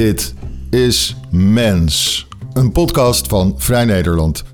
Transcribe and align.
Dit 0.00 0.34
is 0.70 1.16
Mens, 1.30 2.26
een 2.52 2.72
podcast 2.72 3.26
van 3.26 3.54
Vrij 3.56 3.84
Nederland. 3.84 4.44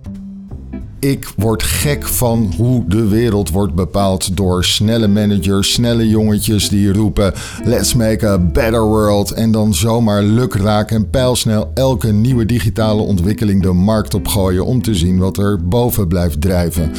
Ik 1.00 1.28
word 1.36 1.62
gek 1.62 2.06
van 2.06 2.52
hoe 2.56 2.84
de 2.86 3.08
wereld 3.08 3.50
wordt 3.50 3.74
bepaald 3.74 4.36
door 4.36 4.64
snelle 4.64 5.08
managers, 5.08 5.72
snelle 5.72 6.08
jongetjes 6.08 6.68
die 6.68 6.92
roepen: 6.92 7.32
Let's 7.64 7.94
make 7.94 8.26
a 8.28 8.38
better 8.38 8.82
world. 8.82 9.30
En 9.30 9.50
dan 9.50 9.74
zomaar 9.74 10.22
lukraak 10.22 10.90
en 10.90 11.10
pijlsnel 11.10 11.70
elke 11.74 12.12
nieuwe 12.12 12.46
digitale 12.46 13.02
ontwikkeling 13.02 13.62
de 13.62 13.72
markt 13.72 14.14
opgooien 14.14 14.64
om 14.64 14.82
te 14.82 14.94
zien 14.94 15.18
wat 15.18 15.38
er 15.38 15.68
boven 15.68 16.08
blijft 16.08 16.40
drijven. 16.40 16.92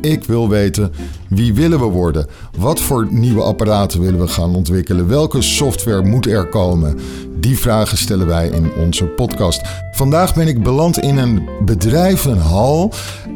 Ik 0.00 0.24
wil 0.24 0.48
weten 0.48 0.92
wie 1.28 1.54
willen 1.54 1.78
we 1.78 1.84
worden? 1.84 2.26
Wat 2.58 2.80
voor 2.80 3.06
nieuwe 3.10 3.42
apparaten 3.42 4.00
willen 4.00 4.20
we 4.20 4.28
gaan 4.28 4.54
ontwikkelen? 4.54 5.08
Welke 5.08 5.42
software 5.42 6.02
moet 6.02 6.26
er 6.26 6.48
komen? 6.48 6.98
Die 7.44 7.58
vragen 7.58 7.98
stellen 7.98 8.26
wij 8.26 8.48
in 8.48 8.72
onze 8.74 9.04
podcast. 9.04 9.60
Vandaag 9.92 10.34
ben 10.34 10.48
ik 10.48 10.62
beland 10.62 10.98
in 10.98 11.16
een 11.16 11.48
bedrijvenhal. 11.64 12.92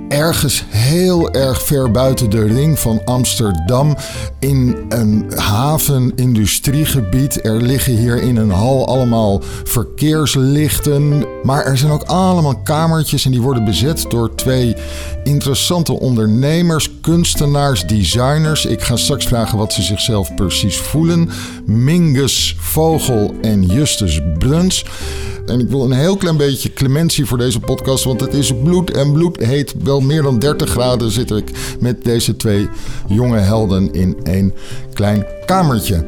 Ergens 0.08 0.64
heel 0.68 1.32
erg 1.32 1.62
ver 1.62 1.90
buiten 1.90 2.30
de 2.30 2.42
ring 2.42 2.78
van 2.78 3.00
Amsterdam. 3.04 3.96
In 4.38 4.86
een 4.88 5.32
haven-industriegebied. 5.36 7.44
Er 7.44 7.62
liggen 7.62 7.96
hier 7.96 8.22
in 8.22 8.36
een 8.36 8.50
hal 8.50 8.86
allemaal 8.86 9.42
verkeerslichten. 9.64 11.24
Maar 11.42 11.64
er 11.64 11.78
zijn 11.78 11.92
ook 11.92 12.02
allemaal 12.02 12.62
kamertjes 12.62 13.24
en 13.24 13.30
die 13.30 13.40
worden 13.40 13.64
bezet 13.64 14.04
door 14.08 14.34
twee 14.34 14.76
interessante 15.24 16.00
ondernemers, 16.00 16.90
kunstenaars, 17.00 17.86
designers. 17.86 18.66
Ik 18.66 18.82
ga 18.82 18.96
straks 18.96 19.26
vragen 19.26 19.58
wat 19.58 19.72
ze 19.72 19.82
zichzelf 19.82 20.34
precies 20.34 20.76
voelen. 20.76 21.30
Mingus 21.66 22.56
Vogel 22.58 23.34
en 23.42 23.66
Justus 23.98 24.20
Bruns. 24.38 24.84
En 25.46 25.60
ik 25.60 25.68
wil 25.68 25.84
een 25.84 25.92
heel 25.92 26.16
klein 26.16 26.36
beetje 26.36 26.72
clementie 26.72 27.26
voor 27.26 27.38
deze 27.38 27.60
podcast, 27.60 28.04
want 28.04 28.20
het 28.20 28.34
is 28.34 28.52
bloed 28.62 28.90
en 28.90 29.12
bloed 29.12 29.36
heet. 29.36 29.74
Wel 29.82 30.00
meer 30.00 30.22
dan 30.22 30.38
30 30.38 30.70
graden 30.70 31.10
zit 31.10 31.30
ik 31.30 31.50
met 31.80 32.04
deze 32.04 32.36
twee 32.36 32.68
jonge 33.08 33.38
helden 33.38 33.92
in 33.92 34.16
één 34.22 34.54
klein 34.92 35.26
kamertje. 35.46 36.04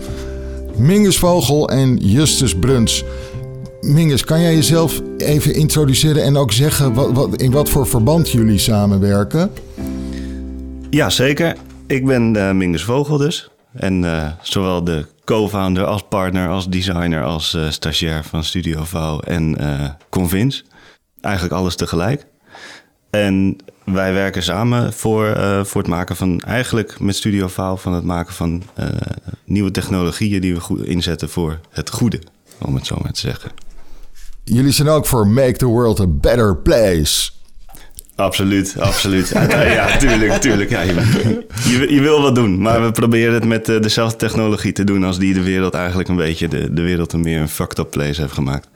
Mingus 0.76 1.18
Vogel 1.18 1.68
en 1.68 1.96
Justus 1.96 2.54
Bruns. 2.54 3.04
Mingus, 3.80 4.24
kan 4.24 4.40
jij 4.40 4.54
jezelf 4.54 5.00
even 5.16 5.54
introduceren 5.54 6.22
en 6.22 6.36
ook 6.36 6.52
zeggen 6.52 6.94
wat, 6.94 7.12
wat, 7.12 7.42
in 7.42 7.50
wat 7.50 7.68
voor 7.68 7.86
verband 7.86 8.30
jullie 8.30 8.58
samenwerken? 8.58 9.50
Ja, 10.90 11.10
zeker. 11.10 11.56
Ik 11.86 12.06
ben 12.06 12.34
uh, 12.36 12.52
Mingus 12.52 12.84
Vogel 12.84 13.16
dus. 13.16 13.50
En 13.72 14.02
uh, 14.02 14.26
zowel 14.42 14.84
de 14.84 15.06
co-founder 15.30 15.84
als 15.84 16.02
partner, 16.08 16.48
als 16.48 16.68
designer, 16.68 17.24
als 17.24 17.54
uh, 17.54 17.70
stagiair 17.70 18.24
van 18.24 18.44
Studio 18.44 18.84
Vouw 18.84 19.20
en 19.20 19.56
Convince. 20.08 20.62
Eigenlijk 21.20 21.54
alles 21.54 21.76
tegelijk. 21.76 22.26
En 23.10 23.56
wij 23.84 24.12
werken 24.12 24.42
samen 24.42 24.92
voor, 24.92 25.36
voor 25.66 25.80
het 25.80 25.90
maken 25.90 26.16
van, 26.16 26.40
eigenlijk 26.40 27.00
met 27.00 27.16
Studio 27.16 27.48
Vouw, 27.48 27.76
van 27.76 27.92
het 27.92 28.04
maken 28.04 28.34
van 28.34 28.62
nieuwe 29.44 29.70
technologieën 29.70 30.40
die 30.40 30.54
we 30.54 30.60
goed 30.60 30.84
inzetten 30.84 31.28
voor 31.28 31.60
het 31.70 31.90
goede, 31.90 32.22
om 32.58 32.74
het 32.74 32.86
zo 32.86 32.96
maar 33.02 33.12
te 33.12 33.20
zeggen. 33.20 33.50
Jullie 34.44 34.72
zijn 34.72 34.88
ook 34.88 35.06
voor 35.06 35.26
Make 35.26 35.56
the 35.56 35.66
World 35.66 36.00
a 36.00 36.06
Better 36.06 36.56
Place. 36.56 37.30
Absoluut, 38.20 38.74
absoluut. 38.78 39.28
ja, 39.78 39.96
tuurlijk, 39.96 40.32
tuurlijk. 40.32 40.70
Ja, 40.70 40.82
je, 40.82 41.86
je, 41.88 42.00
wil 42.00 42.22
wat 42.22 42.34
doen, 42.34 42.60
maar 42.60 42.82
we 42.84 42.90
proberen 42.90 43.34
het 43.34 43.44
met 43.44 43.68
eh, 43.68 43.80
dezelfde 43.80 44.16
technologie 44.16 44.72
te 44.72 44.84
doen 44.84 45.04
als 45.04 45.18
die 45.18 45.34
de 45.34 45.42
wereld 45.42 45.74
eigenlijk 45.74 46.08
een 46.08 46.16
beetje, 46.16 46.48
de, 46.48 46.72
de 46.72 46.82
wereld 46.82 47.12
een 47.12 47.20
meer 47.20 47.40
een 47.40 47.48
fucked 47.48 47.78
up 47.78 47.90
place 47.90 48.20
heeft 48.20 48.32
gemaakt. 48.32 48.68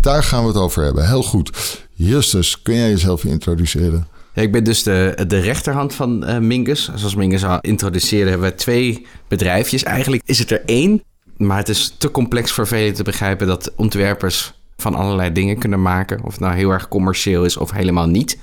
Daar 0.00 0.22
gaan 0.22 0.42
we 0.42 0.48
het 0.48 0.56
over 0.56 0.84
hebben. 0.84 1.06
Heel 1.06 1.22
goed. 1.22 1.50
Justus, 1.92 2.62
kun 2.62 2.74
jij 2.74 2.88
jezelf 2.88 3.24
introduceren? 3.24 4.06
Ja, 4.34 4.42
ik 4.42 4.52
ben 4.52 4.64
dus 4.64 4.82
de, 4.82 5.24
de 5.26 5.38
rechterhand 5.38 5.94
van 5.94 6.30
uh, 6.30 6.38
Mingus. 6.38 6.90
Zoals 6.94 7.14
Mingus 7.14 7.44
al 7.44 7.60
introduceerde, 7.60 8.30
hebben 8.30 8.48
we 8.48 8.54
twee 8.54 9.06
bedrijfjes. 9.28 9.82
Eigenlijk 9.82 10.22
is 10.24 10.38
het 10.38 10.50
er 10.50 10.62
één, 10.64 11.02
maar 11.36 11.56
het 11.56 11.68
is 11.68 11.94
te 11.98 12.10
complex 12.10 12.52
voor 12.52 12.66
velen 12.66 12.94
te 12.94 13.02
begrijpen 13.02 13.46
dat 13.46 13.72
ontwerpers 13.76 14.52
van 14.82 14.94
allerlei 14.94 15.32
dingen 15.32 15.58
kunnen 15.58 15.82
maken. 15.82 16.24
Of 16.24 16.30
het 16.30 16.40
nou 16.40 16.54
heel 16.54 16.70
erg 16.70 16.88
commercieel 16.88 17.44
is 17.44 17.56
of 17.56 17.70
helemaal 17.70 18.06
niet. 18.06 18.38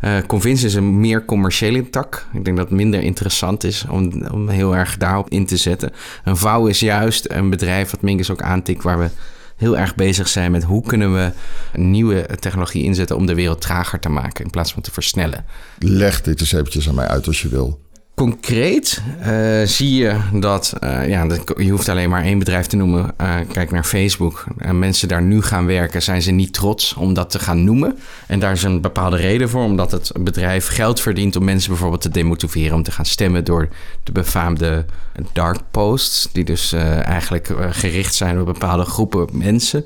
Uh, 0.00 0.18
Convince 0.26 0.66
is 0.66 0.74
een 0.74 1.00
meer 1.00 1.24
commerciële 1.24 1.90
tak. 1.90 2.26
Ik 2.32 2.44
denk 2.44 2.56
dat 2.56 2.68
het 2.68 2.76
minder 2.76 3.02
interessant 3.02 3.64
is 3.64 3.84
om, 3.90 4.26
om 4.32 4.48
heel 4.48 4.76
erg 4.76 4.96
daarop 4.96 5.30
in 5.30 5.46
te 5.46 5.56
zetten. 5.56 5.92
Een 6.24 6.36
vouw 6.36 6.66
is 6.66 6.80
juist 6.80 7.30
een 7.30 7.50
bedrijf 7.50 7.90
wat 7.90 8.02
Mingus 8.02 8.30
ook 8.30 8.42
aantikt... 8.42 8.82
waar 8.82 8.98
we 8.98 9.08
heel 9.56 9.78
erg 9.78 9.94
bezig 9.94 10.28
zijn 10.28 10.50
met 10.50 10.62
hoe 10.62 10.82
kunnen 10.82 11.14
we 11.14 11.32
nieuwe 11.74 12.26
technologie 12.38 12.84
inzetten... 12.84 13.16
om 13.16 13.26
de 13.26 13.34
wereld 13.34 13.60
trager 13.60 14.00
te 14.00 14.08
maken 14.08 14.44
in 14.44 14.50
plaats 14.50 14.72
van 14.72 14.82
te 14.82 14.92
versnellen. 14.92 15.44
Leg 15.78 16.22
dit 16.22 16.40
eens 16.40 16.52
eventjes 16.52 16.88
aan 16.88 16.94
mij 16.94 17.06
uit 17.06 17.26
als 17.26 17.42
je 17.42 17.48
wil 17.48 17.80
concreet 18.20 19.02
uh, 19.26 19.62
zie 19.64 19.94
je 19.94 20.16
dat, 20.32 20.72
uh, 20.84 21.08
ja, 21.08 21.26
je 21.56 21.70
hoeft 21.70 21.88
alleen 21.88 22.10
maar 22.10 22.22
één 22.22 22.38
bedrijf 22.38 22.66
te 22.66 22.76
noemen. 22.76 23.14
Uh, 23.20 23.36
kijk 23.52 23.70
naar 23.70 23.84
Facebook. 23.84 24.44
En 24.58 24.78
mensen 24.78 25.08
daar 25.08 25.22
nu 25.22 25.42
gaan 25.42 25.66
werken, 25.66 26.02
zijn 26.02 26.22
ze 26.22 26.30
niet 26.30 26.52
trots 26.52 26.94
om 26.94 27.14
dat 27.14 27.30
te 27.30 27.38
gaan 27.38 27.64
noemen. 27.64 27.98
En 28.26 28.38
daar 28.38 28.52
is 28.52 28.62
een 28.62 28.80
bepaalde 28.80 29.16
reden 29.16 29.48
voor, 29.48 29.62
omdat 29.62 29.90
het 29.90 30.12
bedrijf 30.20 30.66
geld 30.66 31.00
verdient 31.00 31.36
om 31.36 31.44
mensen 31.44 31.70
bijvoorbeeld 31.70 32.00
te 32.00 32.08
demotiveren 32.08 32.76
om 32.76 32.82
te 32.82 32.92
gaan 32.92 33.04
stemmen 33.04 33.44
door 33.44 33.68
de 34.04 34.12
befaamde 34.12 34.84
dark 35.32 35.58
posts, 35.70 36.28
die 36.32 36.44
dus 36.44 36.72
eigenlijk 37.02 37.54
gericht 37.70 38.14
zijn 38.14 38.40
op 38.40 38.46
bepaalde 38.46 38.84
groepen 38.84 39.28
mensen. 39.32 39.84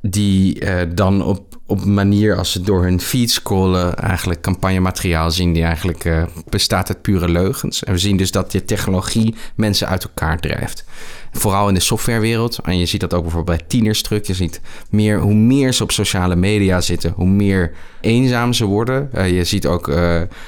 Die 0.00 0.64
dan 0.94 1.22
op 1.24 1.49
op 1.70 1.82
een 1.82 1.94
manier 1.94 2.36
als 2.36 2.52
ze 2.52 2.60
door 2.60 2.82
hun 2.82 3.00
feed 3.00 3.30
scrollen 3.30 3.96
eigenlijk 3.96 4.40
campagnemateriaal 4.40 5.30
zien 5.30 5.52
die 5.52 5.62
eigenlijk 5.62 6.04
uh, 6.04 6.22
bestaat 6.48 6.88
uit 6.88 7.02
pure 7.02 7.28
leugens. 7.28 7.84
En 7.84 7.92
we 7.92 7.98
zien 7.98 8.16
dus 8.16 8.30
dat 8.30 8.50
die 8.50 8.64
technologie 8.64 9.34
mensen 9.54 9.88
uit 9.88 10.04
elkaar 10.04 10.40
drijft. 10.40 10.84
Vooral 11.32 11.68
in 11.68 11.74
de 11.74 11.80
softwarewereld. 11.80 12.58
En 12.62 12.78
je 12.78 12.86
ziet 12.86 13.00
dat 13.00 13.14
ook 13.14 13.22
bijvoorbeeld 13.22 13.58
bij 13.58 13.66
tieners 13.68 14.02
terug. 14.02 14.26
Je 14.26 14.34
ziet 14.34 14.60
meer, 14.90 15.20
hoe 15.20 15.34
meer 15.34 15.74
ze 15.74 15.82
op 15.82 15.90
sociale 15.90 16.36
media 16.36 16.80
zitten, 16.80 17.12
hoe 17.16 17.28
meer 17.28 17.72
eenzaam 18.00 18.52
ze 18.52 18.64
worden. 18.64 19.10
Uh, 19.14 19.30
je 19.36 19.44
ziet 19.44 19.66
ook 19.66 19.88
uh, 19.88 19.94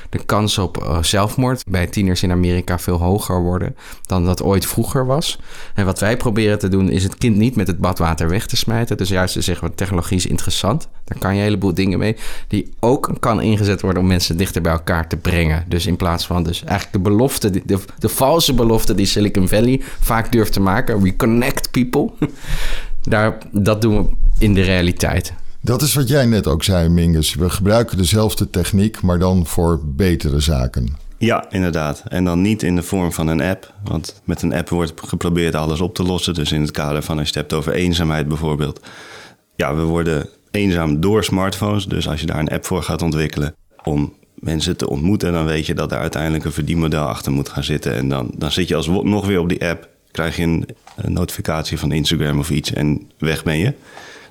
de 0.09 0.25
kans 0.27 0.59
op 0.59 0.79
uh, 0.83 1.03
zelfmoord 1.03 1.65
bij 1.69 1.87
tieners 1.87 2.23
in 2.23 2.31
Amerika 2.31 2.79
veel 2.79 2.99
hoger 2.99 3.43
worden 3.43 3.77
dan 4.07 4.25
dat 4.25 4.43
ooit 4.43 4.67
vroeger 4.67 5.07
was. 5.07 5.39
En 5.75 5.85
wat 5.85 6.01
wij 6.01 6.17
proberen 6.17 6.59
te 6.59 6.69
doen 6.69 6.91
is 6.91 7.03
het 7.03 7.19
kind 7.19 7.37
niet 7.37 7.57
met 7.57 7.67
het 7.67 7.79
badwater 7.79 8.29
weg 8.29 8.47
te 8.47 8.57
smijten. 8.57 8.97
Dus 8.97 9.09
juist 9.09 9.35
te 9.35 9.41
zeggen, 9.41 9.75
technologie 9.75 10.17
is 10.17 10.27
interessant. 10.27 10.89
Daar 11.05 11.19
kan 11.19 11.31
je 11.31 11.37
een 11.37 11.45
heleboel 11.45 11.75
dingen 11.75 11.99
mee. 11.99 12.17
Die 12.49 12.75
ook 12.81 13.11
kan 13.21 13.41
ingezet 13.43 13.81
worden 13.81 14.03
om 14.03 14.09
mensen 14.09 14.37
dichter 14.37 14.63
bij 14.63 14.73
elkaar 14.73 15.09
te 15.09 15.17
brengen. 15.17 15.65
Dus 15.69 15.87
in 15.87 15.97
plaats 15.97 16.27
van 16.27 16.43
dus 16.43 16.65
eigenlijk 16.65 17.05
de 17.05 17.11
belofte, 17.11 17.51
de, 17.51 17.79
de 17.99 18.09
valse 18.09 18.55
belofte 18.55 18.95
die 18.95 19.07
Silicon 19.07 19.49
Valley 19.49 19.81
vaak 20.01 20.33
durft 20.33 20.53
te 20.53 20.61
maken. 20.61 20.72
We 20.75 21.17
connect 21.17 21.71
people. 21.71 22.11
Daar, 23.03 23.39
dat 23.51 23.83
doen 23.83 24.03
we 24.03 24.11
in 24.39 24.55
de 24.55 24.63
realiteit. 24.63 25.33
Dat 25.61 25.83
is 25.83 25.95
wat 25.95 26.09
jij 26.09 26.27
net 26.27 26.47
ook 26.47 26.65
zei, 26.65 26.89
Mingus. 26.89 27.35
We 27.35 27.51
gebruiken 27.51 27.97
dezelfde 27.97 28.51
techniek, 28.51 29.01
maar 29.01 29.19
dan 29.19 29.47
voor 29.47 29.81
betere 29.85 30.41
zaken. 30.41 30.97
Ja, 31.19 31.51
inderdaad. 31.51 32.03
En 32.09 32.25
dan 32.25 32.41
niet 32.41 32.63
in 32.63 32.77
de 32.77 32.83
vorm 32.83 33.13
van 33.13 33.27
een 33.27 33.41
app. 33.41 33.75
Want 33.85 34.23
met 34.25 34.43
een 34.43 34.55
app 34.55 34.69
wordt 34.69 34.93
geprobeerd 34.97 35.55
alles 35.55 35.81
op 35.81 35.95
te 35.95 36.03
lossen. 36.03 36.35
Dus 36.35 36.53
in 36.53 36.61
het 36.61 36.71
kader 36.71 37.03
van 37.03 37.19
als 37.19 37.29
je 37.29 37.33
het 37.39 37.43
hebt 37.43 37.53
over 37.53 37.73
eenzaamheid 37.73 38.29
bijvoorbeeld. 38.29 38.81
Ja, 39.57 39.75
we 39.75 39.83
worden 39.83 40.29
eenzaam 40.51 41.01
door 41.01 41.25
smartphones. 41.25 41.87
Dus 41.87 42.09
als 42.09 42.21
je 42.21 42.27
daar 42.27 42.39
een 42.39 42.49
app 42.49 42.65
voor 42.65 42.83
gaat 42.83 43.03
ontwikkelen 43.03 43.55
om 43.83 44.13
mensen 44.35 44.77
te 44.77 44.89
ontmoeten, 44.89 45.33
dan 45.33 45.45
weet 45.45 45.67
je 45.67 45.75
dat 45.75 45.93
er 45.93 45.99
uiteindelijk 45.99 46.45
een 46.45 46.53
verdienmodel 46.53 47.05
achter 47.05 47.33
moet 47.33 47.49
gaan 47.49 47.65
zitten. 47.65 47.95
En 47.95 48.09
dan, 48.09 48.31
dan 48.37 48.53
zit 48.53 48.69
je 48.69 48.77
alsnog 48.77 49.27
weer 49.27 49.41
op 49.41 49.49
die 49.49 49.69
app, 49.69 49.89
krijg 50.13 50.37
je 50.37 50.43
een, 50.43 50.69
een 50.97 51.13
notificatie 51.13 51.79
van 51.79 51.93
Instagram 51.93 52.39
of 52.39 52.51
iets 52.51 52.73
en 52.73 53.11
weg 53.19 53.45
ben 53.45 53.59
je. 53.59 53.75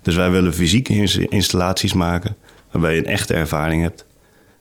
Dus 0.02 0.16
wij 0.16 0.32
willen 0.32 0.54
fysieke 0.54 1.28
installaties 1.30 1.94
maken 1.94 2.36
waarbij 2.72 2.94
je 2.94 3.00
een 3.00 3.06
echte 3.06 3.34
ervaring 3.34 3.82
hebt. 3.82 4.06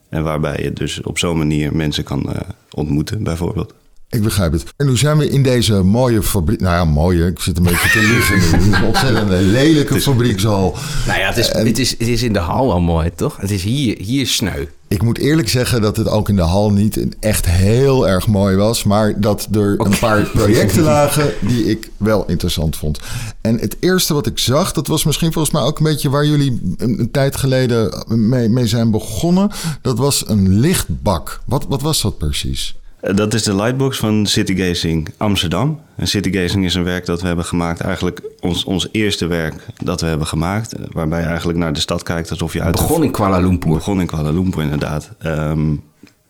En 0.08 0.22
waarbij 0.22 0.62
je 0.62 0.72
dus 0.72 1.02
op 1.02 1.18
zo'n 1.18 1.38
manier 1.38 1.76
mensen 1.76 2.04
kan 2.04 2.26
uh, 2.28 2.36
ontmoeten, 2.70 3.22
bijvoorbeeld. 3.22 3.74
Ik 4.08 4.22
begrijp 4.22 4.52
het. 4.52 4.64
En 4.76 4.86
nu 4.86 4.96
zijn 4.96 5.18
we 5.18 5.28
in 5.28 5.42
deze 5.42 5.82
mooie 5.82 6.22
fabriek. 6.22 6.60
Nou 6.60 6.74
ja, 6.74 6.84
mooie. 6.84 7.26
Ik 7.26 7.40
zit 7.40 7.56
een 7.56 7.62
beetje 7.62 7.88
te 7.88 8.00
liggen. 8.00 8.74
Een 8.74 8.84
ontzettend 8.84 9.30
lelijke 9.30 10.00
fabriekshal. 10.00 10.76
Nou 11.06 11.18
ja, 11.18 11.26
het 11.26 11.36
is, 11.36 11.52
het, 11.52 11.78
is, 11.78 11.90
het 11.90 12.08
is 12.08 12.22
in 12.22 12.32
de 12.32 12.38
hal 12.38 12.72
al 12.72 12.80
mooi, 12.80 13.10
toch? 13.14 13.36
Het 13.36 13.50
is 13.50 13.62
hier, 13.62 13.98
hier 13.98 14.26
sneu. 14.26 14.66
Ik 14.92 15.02
moet 15.02 15.18
eerlijk 15.18 15.48
zeggen 15.48 15.82
dat 15.82 15.96
het 15.96 16.08
ook 16.08 16.28
in 16.28 16.36
de 16.36 16.42
hal 16.42 16.70
niet 16.70 17.06
echt 17.20 17.46
heel 17.46 18.08
erg 18.08 18.26
mooi 18.26 18.56
was. 18.56 18.84
Maar 18.84 19.20
dat 19.20 19.48
er 19.52 19.80
een 19.80 19.98
paar 19.98 20.22
projecten 20.22 20.82
lagen 20.82 21.32
die 21.40 21.64
ik 21.64 21.90
wel 21.96 22.24
interessant 22.26 22.76
vond. 22.76 22.98
En 23.40 23.58
het 23.58 23.76
eerste 23.80 24.14
wat 24.14 24.26
ik 24.26 24.38
zag, 24.38 24.72
dat 24.72 24.86
was 24.86 25.04
misschien 25.04 25.32
volgens 25.32 25.54
mij 25.54 25.62
ook 25.62 25.78
een 25.78 25.84
beetje 25.84 26.10
waar 26.10 26.26
jullie 26.26 26.74
een, 26.76 27.08
tijd 27.10 27.36
geleden 27.36 28.04
mee, 28.06 28.48
mee 28.48 28.66
zijn 28.66 28.90
begonnen. 28.90 29.50
Dat 29.82 29.98
was 29.98 30.28
een 30.28 30.60
lichtbak. 30.60 31.40
Wat, 31.46 31.66
wat 31.68 31.82
was 31.82 32.02
dat 32.02 32.18
precies? 32.18 32.74
Eh, 33.00 33.14
Dat 33.16 33.34
is 33.34 33.42
de 33.42 33.54
lightbox 33.56 33.98
van 33.98 34.26
Citygazing 34.26 35.08
Amsterdam. 35.16 35.80
En 35.96 36.06
Citygazing 36.08 36.64
is 36.64 36.74
een 36.74 36.84
werk 36.84 37.06
dat 37.06 37.20
we 37.20 37.26
hebben 37.26 37.44
gemaakt, 37.44 37.80
eigenlijk 37.80 38.20
ons, 38.40 38.64
ons 38.64 38.88
eerste 38.92 39.26
werk 39.26 39.54
dat 39.84 40.00
we 40.00 40.06
hebben 40.06 40.26
gemaakt. 40.26 40.72
eh, 40.72 40.84
Waarbij 40.92 41.20
je 41.20 41.26
eigenlijk 41.26 41.58
naar 41.58 41.72
de 41.72 41.80
stad 41.80 42.02
kijkt 42.02 42.30
alsof 42.30 42.52
je 42.52 42.62
uit 42.62 42.72
Begon 42.72 43.04
in 43.04 43.10
Kuala 43.10 43.38
Lumpur. 43.38 43.72
begon 43.72 44.00
in 44.00 44.06
Kuala 44.06 44.30
Lumpur 44.30 44.62
inderdaad. 44.62 45.10
Ehm, 45.18 45.74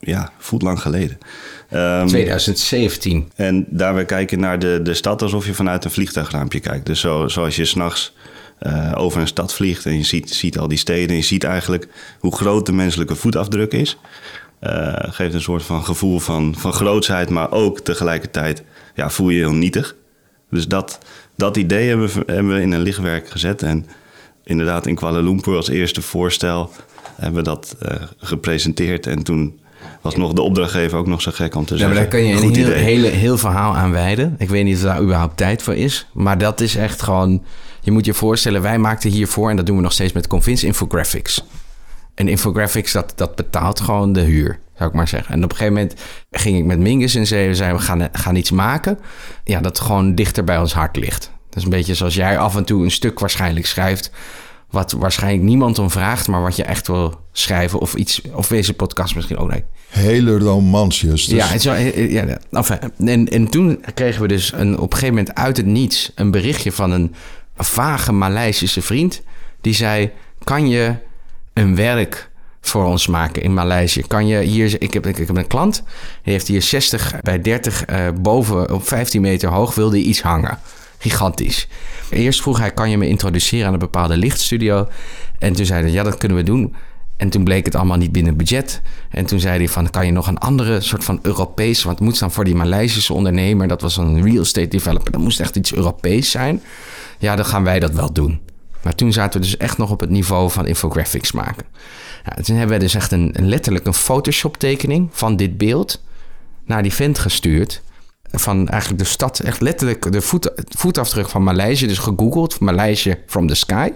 ja, 0.01 0.33
voelt 0.39 0.63
lang 0.63 0.81
geleden. 0.81 1.19
Ehm, 1.69 2.07
2017. 2.07 3.29
en 3.35 3.67
daarbij 3.69 4.05
kijken 4.05 4.41
naar 4.41 4.59
de, 4.59 4.81
de 4.83 4.95
stad 4.95 5.23
alsof 5.23 5.47
je 5.47 5.55
vanuit 5.55 5.85
een 5.85 5.91
vliegtuigraampje 5.91 6.61
kijkt. 6.61 6.87
Dus 6.87 7.01
zo, 7.01 7.29
zoals 7.29 7.57
je 7.57 7.65
s'nachts 7.65 8.13
eh 8.59 8.93
over 8.97 9.21
een 9.21 9.27
stad 9.27 9.55
vliegt 9.55 9.87
en 9.87 9.97
je 9.97 10.03
ziet, 10.05 10.31
ziet 10.31 10.59
al 10.59 10.69
die 10.69 10.79
steden. 10.79 11.09
En 11.09 11.15
je 11.17 11.23
ziet 11.23 11.45
eigenlijk 11.45 11.89
hoe 12.19 12.37
groot 12.37 12.67
de 12.67 12.73
menselijke 12.73 13.15
voetafdruk 13.15 13.73
is. 13.73 13.99
Eh, 14.61 14.93
geeft 14.97 15.35
een 15.35 15.41
soort 15.41 15.63
van 15.63 15.85
gevoel 15.85 16.19
van, 16.19 16.55
van 16.59 16.73
grootsheid, 16.73 17.31
maar 17.31 17.53
ook 17.53 17.81
tegelijkertijd 17.81 18.63
ja, 18.95 19.11
voel 19.11 19.29
je 19.29 19.39
je 19.39 19.45
heel 19.45 19.55
nietig. 19.55 19.95
Dus 20.51 20.69
dat, 20.69 20.99
dat 21.37 21.57
idee 21.57 21.89
hebben 21.89 22.07
we, 22.07 22.23
hebben 22.27 22.55
we 22.55 22.61
in 22.61 22.73
een 22.73 22.83
lichtwerk 22.83 23.31
gezet. 23.31 23.63
En 23.63 23.87
inderdaad 24.45 24.87
in 24.87 24.95
Kuala 24.95 25.21
Lumpur 25.21 25.57
als 25.57 25.69
eerste 25.69 26.03
voorstel 26.03 26.71
hebben 27.17 27.43
we 27.43 27.49
dat 27.49 27.77
eh, 27.81 27.97
gepresenteerd. 28.19 29.07
En 29.07 29.23
toen 29.23 29.61
was 30.01 30.17
nog 30.17 30.33
de 30.33 30.43
opdrachtgever 30.43 30.99
ook 30.99 31.07
nog 31.07 31.23
zo 31.23 31.31
gek 31.35 31.55
om 31.55 31.65
te 31.65 31.77
Ja, 31.77 31.87
maar 31.87 31.95
zeggen. 31.95 32.11
daar 32.11 32.21
kan 32.21 32.31
je 32.31 32.47
een 32.47 32.55
heel, 32.55 32.73
hele, 32.73 33.09
heel 33.09 33.39
verhaal 33.39 33.77
aan 33.77 33.91
wijden. 33.91 34.35
Ik 34.39 34.49
weet 34.49 34.65
niet 34.65 34.77
of 34.77 34.83
daar 34.83 35.03
überhaupt 35.03 35.37
tijd 35.37 35.63
voor 35.63 35.75
is. 35.75 36.07
Maar 36.13 36.39
dat 36.39 36.61
is 36.61 36.77
echt 36.77 37.03
gewoon... 37.03 37.43
Je 37.81 37.91
moet 37.91 38.05
je 38.05 38.15
voorstellen, 38.15 38.63
wij 38.63 38.79
maakten 38.79 39.11
hiervoor... 39.11 39.51
en 39.51 39.57
dat 39.57 39.67
doen 39.67 39.77
we 39.77 39.83
nog 39.83 39.93
steeds 39.93 40.13
met 40.13 40.27
Convince 40.27 40.67
Infographics. 40.67 41.45
En 42.21 42.29
Infographics, 42.29 42.93
dat, 42.93 43.13
dat 43.17 43.35
betaalt 43.35 43.81
gewoon 43.81 44.13
de 44.13 44.21
huur, 44.21 44.59
zou 44.77 44.89
ik 44.91 44.97
maar 44.97 45.09
zeggen. 45.09 45.35
En 45.35 45.45
op 45.45 45.51
een 45.51 45.57
gegeven 45.57 45.75
moment 45.75 46.01
ging 46.31 46.59
ik 46.59 46.65
met 46.65 46.79
Mingus 46.79 47.15
en 47.15 47.27
zei, 47.27 47.55
zei 47.55 47.73
we 47.73 47.79
gaan, 47.79 48.09
gaan 48.13 48.37
iets 48.37 48.51
maken... 48.51 48.99
Ja, 49.45 49.61
dat 49.61 49.81
gewoon 49.81 50.15
dichter 50.15 50.45
bij 50.45 50.59
ons 50.59 50.73
hart 50.73 50.97
ligt. 50.97 51.31
Dat 51.49 51.57
is 51.57 51.65
een 51.65 51.71
beetje 51.71 51.95
zoals 51.95 52.15
jij 52.15 52.39
af 52.39 52.57
en 52.57 52.65
toe 52.65 52.85
een 52.85 52.91
stuk 52.91 53.19
waarschijnlijk 53.19 53.67
schrijft... 53.67 54.11
wat 54.71 54.93
waarschijnlijk 54.93 55.43
niemand 55.43 55.79
om 55.79 55.91
vraagt... 55.91 56.29
maar 56.29 56.43
wat 56.43 56.57
je 56.57 56.65
echt 56.65 56.87
wil 56.87 57.21
schrijven 57.33 57.79
of 57.79 57.95
iets... 57.95 58.23
of 58.33 58.49
deze 58.49 58.75
podcast 58.75 59.15
misschien 59.15 59.39
ook... 59.39 59.51
Nee, 59.51 59.65
Hele 59.89 60.39
romansjes. 60.39 61.25
Dus 61.25 61.39
ja, 61.39 61.47
het 61.47 61.59
is 61.59 61.65
wel- 61.65 61.75
eh, 61.75 62.13
ja, 62.13 62.39
enfin, 62.51 62.79
en, 63.07 63.29
en 63.29 63.49
toen 63.49 63.85
kregen 63.95 64.23
we 64.23 64.29
dus 64.29 64.53
een, 64.53 64.79
op 64.79 64.93
een 64.93 64.99
gegeven 64.99 65.15
moment 65.15 65.35
uit 65.35 65.57
het 65.57 65.67
niets 65.67 66.13
een 66.15 66.31
berichtje 66.31 66.73
van 66.73 66.91
een 66.91 67.15
vage 67.57 68.13
Maleisische 68.13 68.83
vriend. 68.83 69.23
Die 69.61 69.75
zei: 69.75 70.11
Kan 70.45 70.69
je 70.69 71.09
een 71.53 71.77
werk 71.77 72.31
voor 72.61 72.85
ons 72.85 73.07
maken 73.07 73.43
in 73.43 73.55
Maleisië? 73.55 74.03
Kan 74.07 74.27
je 74.27 74.41
hier, 74.41 74.83
ik 74.83 74.95
heb, 74.95 75.07
ik 75.07 75.17
heb 75.17 75.37
een 75.37 75.47
klant, 75.47 75.83
die 76.23 76.33
heeft 76.33 76.49
hier 76.49 76.63
60 76.63 77.21
bij 77.23 77.41
30 77.41 77.85
eh, 77.85 78.09
boven 78.21 78.73
op 78.73 78.89
15 78.89 79.21
meter 79.21 79.49
hoog, 79.49 79.75
wilde 79.75 79.99
iets 79.99 80.23
hangen. 80.23 80.59
Gigantisch. 80.99 81.69
Eerst 82.11 82.43
vroeg 82.43 82.59
hij: 82.59 82.71
Kan 82.71 82.91
je 82.91 82.99
me 82.99 83.09
introduceren 83.09 83.67
aan 83.67 83.73
een 83.73 83.79
bepaalde 83.79 84.17
lichtstudio? 84.17 84.89
En 85.39 85.53
toen 85.53 85.67
zei 85.67 85.83
hij: 85.83 85.91
Ja, 85.91 86.03
dat 86.03 86.17
kunnen 86.17 86.37
we 86.37 86.43
doen. 86.43 86.75
En 87.21 87.31
toen 87.31 87.45
bleek 87.45 87.65
het 87.65 87.75
allemaal 87.75 87.97
niet 87.97 88.13
binnen 88.13 88.37
budget. 88.37 88.81
En 89.11 89.27
toen 89.27 89.41
zei 89.41 89.59
hij 89.59 89.69
van, 89.69 89.91
kan 89.91 90.07
je 90.07 90.13
nog 90.13 90.27
een 90.27 90.39
andere 90.39 90.81
soort 90.81 91.05
van 91.05 91.19
Europees... 91.23 91.83
want 91.83 91.99
het 91.99 92.09
moest 92.09 92.21
dan 92.21 92.33
voor 92.33 92.45
die 92.45 92.55
Maleisische 92.55 93.13
ondernemer... 93.13 93.69
dat 93.69 93.81
was 93.81 93.97
een 93.97 94.23
real 94.23 94.41
estate 94.43 94.69
developer... 94.69 95.13
dat 95.13 95.21
moest 95.21 95.41
echt 95.41 95.57
iets 95.57 95.75
Europees 95.75 96.31
zijn. 96.31 96.63
Ja, 97.19 97.37
dan 97.37 97.45
gaan 97.45 97.65
wij 97.65 97.81
dat 97.81 97.93
wel 97.93 98.13
doen. 98.13 98.41
Maar 98.83 98.95
toen 98.95 99.13
zaten 99.13 99.41
we 99.41 99.47
dus 99.47 99.57
echt 99.57 99.79
nog 99.79 99.91
op 99.91 100.01
het 100.01 100.11
niveau 100.11 100.51
van 100.51 100.67
infographics 100.67 101.33
maken. 101.33 101.67
Ja, 102.25 102.43
toen 102.43 102.57
hebben 102.57 102.77
we 102.77 102.83
dus 102.83 102.95
echt 102.95 103.13
een, 103.13 103.31
een 103.33 103.49
letterlijk 103.49 103.87
een 103.87 103.95
Photoshop 103.95 104.57
tekening... 104.57 105.09
van 105.13 105.37
dit 105.37 105.59
beeld 105.59 106.03
naar 106.65 106.83
die 106.83 106.95
vent 106.95 107.19
gestuurd... 107.19 107.83
van 108.31 108.69
eigenlijk 108.69 109.03
de 109.03 109.09
stad, 109.09 109.39
echt 109.39 109.61
letterlijk 109.61 110.13
de 110.13 110.21
voet, 110.21 110.51
voetafdruk 110.79 111.29
van 111.29 111.43
Maleisië... 111.43 111.87
dus 111.87 111.99
gegoogeld, 111.99 112.61
Maleisië 112.61 113.19
from 113.27 113.47
the 113.47 113.55
sky... 113.55 113.91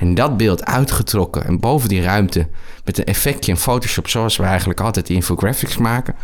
En 0.00 0.14
dat 0.14 0.36
beeld 0.36 0.64
uitgetrokken 0.64 1.44
en 1.44 1.60
boven 1.60 1.88
die 1.88 2.02
ruimte 2.02 2.48
met 2.84 2.98
een 2.98 3.04
effectje 3.04 3.52
in 3.52 3.58
Photoshop, 3.58 4.08
zoals 4.08 4.36
we 4.36 4.42
eigenlijk 4.42 4.80
altijd 4.80 5.06
die 5.06 5.16
infographics 5.16 5.76
maken. 5.76 6.14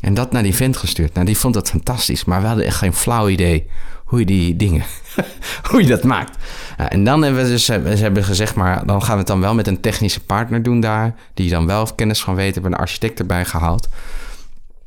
En 0.00 0.14
dat 0.14 0.32
naar 0.32 0.42
die 0.42 0.54
vent 0.54 0.76
gestuurd. 0.76 1.14
Nou, 1.14 1.26
die 1.26 1.38
vond 1.38 1.54
dat 1.54 1.70
fantastisch, 1.70 2.24
maar 2.24 2.40
we 2.40 2.46
hadden 2.46 2.64
echt 2.64 2.76
geen 2.76 2.92
flauw 2.92 3.28
idee 3.28 3.66
hoe 4.06 4.18
je 4.18 4.26
die 4.26 4.56
dingen, 4.56 4.84
hoe 5.70 5.82
je 5.82 5.88
dat 5.88 6.04
maakt. 6.04 6.36
En 6.76 7.04
dan 7.04 7.22
hebben 7.22 7.42
we 7.42 7.48
dus 7.48 7.64
ze 7.64 7.72
hebben 7.72 8.24
gezegd, 8.24 8.54
maar 8.54 8.86
dan 8.86 9.02
gaan 9.02 9.12
we 9.12 9.18
het 9.18 9.26
dan 9.26 9.40
wel 9.40 9.54
met 9.54 9.66
een 9.66 9.80
technische 9.80 10.24
partner 10.24 10.62
doen 10.62 10.80
daar, 10.80 11.14
die 11.34 11.50
dan 11.50 11.66
wel 11.66 11.86
kennis 11.94 12.22
van 12.22 12.34
weet, 12.34 12.54
hebben 12.54 12.72
een 12.72 12.78
architect 12.78 13.18
erbij 13.18 13.44
gehaald. 13.44 13.88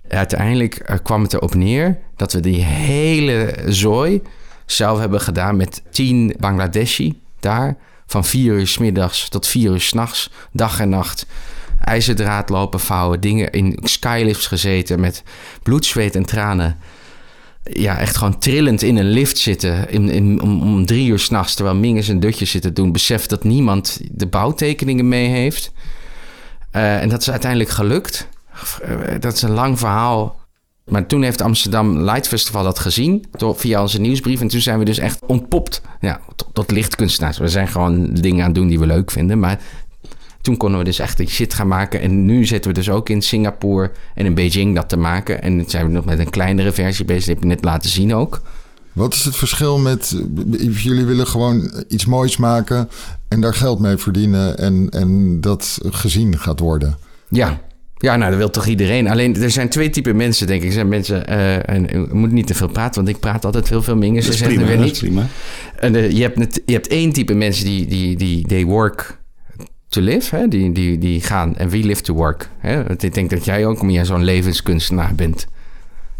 Uiteindelijk 0.07 0.75
eh, 0.75 0.97
kwam 1.03 1.21
het 1.23 1.33
erop 1.33 1.55
neer 1.55 1.97
dat 2.15 2.33
we 2.33 2.39
die 2.39 2.63
hele 2.63 3.55
zooi 3.67 4.21
zelf 4.65 4.99
hebben 4.99 5.21
gedaan 5.21 5.57
met 5.57 5.81
tien 5.91 6.35
Bangladeshi 6.39 7.21
daar. 7.39 7.75
Van 8.05 8.25
vier 8.25 8.53
uur 8.53 8.67
s 8.67 8.77
middags 8.77 9.29
tot 9.29 9.47
vier 9.47 9.71
uur 9.71 9.81
s'nachts, 9.81 10.29
dag 10.51 10.79
en 10.79 10.89
nacht. 10.89 11.25
IJzerdraad 11.79 12.49
lopen 12.49 12.79
vouwen, 12.79 13.21
dingen 13.21 13.51
in 13.51 13.79
skylifts 13.83 14.47
gezeten 14.47 14.99
met 14.99 15.23
bloed, 15.63 15.85
zweet 15.85 16.15
en 16.15 16.25
tranen. 16.25 16.77
Ja, 17.63 17.97
echt 17.97 18.17
gewoon 18.17 18.37
trillend 18.37 18.81
in 18.81 18.97
een 18.97 19.09
lift 19.09 19.37
zitten 19.37 19.89
in, 19.89 20.09
in, 20.09 20.41
om, 20.41 20.61
om 20.61 20.85
drie 20.85 21.09
uur 21.09 21.19
s'nachts... 21.19 21.53
terwijl 21.55 21.77
Mingus 21.77 22.07
een 22.07 22.19
dutje 22.19 22.45
zit 22.45 22.61
te 22.61 22.73
doen. 22.73 22.91
Besef 22.91 23.25
dat 23.25 23.43
niemand 23.43 23.99
de 24.11 24.27
bouwtekeningen 24.27 25.07
mee 25.07 25.27
heeft. 25.27 25.71
Uh, 26.75 27.01
en 27.01 27.09
dat 27.09 27.21
is 27.21 27.29
uiteindelijk 27.29 27.69
gelukt. 27.69 28.27
Uh, 28.85 29.19
dat 29.19 29.33
is 29.33 29.41
een 29.41 29.51
lang 29.51 29.79
verhaal. 29.79 30.39
Maar 30.85 31.05
toen 31.05 31.21
heeft 31.23 31.41
Amsterdam 31.41 31.99
Light 31.99 32.27
Festival 32.27 32.63
dat 32.63 32.79
gezien 32.79 33.25
door, 33.31 33.55
via 33.55 33.81
onze 33.81 33.99
nieuwsbrief. 33.99 34.41
En 34.41 34.47
toen 34.47 34.61
zijn 34.61 34.79
we 34.79 34.85
dus 34.85 34.97
echt 34.97 35.19
ontpopt 35.25 35.81
ja, 35.99 36.19
tot, 36.35 36.47
tot 36.53 36.71
lichtkunstenaars. 36.71 37.37
We 37.37 37.47
zijn 37.47 37.67
gewoon 37.67 38.13
dingen 38.13 38.39
aan 38.39 38.45
het 38.45 38.55
doen 38.55 38.67
die 38.67 38.79
we 38.79 38.85
leuk 38.85 39.11
vinden. 39.11 39.39
Maar 39.39 39.59
toen 40.41 40.57
konden 40.57 40.79
we 40.79 40.85
dus 40.85 40.99
echt 40.99 41.17
die 41.17 41.29
shit 41.29 41.53
gaan 41.53 41.67
maken. 41.67 42.01
En 42.01 42.25
nu 42.25 42.45
zitten 42.45 42.71
we 42.71 42.77
dus 42.77 42.89
ook 42.89 43.09
in 43.09 43.21
Singapore 43.21 43.91
en 44.15 44.25
in 44.25 44.33
Beijing 44.33 44.75
dat 44.75 44.89
te 44.89 44.97
maken. 44.97 45.41
En 45.41 45.63
zijn 45.67 45.85
we 45.85 45.91
nog 45.91 46.05
met 46.05 46.19
een 46.19 46.29
kleinere 46.29 46.71
versie 46.71 47.05
bezig. 47.05 47.25
Dat 47.25 47.33
heb 47.33 47.43
je 47.43 47.49
net 47.49 47.63
laten 47.63 47.89
zien 47.89 48.15
ook. 48.15 48.41
Wat 48.93 49.13
is 49.13 49.25
het 49.25 49.35
verschil 49.35 49.77
met... 49.77 50.21
Jullie 50.71 51.05
willen 51.05 51.27
gewoon 51.27 51.83
iets 51.87 52.05
moois 52.05 52.37
maken 52.37 52.89
en 53.27 53.41
daar 53.41 53.53
geld 53.53 53.79
mee 53.79 53.97
verdienen... 53.97 54.57
en, 54.57 54.87
en 54.89 55.41
dat 55.41 55.79
gezien 55.83 56.39
gaat 56.39 56.59
worden. 56.59 56.97
Ja, 57.29 57.59
ja, 58.01 58.15
nou, 58.15 58.29
dat 58.29 58.39
wil 58.39 58.49
toch 58.49 58.65
iedereen. 58.65 59.07
Alleen, 59.07 59.41
er 59.41 59.51
zijn 59.51 59.69
twee 59.69 59.89
typen 59.89 60.15
mensen, 60.15 60.47
denk 60.47 60.61
ik. 60.61 60.67
Er 60.67 60.73
zijn 60.73 60.87
mensen, 60.87 61.29
uh, 61.29 61.69
en 61.69 61.89
ik 61.89 62.13
moet 62.13 62.31
niet 62.31 62.47
te 62.47 62.53
veel 62.53 62.67
praten, 62.67 63.03
want 63.03 63.15
ik 63.15 63.21
praat 63.21 63.45
altijd 63.45 63.69
heel 63.69 63.81
veel 63.81 63.95
mingers. 63.95 64.25
Dat 64.25 64.35
is 64.35 64.41
prima, 64.41 64.65
weer 64.65 64.77
dat 64.77 64.91
is 64.91 64.99
prima. 64.99 65.27
En 65.79 65.95
uh, 65.95 66.11
je, 66.11 66.21
hebt, 66.21 66.61
je 66.65 66.73
hebt 66.73 66.87
één 66.87 67.11
type 67.13 67.33
mensen 67.33 67.65
die, 67.65 67.87
die, 67.87 68.17
die 68.17 68.47
they 68.47 68.65
work 68.65 69.19
to 69.89 70.01
live, 70.01 70.35
hè? 70.35 70.47
Die, 70.47 70.71
die, 70.71 70.97
die 70.97 71.21
gaan 71.21 71.55
en 71.55 71.69
we 71.69 71.77
live 71.77 72.01
to 72.01 72.13
work. 72.13 72.49
Hè? 72.57 72.83
Want 72.83 73.03
ik 73.03 73.13
denk 73.13 73.29
dat 73.29 73.45
jij 73.45 73.65
ook 73.65 73.81
meer 73.81 74.05
zo'n 74.05 74.23
levenskunstenaar 74.23 75.15
bent. 75.15 75.47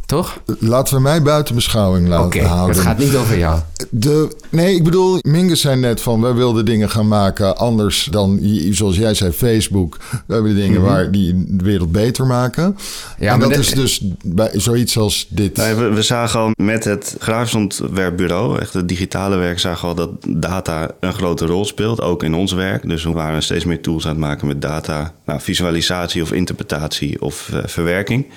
Toch? 0.10 0.42
Laten 0.60 0.96
we 0.96 1.02
mij 1.02 1.22
buiten 1.22 1.56
beschouwing 1.56 2.08
laten 2.08 2.26
okay, 2.26 2.42
houden. 2.42 2.76
het 2.76 2.86
gaat 2.86 2.98
niet 2.98 3.16
over 3.16 3.38
jou. 3.38 3.60
De, 3.90 4.36
nee, 4.50 4.76
ik 4.76 4.84
bedoel, 4.84 5.18
Mingus 5.22 5.62
zei 5.62 5.76
net 5.80 6.02
van... 6.02 6.22
wij 6.22 6.34
wilden 6.34 6.66
dingen 6.66 6.90
gaan 6.90 7.08
maken 7.08 7.58
anders 7.58 8.08
dan, 8.12 8.40
zoals 8.72 8.98
jij 8.98 9.14
zei, 9.14 9.32
Facebook. 9.32 9.98
We 10.28 10.34
hebben 10.34 10.56
dingen 10.56 10.70
mm 10.70 10.76
-hmm. 10.76 10.86
waar 10.86 11.12
die 11.12 11.46
de 11.48 11.64
wereld 11.64 11.92
beter 11.92 12.26
maken. 12.26 12.78
Ja, 13.20 13.34
en 13.34 13.40
dat 13.40 13.58
is 13.58 13.72
dus 13.72 14.02
bij 14.24 14.50
zoiets 14.54 14.98
als 14.98 15.28
dit. 15.30 15.58
We, 15.58 15.90
we, 15.94 16.02
zagen 16.02 16.40
al 16.40 16.52
met 16.56 16.84
het 16.84 17.16
grafisch 17.20 17.56
ontwerpbureau... 17.56 18.60
echt 18.60 18.74
het 18.74 18.88
digitale 18.88 19.36
werk, 19.36 19.60
zagen 19.60 19.82
we 19.82 19.88
al 19.88 19.96
dat 19.96 20.42
data 20.42 20.92
een 21.00 21.14
grote 21.14 21.46
rol 21.46 21.66
speelt. 21.66 22.02
Ook 22.02 22.24
in 22.24 22.34
ons 22.34 22.52
werk. 22.52 22.88
Dus 22.88 23.04
we 23.04 23.12
waren 23.12 23.44
steeds 23.44 23.66
meer 23.66 23.82
tools 23.82 24.04
aan 24.04 24.12
het 24.12 24.20
maken 24.20 24.48
met 24.48 24.62
data. 24.62 25.14
Nou, 25.26 25.42
visualisatie 25.42 26.22
of 26.22 26.32
interpretatie 26.32 27.22
of 27.22 27.50
uh, 27.54 27.60
verwerking. 27.66 28.28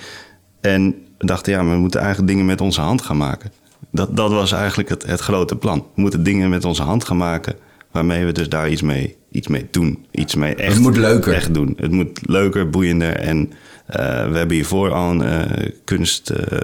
En 0.60 0.94
we 1.22 1.28
dachten, 1.28 1.52
ja, 1.52 1.64
we 1.64 1.76
moeten 1.76 2.00
eigenlijk 2.00 2.30
dingen 2.30 2.46
met 2.46 2.60
onze 2.60 2.80
hand 2.80 3.02
gaan 3.02 3.16
maken. 3.16 3.52
Dat, 3.90 4.16
dat 4.16 4.30
was 4.30 4.52
eigenlijk 4.52 4.88
het, 4.88 5.06
het 5.06 5.20
grote 5.20 5.56
plan. 5.56 5.78
We 5.94 6.00
moeten 6.00 6.22
dingen 6.22 6.50
met 6.50 6.64
onze 6.64 6.82
hand 6.82 7.04
gaan 7.04 7.16
maken, 7.16 7.54
waarmee 7.90 8.24
we 8.24 8.32
dus 8.32 8.48
daar 8.48 8.70
iets 8.70 8.82
mee, 8.82 9.16
iets 9.30 9.48
mee 9.48 9.66
doen. 9.70 10.06
Iets 10.10 10.34
mee 10.34 10.54
echt, 10.54 10.72
het 10.72 10.82
moet 10.82 10.96
leuker. 10.96 11.34
echt 11.34 11.54
doen. 11.54 11.74
Het 11.76 11.90
moet 11.90 12.20
leuker, 12.22 12.70
boeiender. 12.70 13.16
En 13.16 13.38
uh, 13.46 13.96
we 14.30 14.36
hebben 14.36 14.50
hiervoor 14.50 14.92
al 14.92 15.10
een 15.10 15.22
uh, 15.22 15.68
kunst, 15.84 16.30
uh, 16.30 16.58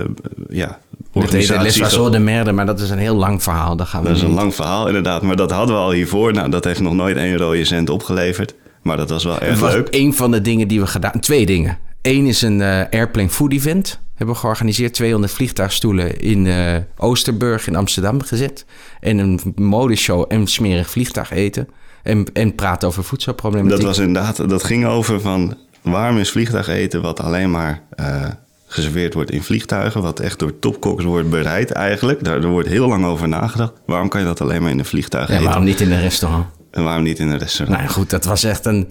ja, 0.48 0.78
organisatie. 1.12 2.10
De 2.10 2.18
merde, 2.18 2.52
maar 2.52 2.66
dat 2.66 2.80
is 2.80 2.90
een 2.90 2.98
heel 2.98 3.16
lang 3.16 3.42
verhaal. 3.42 3.76
Dat, 3.76 3.86
gaan 3.86 4.02
we 4.02 4.08
dat 4.08 4.16
is 4.16 4.22
een 4.22 4.30
lang 4.30 4.54
verhaal, 4.54 4.86
inderdaad. 4.86 5.22
Maar 5.22 5.36
dat 5.36 5.50
hadden 5.50 5.76
we 5.76 5.82
al 5.82 5.92
hiervoor. 5.92 6.32
Nou, 6.32 6.50
dat 6.50 6.64
heeft 6.64 6.80
nog 6.80 6.94
nooit 6.94 7.16
één 7.16 7.36
rode 7.36 7.64
cent 7.64 7.90
opgeleverd. 7.90 8.54
Maar 8.82 8.96
dat 8.96 9.10
was 9.10 9.24
wel 9.24 9.40
erg 9.40 9.60
leuk. 9.60 9.88
Een 9.90 10.14
van 10.14 10.30
de 10.30 10.40
dingen 10.40 10.68
die 10.68 10.80
we 10.80 10.86
gedaan... 10.86 11.20
Twee 11.20 11.46
dingen. 11.46 11.78
Eén 12.02 12.26
is 12.26 12.42
een 12.42 12.62
airplane 12.90 13.28
food 13.28 13.52
event. 13.52 14.00
Hebben 14.18 14.34
we 14.34 14.40
georganiseerd. 14.40 14.94
200 14.94 15.32
vliegtuigstoelen 15.32 16.20
in 16.20 16.44
uh, 16.44 16.76
Oosterburg 16.96 17.66
in 17.66 17.76
Amsterdam 17.76 18.22
gezet. 18.22 18.64
En 19.00 19.18
een 19.18 19.40
modeshow 19.56 20.24
en 20.28 20.46
smerig 20.46 20.90
vliegtuig 20.90 21.30
eten. 21.30 21.68
En, 22.02 22.24
en 22.32 22.54
praten 22.54 22.88
over 22.88 23.04
voedselproblematiek. 23.04 23.76
Dat 23.76 23.86
was 23.86 23.98
inderdaad... 23.98 24.48
Dat 24.48 24.64
ging 24.64 24.86
over 24.86 25.20
van... 25.20 25.56
Waarom 25.82 26.18
is 26.18 26.30
vliegtuig 26.30 26.68
eten 26.68 27.02
wat 27.02 27.20
alleen 27.20 27.50
maar 27.50 27.82
uh, 28.00 28.24
geserveerd 28.66 29.14
wordt 29.14 29.30
in 29.30 29.42
vliegtuigen, 29.42 30.02
wat 30.02 30.20
echt 30.20 30.38
door 30.38 30.58
topkoks 30.58 31.04
wordt 31.04 31.30
bereid 31.30 31.70
eigenlijk. 31.70 32.24
Daar, 32.24 32.36
er 32.36 32.48
wordt 32.48 32.68
heel 32.68 32.88
lang 32.88 33.04
over 33.04 33.28
nagedacht. 33.28 33.72
Waarom 33.86 34.08
kan 34.08 34.20
je 34.20 34.26
dat 34.26 34.40
alleen 34.40 34.62
maar 34.62 34.70
in 34.70 34.78
een 34.78 34.84
vliegtuig 34.84 35.28
Ja, 35.28 35.32
eten? 35.34 35.44
waarom 35.44 35.64
niet 35.64 35.80
in 35.80 35.92
een 35.92 36.00
restaurant? 36.00 36.46
En 36.70 36.84
waarom 36.84 37.02
niet 37.02 37.18
in 37.18 37.28
een 37.28 37.38
restaurant? 37.38 37.78
Nou 37.78 37.90
goed, 37.92 38.10
dat 38.10 38.24
was 38.24 38.44
echt 38.44 38.66
een 38.66 38.88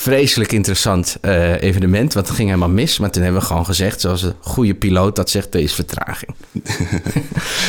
vreselijk 0.00 0.52
interessant 0.52 1.16
eh, 1.20 1.62
evenement. 1.62 2.12
Want 2.14 2.26
het 2.26 2.36
ging 2.36 2.48
helemaal 2.48 2.68
mis. 2.70 2.98
Maar 2.98 3.10
toen 3.10 3.22
hebben 3.22 3.40
we 3.40 3.46
gewoon 3.46 3.64
gezegd, 3.64 4.00
zoals 4.00 4.22
een 4.22 4.34
goede 4.40 4.74
piloot 4.74 5.16
dat 5.16 5.30
zegt, 5.30 5.54
er 5.54 5.60
is 5.60 5.72
vertraging. 5.74 6.34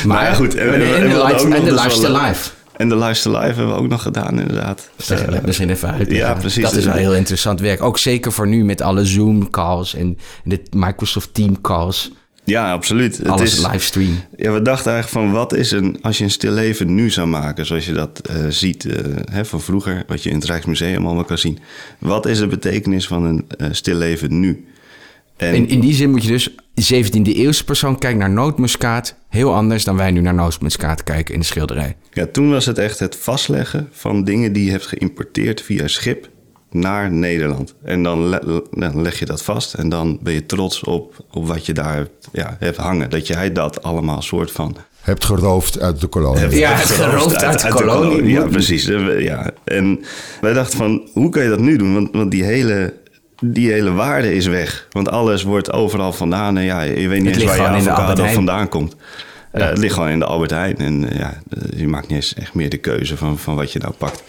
Maar 0.06 0.24
ja, 0.26 0.34
goed, 0.34 0.56
en- 0.56 0.68
En, 0.68 0.74
en- 0.74 0.82
en, 0.82 0.94
en 0.96 1.02
we 1.04 1.10
de, 1.10 1.24
life, 1.24 1.50
de 1.50 1.64
dus 1.64 1.82
lifestyle 1.84 2.12
wel- 2.12 2.28
live. 2.28 2.50
En 2.78 2.90
de 2.90 2.96
Lifestyle 2.98 3.34
Live 3.40 3.46
hebben 3.48 3.68
we 3.68 3.74
ook 3.82 3.88
nog 3.88 4.02
gedaan, 4.02 4.40
inderdaad. 4.40 4.90
Zeg 4.98 5.42
misschien 5.42 5.70
even 5.70 5.92
uit. 5.94 6.12
ja, 6.12 6.34
precies. 6.34 6.64
Dat 6.64 6.74
is 6.76 6.86
wel 6.86 6.94
heel 6.94 7.16
interessant 7.16 7.60
werk. 7.60 7.82
Ook 7.84 7.98
zeker 7.98 8.32
voor 8.32 8.48
nu 8.48 8.64
met 8.64 8.82
alle 8.82 9.06
Zoom-calls 9.06 9.96
en 9.96 10.18
de 10.44 10.62
Microsoft 10.72 11.34
Team-calls. 11.34 12.12
Ja, 12.44 12.72
absoluut. 12.72 13.18
Het 13.18 13.28
Alles 13.28 13.54
is, 13.54 13.68
livestream. 13.68 14.20
Ja, 14.36 14.52
we 14.52 14.62
dachten 14.62 14.92
eigenlijk 14.92 15.26
van 15.26 15.36
wat 15.36 15.54
is 15.54 15.72
een, 15.72 15.98
als 16.02 16.18
je 16.18 16.24
een 16.24 16.32
stil 16.32 16.52
leven 16.52 16.96
nu 16.96 17.10
zou 17.10 17.28
maken, 17.28 17.66
zoals 17.66 17.86
je 17.86 17.94
dat 17.94 18.20
eh, 18.20 18.36
ziet 18.50 18.86
eh, 18.86 19.04
hè, 19.32 19.46
van 19.46 19.62
vroeger, 19.62 20.04
wat 20.08 20.24
je 20.24 20.30
in 20.30 20.36
het 20.36 20.46
Rijksmuseum 20.46 21.06
allemaal 21.06 21.24
kan 21.24 21.38
zien. 21.38 21.60
Wat 22.00 22.26
is 22.26 22.40
de 22.40 22.48
betekenis 22.48 23.08
van 23.08 23.24
een 23.24 23.46
eh, 23.58 23.68
stil 23.72 23.96
leven 23.96 24.40
nu? 24.40 24.66
En 25.38 25.56
In, 25.56 25.68
in 25.68 25.80
die 25.80 25.94
zin 25.94 26.10
moet 26.10 26.24
je 26.24 26.30
dus, 26.30 26.50
de 26.74 27.06
17e 27.06 27.38
eeuwse 27.38 27.64
persoon 27.64 27.98
kijkt 27.98 28.20
naar 28.20 28.30
nootmuskaat 28.30 29.16
heel 29.30 29.54
anders 29.54 29.84
dan 29.84 29.96
wij 29.96 30.12
nu 30.12 30.22
naar 30.22 30.34
nootmuskaat 30.34 31.04
kijken 31.04 31.34
in 31.34 31.40
de 31.40 31.46
schilderij. 31.46 31.96
ja, 32.14 32.26
toen 32.32 32.50
was 32.50 32.66
het 32.66 32.78
echt 32.78 33.00
het 33.00 33.16
vastleggen 33.16 33.90
van 33.92 34.24
dingen 34.24 34.54
die 34.54 34.66
je 34.66 34.72
hebt 34.72 34.88
geïmporteerd 34.88 35.62
via 35.62 35.88
schip 35.88 36.30
naar 36.72 37.12
Nederland. 37.12 37.74
En 37.84 38.04
dan, 38.04 38.28
le- 38.30 38.62
dan 38.72 39.02
leg 39.02 39.20
je 39.20 39.26
dat 39.26 39.44
vast 39.44 39.74
en 39.74 39.90
dan 39.90 40.18
ben 40.22 40.34
je 40.34 40.46
trots 40.46 40.84
op, 40.84 41.26
op 41.32 41.48
wat 41.48 41.66
je 41.66 41.74
daar 41.74 41.96
hebt, 41.96 42.28
ja, 42.32 42.56
hebt 42.60 42.78
hangen. 42.78 43.10
Dat 43.10 43.28
jij 43.28 43.52
dat 43.52 43.84
allemaal 43.84 44.22
soort 44.22 44.52
van 44.52 44.76
Hebt 45.02 45.24
geroofd 45.26 45.80
uit 45.80 46.02
de 46.02 46.08
kolonie. 46.08 46.56
Ja, 46.58 46.72
het 46.74 46.90
geroofd 46.90 47.44
uit 47.44 47.62
de 47.62 47.70
kolonie. 47.74 48.24
Ja, 48.32 48.48
precies. 48.48 48.88
Eh, 48.88 49.20
Ja. 49.22 49.52
En 49.64 50.00
wij 50.42 50.54
dachten 50.54 50.78
van, 50.78 51.10
hoe 51.14 51.30
kan 51.30 51.44
je 51.44 51.50
dat 51.50 51.60
nu 51.60 51.78
doen? 51.78 51.94
Want, 51.94 52.10
want 52.12 52.32
die, 52.32 52.44
hele, 52.44 52.94
die 53.44 53.72
hele 53.72 53.92
waarde 53.92 54.36
is 54.36 54.46
weg. 54.46 54.88
Want 54.92 55.10
alles 55.10 55.44
wordt 55.44 55.72
overal 55.74 56.14
vandaan. 56.14 56.58
En 56.58 56.64
ja, 56.64 56.82
je 56.82 57.08
weet 57.08 57.22
niet 57.22 57.36
eens 57.36 57.44
waar 57.44 57.56
je 57.58 57.64
avocado 57.90 58.26
vandaan 58.34 58.70
komt. 58.70 58.96
Eh, 59.52 59.66
het 59.68 59.78
ligt 59.78 59.94
gewoon 59.94 60.10
in 60.10 60.20
de 60.20 60.26
Albert 60.26 60.52
Heijn. 60.52 60.78
En 60.78 61.10
eh, 61.10 61.18
ja, 61.20 61.34
je 61.76 61.88
maakt 61.88 62.08
niet 62.08 62.16
eens 62.18 62.34
echt 62.34 62.54
meer 62.54 62.70
de 62.70 62.78
keuze 62.78 63.18
van, 63.18 63.38
van 63.38 63.56
wat 63.56 63.72
je 63.72 63.80
nou 63.80 63.94
pakt. 63.98 64.24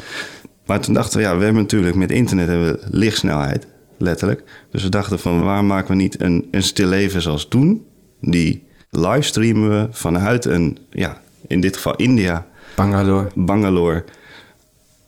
Maar 0.73 0.81
toen 0.81 0.95
dachten 0.95 1.19
we, 1.19 1.25
ja, 1.25 1.37
we 1.37 1.45
hebben 1.45 1.63
natuurlijk 1.63 1.97
met 1.97 2.11
internet 2.11 2.49
hebben 2.49 2.73
we 2.73 2.81
lichtsnelheid, 2.91 3.67
letterlijk. 3.99 4.43
Dus 4.71 4.83
we 4.83 4.89
dachten 4.89 5.19
van, 5.19 5.43
waar 5.43 5.65
maken 5.65 5.89
we 5.89 5.95
niet 5.95 6.21
een, 6.21 6.49
een 6.51 6.63
stil 6.63 6.89
leven 6.89 7.23
zoals 7.23 7.49
toen? 7.49 7.87
Die 8.21 8.67
livestreamen 8.91 9.71
we 9.71 9.89
vanuit 9.91 10.45
een, 10.45 10.79
ja, 10.91 11.21
in 11.47 11.61
dit 11.61 11.77
geval 11.77 11.95
India, 11.97 12.47
Bangalore. 12.75 13.31
Bangalore 13.35 14.05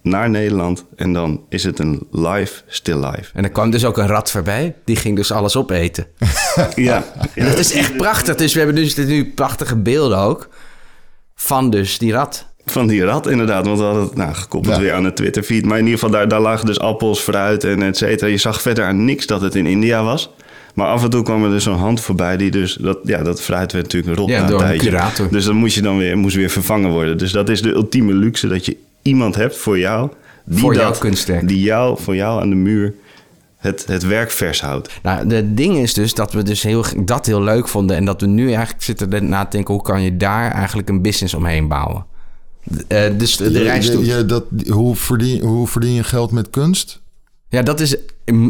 naar 0.02 0.30
Nederland. 0.30 0.84
En 0.96 1.12
dan 1.12 1.44
is 1.48 1.64
het 1.64 1.78
een 1.78 2.06
live, 2.10 2.62
still 2.66 3.06
live. 3.06 3.30
En 3.34 3.44
er 3.44 3.50
kwam 3.50 3.70
dus 3.70 3.84
ook 3.84 3.98
een 3.98 4.06
rat 4.06 4.30
voorbij. 4.30 4.74
Die 4.84 4.96
ging 4.96 5.16
dus 5.16 5.32
alles 5.32 5.56
opeten. 5.56 6.06
Ja, 6.74 7.04
En 7.34 7.46
dat 7.46 7.58
is 7.58 7.72
echt 7.72 7.96
prachtig. 7.96 8.34
Dus 8.34 8.52
we 8.52 8.58
hebben 8.58 8.76
dus 8.76 8.96
nu 8.96 9.32
prachtige 9.32 9.76
beelden 9.76 10.18
ook. 10.18 10.48
Van 11.34 11.70
dus 11.70 11.98
die 11.98 12.12
rat. 12.12 12.53
Van 12.66 12.86
die 12.86 13.04
rat 13.04 13.26
inderdaad. 13.26 13.66
Want 13.66 13.78
we 13.78 13.84
hadden 13.84 14.02
het 14.02 14.14
nou, 14.16 14.34
gekoppeld 14.34 14.74
Ja. 14.74 14.80
weer 14.80 14.92
aan 14.92 15.02
de 15.02 15.12
Twitter-feed. 15.12 15.64
Maar 15.64 15.78
in 15.78 15.84
ieder 15.84 15.98
geval, 15.98 16.14
daar, 16.14 16.28
daar 16.28 16.40
lagen 16.40 16.66
dus 16.66 16.80
appels, 16.80 17.20
fruit 17.20 17.64
en 17.64 17.82
et 17.82 17.96
cetera. 17.96 18.30
Je 18.30 18.36
zag 18.36 18.62
verder 18.62 18.84
aan 18.84 19.04
niks 19.04 19.26
dat 19.26 19.40
het 19.40 19.54
in 19.54 19.66
India 19.66 20.04
was. 20.04 20.30
Maar 20.74 20.86
af 20.86 21.02
en 21.02 21.10
toe 21.10 21.22
kwam 21.22 21.44
er 21.44 21.50
dus 21.50 21.64
zo'n 21.64 21.78
hand 21.78 22.00
voorbij 22.00 22.36
die 22.36 22.50
dus... 22.50 22.74
Dat, 22.80 22.98
ja, 23.02 23.22
dat 23.22 23.42
fruit 23.42 23.72
werd 23.72 23.84
natuurlijk 23.84 24.18
rot 24.18 24.28
Ja, 24.28 24.38
na 24.38 24.46
een 24.46 24.52
een 24.52 24.58
tijdje. 24.58 25.28
Dus 25.30 25.44
dan 25.44 25.56
moest 25.56 25.74
je 25.74 25.82
dan 25.82 25.98
weer, 25.98 26.18
moest 26.18 26.36
weer 26.36 26.50
vervangen 26.50 26.90
worden. 26.90 27.18
Dus 27.18 27.32
dat 27.32 27.48
is 27.48 27.62
de 27.62 27.72
ultieme 27.72 28.12
luxe 28.12 28.48
dat 28.48 28.66
je 28.66 28.76
iemand 29.02 29.34
hebt 29.34 29.56
voor 29.56 29.78
jou... 29.78 30.10
Die 30.46 30.58
Voor 30.58 30.74
jouw 30.74 30.88
dat, 30.88 30.98
kunstwerk. 30.98 31.48
Die 31.48 31.60
jou, 31.60 32.00
voor 32.00 32.16
jou 32.16 32.40
aan 32.40 32.48
de 32.48 32.54
muur 32.54 32.94
het, 33.56 33.84
het 33.86 34.06
werk 34.06 34.30
vers 34.30 34.60
houdt. 34.60 34.90
Nou, 35.02 35.26
de 35.26 35.54
ding 35.54 35.76
is 35.76 35.94
dus 35.94 36.14
dat 36.14 36.32
we 36.32 36.42
dus 36.42 36.62
heel, 36.62 36.84
dat 36.96 37.26
heel 37.26 37.42
leuk 37.42 37.68
vonden. 37.68 37.96
En 37.96 38.04
dat 38.04 38.20
we 38.20 38.26
nu 38.26 38.52
eigenlijk 38.52 38.82
zitten 38.82 39.28
na 39.28 39.44
te 39.44 39.50
denken... 39.50 39.74
hoe 39.74 39.82
kan 39.82 40.02
je 40.02 40.16
daar 40.16 40.50
eigenlijk 40.52 40.88
een 40.88 41.02
business 41.02 41.34
omheen 41.34 41.68
bouwen? 41.68 42.04
Eh, 42.88 43.02
dus 43.18 43.36
de, 43.36 43.50
de 43.50 43.58
Je- 43.58 43.64
reis 43.64 43.86
je- 43.86 43.92
toe. 43.92 44.04
je- 44.04 44.24
dat, 44.24 44.44
hoe, 44.68 44.96
verdien, 44.96 45.42
hoe 45.42 45.66
verdien 45.68 45.92
je 45.92 46.04
geld 46.04 46.30
met 46.30 46.50
kunst? 46.50 47.02
Ja, 47.48 47.62
dat 47.62 47.80
is, 47.80 47.96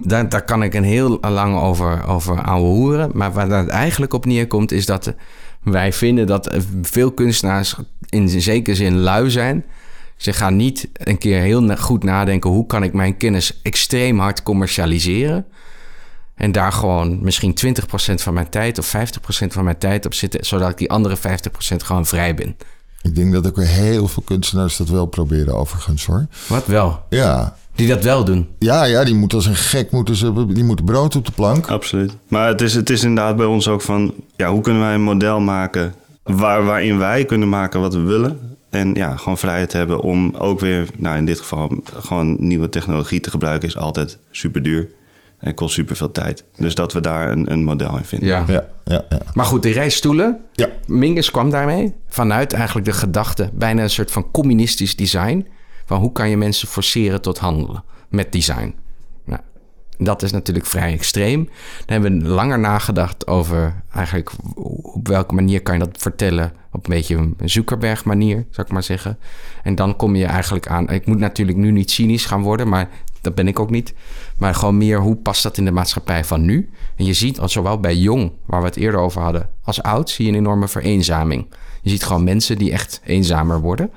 daar, 0.02 0.28
daar 0.28 0.44
kan 0.44 0.62
ik 0.62 0.75
een 0.75 0.85
heel 0.85 1.18
lang 1.21 1.61
over, 1.61 2.06
over 2.06 2.42
ouwe 2.42 2.66
hoeren. 2.68 3.11
Maar 3.14 3.33
waar 3.33 3.49
dat 3.49 3.68
eigenlijk 3.68 4.12
op 4.12 4.25
neerkomt, 4.26 4.73
is 4.73 4.87
dat 4.87 5.14
wij 5.62 5.92
vinden 5.92 6.26
dat 6.26 6.56
veel 6.83 7.12
kunstenaars 7.12 7.76
in 8.09 8.28
zekere 8.40 8.76
zin 8.76 8.99
lui 8.99 9.30
zijn. 9.30 9.64
Ze 10.16 10.33
gaan 10.33 10.56
niet 10.56 10.88
een 10.92 11.18
keer 11.18 11.40
heel 11.40 11.76
goed 11.76 12.04
nadenken: 12.04 12.50
hoe 12.50 12.66
kan 12.66 12.83
ik 12.83 12.92
mijn 12.92 13.16
kennis 13.16 13.61
extreem 13.62 14.18
hard 14.18 14.42
commercialiseren? 14.42 15.47
En 16.35 16.52
daar 16.52 16.73
gewoon 16.73 17.18
misschien 17.23 17.54
20% 17.54 18.23
van 18.23 18.35
mijn 18.35 18.49
tijd 18.49 18.78
of 18.78 18.87
50% 18.97 19.47
van 19.52 19.64
mijn 19.64 19.78
tijd 19.78 20.06
op 20.06 20.14
zitten, 20.14 20.44
zodat 20.47 20.71
ik 20.71 20.76
die 20.78 20.90
andere 20.90 21.16
50% 21.16 21.21
gewoon 21.76 22.06
vrij 22.06 22.35
ben. 22.35 22.56
Ik 23.04 23.14
denk 23.14 23.32
dat 23.32 23.46
ook 23.46 23.56
weer 23.56 23.66
heel 23.66 24.08
veel 24.08 24.23
kunstenaars 24.26 24.76
dat 24.76 24.88
wel 24.88 25.06
proberen 25.06 25.54
overigens 25.54 26.06
hoor. 26.06 26.26
Wat 26.49 26.66
wel? 26.66 27.02
Ja, 27.08 27.56
Die 27.75 27.88
dat 27.88 28.02
wel 28.04 28.25
doen. 28.25 28.49
ja, 28.58 28.84
ja 28.84 29.04
die 29.04 29.14
moeten 29.14 29.38
als 29.38 29.46
een 29.46 29.54
gek 29.56 29.90
moeten 29.90 30.16
ze, 30.16 30.46
die 30.49 30.64
moeten 30.64 30.84
brood 30.84 31.16
op 31.16 31.26
de 31.26 31.32
plank. 31.32 31.66
Absoluut. 31.66 32.16
Maar 32.28 32.49
het 32.49 32.61
is, 32.61 32.75
het 32.75 32.90
is 32.90 33.02
inderdaad 33.02 33.37
bij 33.37 33.46
ons 33.46 33.68
ook 33.68 33.82
van... 33.82 34.14
Ja, 34.37 34.50
hoe 34.50 34.61
kunnen 34.61 34.82
wij 34.82 34.94
een 34.94 35.02
model 35.02 35.40
maken... 35.40 35.94
Waar, 36.23 36.64
waarin 36.64 36.99
wij 36.99 37.25
kunnen 37.25 37.49
maken 37.49 37.80
wat 37.80 37.94
we 37.94 38.00
willen... 38.00 38.38
En 38.70 38.94
ja, 38.94 39.16
gewoon 39.16 39.38
vrijheid 39.38 39.73
hebben 39.73 40.00
om 40.00 40.34
ook 40.38 40.61
weer... 40.61 40.88
Nou, 40.96 41.16
in 41.16 41.25
dit 41.26 41.38
geval 41.38 41.73
gewoon 41.94 42.37
nieuwe 42.38 42.68
technologie 42.68 43.20
te 43.20 43.30
gebruiken... 43.30 43.68
is 43.68 43.76
altijd 43.76 44.18
super 44.30 44.62
duur. 44.62 44.88
En 45.38 45.54
kost 45.54 45.74
super 45.74 45.96
veel 45.96 46.12
tijd. 46.12 46.44
Dus 46.56 46.74
dat 46.74 46.92
we 46.92 47.00
daar 47.00 47.30
een, 47.30 47.52
een 47.52 47.64
model 47.64 47.96
in 47.96 48.04
vinden. 48.04 48.28
Ja. 48.28 48.44
Ja, 48.46 48.66
ja, 48.84 49.04
ja. 49.08 49.18
Maar 49.34 49.44
goed, 49.44 49.62
die 49.62 49.72
reisstoelen. 49.72 50.40
Ja. 50.52 50.68
Mingus 50.86 51.30
kwam 51.30 51.50
daarmee 51.50 51.94
vanuit 52.08 52.52
eigenlijk 52.52 52.86
de 52.86 52.92
gedachte, 52.92 53.50
bijna 53.52 53.82
een 53.82 53.90
soort 53.90 54.10
van 54.10 54.30
communistisch 54.30 54.96
design. 54.96 55.46
Van 55.84 56.00
hoe 56.00 56.12
kan 56.12 56.28
je 56.30 56.36
mensen 56.36 56.68
forceren 56.68 57.22
tot 57.22 57.38
handelen 57.38 57.84
met 58.08 58.32
design? 58.32 58.74
Nou, 59.24 59.40
dat 59.98 60.22
is 60.22 60.32
natuurlijk 60.32 60.66
vrij 60.66 60.92
extreem. 60.92 61.44
Dan 61.44 62.02
hebben 62.02 62.22
we 62.22 62.28
langer 62.28 62.58
nagedacht 62.58 63.26
over 63.26 63.82
eigenlijk 63.92 64.30
op 64.82 65.08
welke 65.08 65.34
manier 65.34 65.62
kan 65.62 65.78
je 65.78 65.84
dat 65.84 65.98
vertellen. 65.98 66.52
Op 66.72 66.88
een 66.88 66.94
beetje 66.94 67.16
een 67.16 67.50
Zuckerberg 67.50 68.04
manier, 68.04 68.46
zou 68.50 68.66
ik 68.66 68.72
maar 68.72 68.82
zeggen. 68.82 69.18
En 69.62 69.74
dan 69.74 69.96
kom 69.96 70.16
je 70.16 70.24
eigenlijk 70.24 70.66
aan. 70.68 70.88
Ik 70.88 71.06
moet 71.06 71.18
natuurlijk 71.18 71.58
nu 71.58 71.70
niet 71.70 71.90
cynisch 71.90 72.26
gaan 72.26 72.42
worden, 72.42 72.68
maar 72.68 72.88
dat 73.24 73.34
ben 73.34 73.48
ik 73.48 73.58
ook 73.58 73.70
niet. 73.70 73.94
Maar 74.38 74.54
gewoon 74.54 74.76
meer 74.76 75.00
hoe 75.00 75.16
past 75.16 75.42
dat 75.42 75.58
in 75.58 75.64
de 75.64 75.70
maatschappij 75.70 76.24
van 76.24 76.44
nu? 76.44 76.70
En 76.96 77.04
je 77.04 77.12
ziet 77.12 77.40
al 77.40 77.48
zowel 77.48 77.80
bij 77.80 77.96
jong, 77.96 78.32
waar 78.46 78.60
we 78.60 78.66
het 78.66 78.76
eerder 78.76 79.00
over 79.00 79.22
hadden, 79.22 79.48
als 79.62 79.82
oud, 79.82 80.10
zie 80.10 80.24
je 80.24 80.30
een 80.32 80.38
enorme 80.38 80.68
vereenzaming. 80.68 81.46
Je 81.82 81.90
ziet 81.90 82.04
gewoon 82.04 82.24
mensen 82.24 82.58
die 82.58 82.72
echt 82.72 83.00
eenzamer 83.04 83.60
worden. 83.60 83.90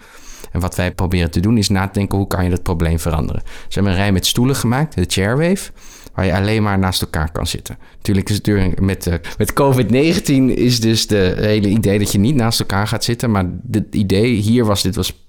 En 0.51 0.59
wat 0.59 0.75
wij 0.75 0.93
proberen 0.93 1.31
te 1.31 1.39
doen 1.39 1.57
is 1.57 1.69
na 1.69 1.87
te 1.87 1.93
denken 1.93 2.17
hoe 2.17 2.27
kan 2.27 2.43
je 2.43 2.49
dat 2.49 2.63
probleem 2.63 2.99
veranderen. 2.99 3.41
Ze 3.45 3.73
hebben 3.73 3.91
een 3.91 3.97
rij 3.97 4.11
met 4.11 4.25
stoelen 4.25 4.55
gemaakt, 4.55 4.95
de 4.95 5.05
chairwave, 5.07 5.71
waar 6.13 6.25
je 6.25 6.33
alleen 6.33 6.63
maar 6.63 6.79
naast 6.79 7.01
elkaar 7.01 7.31
kan 7.31 7.47
zitten. 7.47 7.77
Natuurlijk 7.95 8.29
is 8.29 8.35
het 8.35 8.45
natuurlijk 8.45 8.79
met, 8.79 9.07
eh, 9.07 9.13
met 9.37 9.53
COVID-19 9.53 10.55
is 10.55 10.79
dus 10.79 11.07
de 11.07 11.33
hele 11.37 11.67
idee 11.67 11.99
dat 11.99 12.11
je 12.11 12.19
niet 12.19 12.35
naast 12.35 12.59
elkaar 12.59 12.87
gaat 12.87 13.03
zitten. 13.03 13.31
Maar 13.31 13.45
het 13.71 13.95
idee 13.95 14.33
hier 14.33 14.65
was, 14.65 14.81
dit 14.81 14.95
was 14.95 15.26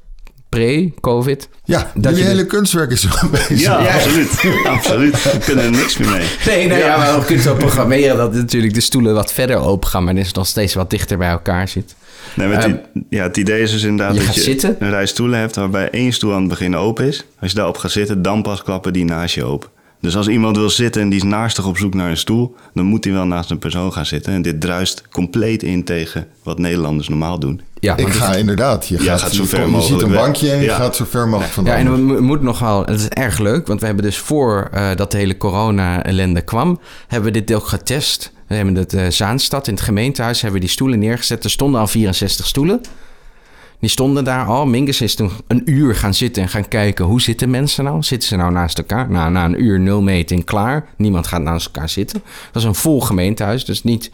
pre-COVID. 0.48 1.48
Ja, 1.64 1.90
Dat 1.94 2.04
jullie 2.04 2.18
je 2.18 2.24
hele 2.30 2.46
kunstwerk 2.46 2.90
is 2.90 3.00
zo 3.00 3.08
bezig. 3.30 3.60
Ja, 3.60 3.76
absoluut. 3.76 4.30
absoluut. 4.66 5.22
We 5.32 5.38
kunnen 5.44 5.64
er 5.64 5.70
niks 5.70 5.96
meer 5.96 6.10
mee. 6.10 6.26
Nee, 6.46 6.66
nou 6.68 6.80
ja, 6.80 6.96
maar 6.96 7.18
we 7.18 7.24
kunnen 7.24 7.44
zo 7.44 7.54
programmeren 7.54 8.16
dat 8.16 8.34
natuurlijk 8.34 8.74
de 8.74 8.80
stoelen 8.80 9.14
wat 9.14 9.32
verder 9.32 9.56
open 9.56 9.88
gaan, 9.88 10.04
maar 10.04 10.14
dat 10.14 10.26
het 10.26 10.34
nog 10.34 10.46
steeds 10.46 10.74
wat 10.74 10.90
dichter 10.90 11.18
bij 11.18 11.28
elkaar 11.30 11.68
zit. 11.68 11.94
Nee, 12.34 12.48
maar 12.48 12.68
i- 12.68 12.80
ja, 13.08 13.22
het 13.22 13.36
idee 13.36 13.60
is 13.62 13.70
dus 13.70 13.82
inderdaad 13.82 14.12
je 14.14 14.18
dat 14.18 14.26
gaat 14.26 14.34
je 14.36 14.40
zitten. 14.40 14.76
een 14.78 14.90
rij 14.90 15.06
stoelen 15.06 15.38
hebt... 15.38 15.56
waarbij 15.56 15.90
één 15.90 16.12
stoel 16.12 16.32
aan 16.32 16.40
het 16.40 16.48
begin 16.48 16.76
open 16.76 17.06
is. 17.06 17.24
Als 17.40 17.50
je 17.50 17.56
daarop 17.56 17.76
gaat 17.76 17.90
zitten, 17.90 18.22
dan 18.22 18.42
pas 18.42 18.62
klappen 18.62 18.92
die 18.92 19.04
naast 19.04 19.34
je 19.34 19.44
open. 19.44 19.68
Dus 20.00 20.16
als 20.16 20.28
iemand 20.28 20.56
wil 20.56 20.70
zitten 20.70 21.02
en 21.02 21.08
die 21.08 21.18
is 21.18 21.24
naastig 21.24 21.66
op 21.66 21.78
zoek 21.78 21.94
naar 21.94 22.10
een 22.10 22.16
stoel... 22.16 22.54
dan 22.74 22.84
moet 22.84 23.04
hij 23.04 23.12
wel 23.12 23.24
naast 23.26 23.50
een 23.50 23.58
persoon 23.58 23.92
gaan 23.92 24.06
zitten. 24.06 24.32
En 24.32 24.42
dit 24.42 24.60
druist 24.60 25.02
compleet 25.10 25.62
in 25.62 25.84
tegen 25.84 26.26
wat 26.42 26.58
Nederlanders 26.58 27.08
normaal 27.08 27.38
doen. 27.38 27.60
Ja, 27.80 27.96
Ik 27.96 28.08
ga 28.08 28.34
inderdaad. 28.34 28.88
Je, 28.88 28.94
Ja, 29.02 29.02
gaat, 29.02 29.20
gaat 29.20 29.32
zo 29.32 29.42
je, 29.42 29.48
ver 29.48 29.58
je 29.58 29.64
ziet 29.64 29.72
mogelijk 29.74 30.02
een 30.02 30.10
weg. 30.10 30.20
bankje 30.20 30.50
en 30.52 30.60
je 30.60 30.68
gaat 30.68 30.96
zo 30.96 31.04
ver 31.04 31.28
mogelijk 31.28 31.52
van 31.54 31.64
Ja, 31.64 31.76
en 31.76 31.92
we 31.92 31.98
mo- 31.98 32.20
moeten 32.20 32.46
nog 32.46 32.58
wel, 32.58 32.80
het 32.84 33.00
is 33.00 33.08
erg 33.08 33.38
leuk, 33.38 33.66
want 33.66 33.80
we 33.80 33.86
hebben 33.86 34.04
dus 34.04 34.16
voor 34.18 34.68
eh, 34.72 34.94
dat 34.96 35.10
de 35.10 35.16
hele 35.16 35.36
corona-ellende 35.36 36.40
kwam, 36.40 36.80
hebben 37.08 37.32
we 37.32 37.40
dit 37.44 37.56
ook 37.56 37.66
getest. 37.66 38.32
We 38.46 38.54
hebben 38.54 38.74
het 38.74 38.94
eh, 38.94 39.08
Zaanstad 39.08 39.66
in 39.68 39.74
het 39.74 39.82
gemeentehuis, 39.82 40.40
hebben 40.40 40.60
we 40.60 40.66
die 40.66 40.74
stoelen 40.74 40.98
neergezet. 40.98 41.44
Er 41.44 41.50
stonden 41.50 41.80
al 41.80 41.86
64 41.86 42.46
stoelen. 42.46 42.80
Die 43.80 43.90
stonden 43.90 44.24
daar 44.24 44.46
al. 44.46 44.66
Mingus 44.66 45.00
is 45.00 45.14
toen 45.14 45.30
een 45.46 45.62
uur 45.64 45.94
gaan 45.94 46.14
zitten 46.14 46.42
en 46.42 46.48
gaan 46.48 46.68
kijken 46.68 47.04
hoe 47.04 47.20
zitten 47.20 47.50
mensen 47.50 47.84
nou? 47.84 48.02
Zitten 48.02 48.28
ze 48.28 48.36
nou 48.36 48.52
naast 48.52 48.78
elkaar? 48.78 49.10
Nou, 49.10 49.30
na 49.30 49.44
een 49.44 49.62
uur 49.62 49.80
nul 49.80 50.02
meting 50.02 50.44
klaar. 50.44 50.86
Niemand 50.96 51.26
gaat 51.26 51.42
naast 51.42 51.66
elkaar 51.66 51.88
zitten. 51.88 52.22
Dat 52.24 52.52
was 52.52 52.64
een 52.64 52.74
vol 52.74 53.00
gemeentehuis. 53.00 53.64
Dus 53.64 53.82
niet, 53.82 54.10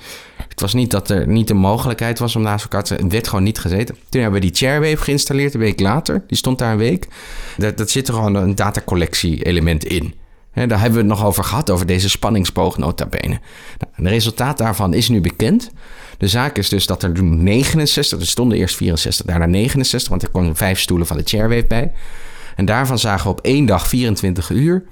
het 0.48 0.60
was 0.60 0.74
niet 0.74 0.90
dat 0.90 1.10
er 1.10 1.28
niet 1.28 1.48
de 1.48 1.54
mogelijkheid 1.54 2.18
was 2.18 2.36
om 2.36 2.42
naast 2.42 2.62
elkaar 2.62 2.82
te 2.82 2.88
zitten. 2.88 3.06
Het 3.06 3.14
werd 3.14 3.28
gewoon 3.28 3.44
niet 3.44 3.58
gezeten. 3.58 3.96
Toen 4.08 4.20
hebben 4.22 4.40
we 4.40 4.46
die 4.46 4.56
Chairwave 4.56 4.96
geïnstalleerd 4.96 5.54
een 5.54 5.60
week 5.60 5.80
later. 5.80 6.22
Die 6.26 6.36
stond 6.36 6.58
daar 6.58 6.72
een 6.72 6.78
week. 6.78 7.08
Dat, 7.56 7.76
dat 7.76 7.90
zit 7.90 8.08
er 8.08 8.14
gewoon 8.14 8.34
een 8.34 8.54
datacollectie 8.54 9.42
element 9.42 9.84
in. 9.84 10.14
Daar 10.54 10.80
hebben 10.80 10.92
we 10.92 10.98
het 11.08 11.18
nog 11.18 11.24
over 11.24 11.44
gehad, 11.44 11.70
over 11.70 11.86
deze 11.86 12.08
spanningsboog 12.08 12.78
nota 12.78 13.06
bene. 13.06 13.40
Nou, 13.78 13.92
het 13.92 14.06
resultaat 14.06 14.58
daarvan 14.58 14.94
is 14.94 15.08
nu 15.08 15.20
bekend. 15.20 15.70
De 16.18 16.28
zaak 16.28 16.58
is 16.58 16.68
dus 16.68 16.86
dat 16.86 17.02
er 17.02 17.12
toen 17.12 17.42
69, 17.42 18.20
er 18.20 18.26
stonden 18.26 18.58
eerst 18.58 18.76
64, 18.76 19.26
daarna 19.26 19.46
69, 19.46 20.08
want 20.08 20.22
er 20.22 20.30
kwamen 20.30 20.56
vijf 20.56 20.80
stoelen 20.80 21.06
van 21.06 21.16
de 21.16 21.22
chairwave 21.24 21.66
bij. 21.66 21.92
En 22.56 22.64
daarvan 22.64 22.98
zagen 22.98 23.24
we 23.24 23.30
op 23.30 23.40
één 23.40 23.66
dag 23.66 23.88
24 23.88 24.50
uur. 24.50 24.84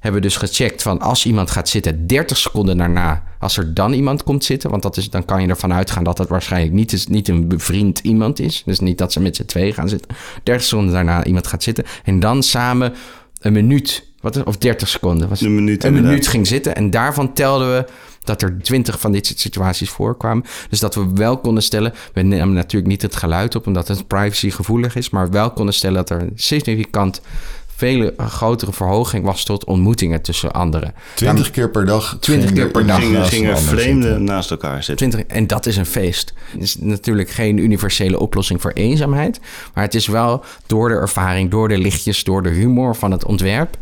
Hebben 0.00 0.20
we 0.20 0.26
dus 0.26 0.36
gecheckt 0.36 0.82
van 0.82 1.00
als 1.00 1.26
iemand 1.26 1.50
gaat 1.50 1.68
zitten, 1.68 2.06
30 2.06 2.36
seconden 2.36 2.76
daarna, 2.76 3.22
als 3.38 3.56
er 3.56 3.74
dan 3.74 3.92
iemand 3.92 4.22
komt 4.22 4.44
zitten, 4.44 4.70
want 4.70 4.82
dat 4.82 4.96
is, 4.96 5.10
dan 5.10 5.24
kan 5.24 5.42
je 5.42 5.48
ervan 5.48 5.72
uitgaan 5.72 6.04
dat 6.04 6.18
het 6.18 6.28
waarschijnlijk 6.28 6.72
niet, 6.72 7.08
niet 7.08 7.28
een 7.28 7.48
bevriend 7.48 7.98
iemand 7.98 8.40
is. 8.40 8.62
Dus 8.64 8.80
niet 8.80 8.98
dat 8.98 9.12
ze 9.12 9.20
met 9.20 9.36
z'n 9.36 9.44
twee 9.44 9.72
gaan 9.72 9.88
zitten. 9.88 10.16
30 10.42 10.66
seconden 10.66 10.92
daarna 10.92 11.24
iemand 11.24 11.46
gaat 11.46 11.62
zitten. 11.62 11.84
En 12.04 12.20
dan 12.20 12.42
samen 12.42 12.92
een 13.40 13.52
minuut, 13.52 14.06
wat, 14.20 14.44
of 14.44 14.56
30 14.56 14.88
seconden. 14.88 15.28
Was 15.28 15.40
een 15.40 15.54
minuut, 15.54 15.84
een 15.84 15.94
minuut 15.94 16.26
ging 16.26 16.46
zitten. 16.46 16.74
En 16.76 16.90
daarvan 16.90 17.32
telden 17.32 17.72
we 17.72 17.84
dat 18.24 18.42
er 18.42 18.58
twintig 18.62 19.00
van 19.00 19.12
dit 19.12 19.26
soort 19.26 19.40
situaties 19.40 19.90
voorkwamen. 19.90 20.44
Dus 20.68 20.80
dat 20.80 20.94
we 20.94 21.10
wel 21.14 21.38
konden 21.38 21.62
stellen, 21.62 21.94
we 22.12 22.22
nemen 22.22 22.52
natuurlijk 22.52 22.90
niet 22.90 23.02
het 23.02 23.16
geluid 23.16 23.54
op 23.54 23.66
omdat 23.66 23.88
het 23.88 24.06
privacygevoelig 24.06 24.96
is, 24.96 25.10
maar 25.10 25.30
wel 25.30 25.50
konden 25.50 25.74
stellen 25.74 25.96
dat 25.96 26.10
er 26.10 26.20
een 26.20 26.32
significant 26.34 27.20
vele 27.82 28.14
grotere 28.16 28.72
verhoging 28.72 29.24
was 29.24 29.44
tot 29.44 29.64
ontmoetingen 29.64 30.22
tussen 30.22 30.52
anderen. 30.52 30.94
Twintig 31.14 31.50
keer 31.50 31.70
per 31.70 31.86
dag. 31.86 32.16
Twintig 32.20 32.52
keer 32.52 32.70
per 32.70 32.86
dag. 32.86 33.00
Gingen, 33.00 33.24
gingen 33.24 33.58
vreemden 33.58 34.24
naast 34.24 34.50
elkaar 34.50 34.82
zitten. 34.82 35.10
20, 35.10 35.36
en 35.36 35.46
dat 35.46 35.66
is 35.66 35.76
een 35.76 35.86
feest. 35.86 36.34
Het 36.52 36.62
is 36.62 36.76
natuurlijk 36.76 37.30
geen 37.30 37.58
universele 37.58 38.18
oplossing 38.18 38.60
voor 38.60 38.70
eenzaamheid. 38.70 39.40
Maar 39.74 39.84
het 39.84 39.94
is 39.94 40.06
wel 40.06 40.44
door 40.66 40.88
de 40.88 40.94
ervaring, 40.94 41.50
door 41.50 41.68
de 41.68 41.78
lichtjes, 41.78 42.24
door 42.24 42.42
de 42.42 42.50
humor 42.50 42.96
van 42.96 43.10
het 43.10 43.24
ontwerp... 43.24 43.76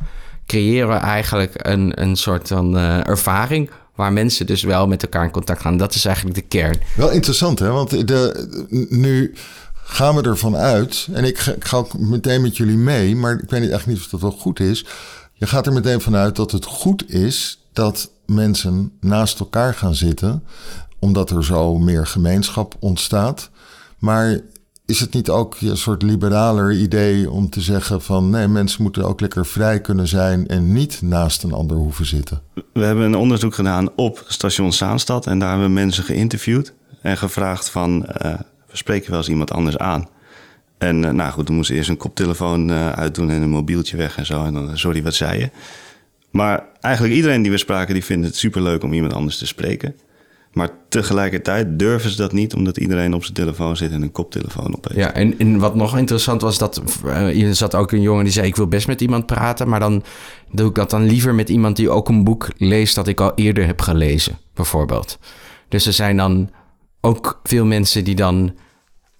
creëren 0.46 0.88
we 0.88 0.94
eigenlijk 0.94 1.52
een, 1.56 2.02
een 2.02 2.16
soort 2.16 2.48
van 2.48 2.76
uh, 2.76 3.06
ervaring 3.06 3.70
waar 4.00 4.12
mensen 4.12 4.46
dus 4.46 4.62
wel 4.62 4.86
met 4.86 5.02
elkaar 5.02 5.24
in 5.24 5.30
contact 5.30 5.60
gaan. 5.60 5.76
Dat 5.76 5.94
is 5.94 6.04
eigenlijk 6.04 6.36
de 6.36 6.42
kern. 6.42 6.80
Wel 6.96 7.10
interessant, 7.10 7.58
hè? 7.58 7.70
Want 7.70 8.08
de, 8.08 8.46
nu 8.90 9.34
gaan 9.72 10.14
we 10.14 10.22
ervan 10.22 10.56
uit, 10.56 11.08
en 11.12 11.24
ik 11.24 11.38
ga, 11.38 11.76
ook 11.76 11.98
meteen 11.98 12.42
met 12.42 12.56
jullie 12.56 12.76
mee, 12.76 13.16
maar 13.16 13.32
ik 13.32 13.50
weet 13.50 13.60
eigenlijk 13.60 13.86
niet 13.86 13.98
of 13.98 14.06
dat 14.06 14.20
wel 14.20 14.30
goed 14.30 14.60
is. 14.60 14.86
Je 15.32 15.46
gaat 15.46 15.66
er 15.66 15.72
meteen 15.72 16.00
vanuit 16.00 16.36
dat 16.36 16.50
het 16.50 16.64
goed 16.64 17.12
is 17.12 17.60
dat 17.72 18.10
mensen 18.26 18.92
naast 19.00 19.40
elkaar 19.40 19.74
gaan 19.74 19.94
zitten, 19.94 20.44
omdat 20.98 21.30
er 21.30 21.44
zo 21.44 21.78
meer 21.78 22.06
gemeenschap 22.06 22.76
ontstaat. 22.78 23.50
Maar 23.98 24.40
is 24.90 25.00
het 25.00 25.14
niet 25.14 25.28
ook 25.28 25.56
een 25.60 25.76
soort 25.76 26.02
liberaler 26.02 26.72
idee 26.72 27.30
om 27.30 27.50
te 27.50 27.60
zeggen 27.60 28.02
van 28.02 28.30
nee, 28.30 28.48
mensen 28.48 28.82
moeten 28.82 29.04
ook 29.04 29.20
lekker 29.20 29.46
vrij 29.46 29.80
kunnen 29.80 30.08
zijn 30.08 30.46
en 30.46 30.72
niet 30.72 31.02
naast 31.02 31.42
een 31.42 31.52
ander 31.52 31.76
hoeven 31.76 32.06
zitten? 32.06 32.42
We 32.72 32.84
hebben 32.84 33.04
een 33.04 33.14
onderzoek 33.14 33.54
gedaan 33.54 33.88
op 33.96 34.24
station 34.26 34.72
Zaanstad 34.72 35.26
en 35.26 35.38
daar 35.38 35.48
hebben 35.48 35.66
we 35.66 35.72
mensen 35.72 36.04
geïnterviewd 36.04 36.74
en 37.02 37.16
gevraagd 37.16 37.70
van 37.70 38.06
uh, 38.24 38.34
we 38.70 38.76
spreken 38.76 39.10
wel 39.10 39.18
eens 39.18 39.28
iemand 39.28 39.52
anders 39.52 39.78
aan. 39.78 40.08
En 40.78 41.02
uh, 41.02 41.10
nou 41.10 41.32
goed, 41.32 41.46
dan 41.46 41.56
moesten 41.56 41.76
eerst 41.76 41.88
een 41.88 41.96
koptelefoon 41.96 42.70
uh, 42.70 42.92
uitdoen 42.92 43.30
en 43.30 43.42
een 43.42 43.50
mobieltje 43.50 43.96
weg 43.96 44.16
en 44.16 44.26
zo. 44.26 44.44
En 44.44 44.54
dan, 44.54 44.78
sorry, 44.78 45.02
wat 45.02 45.14
zei 45.14 45.38
je? 45.38 45.50
Maar 46.30 46.64
eigenlijk 46.80 47.14
iedereen 47.14 47.42
die 47.42 47.50
we 47.50 47.58
spraken, 47.58 47.94
die 47.94 48.04
vindt 48.04 48.26
het 48.26 48.36
superleuk 48.36 48.82
om 48.82 48.92
iemand 48.92 49.12
anders 49.12 49.38
te 49.38 49.46
spreken. 49.46 49.94
Maar 50.52 50.70
tegelijkertijd 50.88 51.78
durven 51.78 52.10
ze 52.10 52.16
dat 52.16 52.32
niet, 52.32 52.54
omdat 52.54 52.76
iedereen 52.76 53.14
op 53.14 53.22
zijn 53.22 53.34
telefoon 53.34 53.76
zit 53.76 53.92
en 53.92 54.02
een 54.02 54.12
koptelefoon 54.12 54.74
op 54.74 54.84
heeft. 54.84 55.00
Ja, 55.00 55.12
en, 55.12 55.38
en 55.38 55.58
wat 55.58 55.74
nog 55.74 55.98
interessant 55.98 56.42
was, 56.42 56.58
dat 56.58 56.82
uh, 57.04 57.48
er 57.48 57.54
zat 57.54 57.74
ook 57.74 57.92
een 57.92 58.00
jongen 58.00 58.24
die 58.24 58.32
zei: 58.32 58.46
Ik 58.46 58.56
wil 58.56 58.66
best 58.66 58.86
met 58.86 59.00
iemand 59.00 59.26
praten, 59.26 59.68
maar 59.68 59.80
dan 59.80 60.02
doe 60.50 60.68
ik 60.68 60.74
dat 60.74 60.90
dan 60.90 61.04
liever 61.04 61.34
met 61.34 61.48
iemand 61.48 61.76
die 61.76 61.90
ook 61.90 62.08
een 62.08 62.24
boek 62.24 62.48
leest 62.56 62.94
dat 62.94 63.08
ik 63.08 63.20
al 63.20 63.34
eerder 63.34 63.66
heb 63.66 63.80
gelezen, 63.80 64.38
bijvoorbeeld. 64.54 65.18
Dus 65.68 65.86
er 65.86 65.92
zijn 65.92 66.16
dan 66.16 66.50
ook 67.00 67.40
veel 67.42 67.64
mensen 67.64 68.04
die 68.04 68.14
dan 68.14 68.52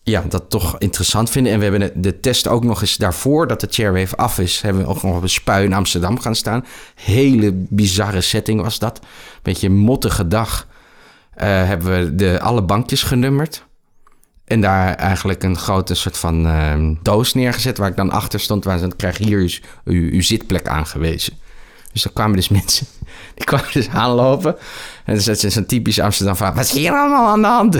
ja, 0.02 0.24
dat 0.28 0.50
toch 0.50 0.78
interessant 0.78 1.30
vinden. 1.30 1.52
En 1.52 1.58
we 1.58 1.64
hebben 1.64 2.02
de 2.02 2.20
test 2.20 2.48
ook 2.48 2.64
nog 2.64 2.80
eens 2.80 2.96
daarvoor 2.96 3.46
dat 3.46 3.60
de 3.60 3.66
chairwave 3.70 4.16
af 4.16 4.38
is, 4.38 4.60
hebben 4.60 4.82
we 4.82 4.88
ook 4.88 5.02
nog 5.02 5.16
op 5.16 5.22
een 5.22 5.28
spui 5.28 5.64
in 5.64 5.72
Amsterdam 5.72 6.20
gaan 6.20 6.34
staan. 6.34 6.64
Hele 6.94 7.52
bizarre 7.52 8.20
setting 8.20 8.60
was 8.60 8.78
dat. 8.78 9.00
Beetje 9.42 9.70
mottige 9.70 10.28
dag. 10.28 10.66
Uh, 11.42 11.46
hebben 11.46 12.04
we 12.04 12.14
de, 12.14 12.40
alle 12.40 12.62
bankjes 12.62 13.02
genummerd. 13.02 13.64
En 14.44 14.60
daar 14.60 14.94
eigenlijk 14.94 15.42
een 15.42 15.56
grote 15.56 15.94
soort 15.94 16.18
van 16.18 16.46
uh, 16.46 16.96
doos 17.02 17.34
neergezet... 17.34 17.78
waar 17.78 17.88
ik 17.88 17.96
dan 17.96 18.10
achter 18.10 18.40
stond, 18.40 18.64
waar 18.64 18.78
ze 18.78 18.88
dan 18.88 18.96
krijg 18.96 19.18
hier 19.18 19.60
uw, 19.84 20.10
uw, 20.10 20.22
zitplek 20.22 20.68
aangewezen. 20.68 21.32
Dus 21.92 22.02
dan 22.02 22.12
kwamen 22.12 22.36
dus 22.36 22.48
mensen, 22.58 22.86
die 23.34 23.44
kwamen 23.44 23.72
dus 23.72 23.88
aanlopen. 23.88 24.56
En 25.04 25.14
dan 25.14 25.22
zetten 25.22 25.50
ze 25.50 25.56
zo'n 25.56 25.66
typisch 25.66 26.00
Amsterdam 26.00 26.36
van... 26.36 26.54
wat 26.54 26.64
is 26.64 26.72
hier 26.72 26.92
allemaal 26.92 27.28
aan 27.28 27.42
de 27.42 27.46
hand? 27.46 27.72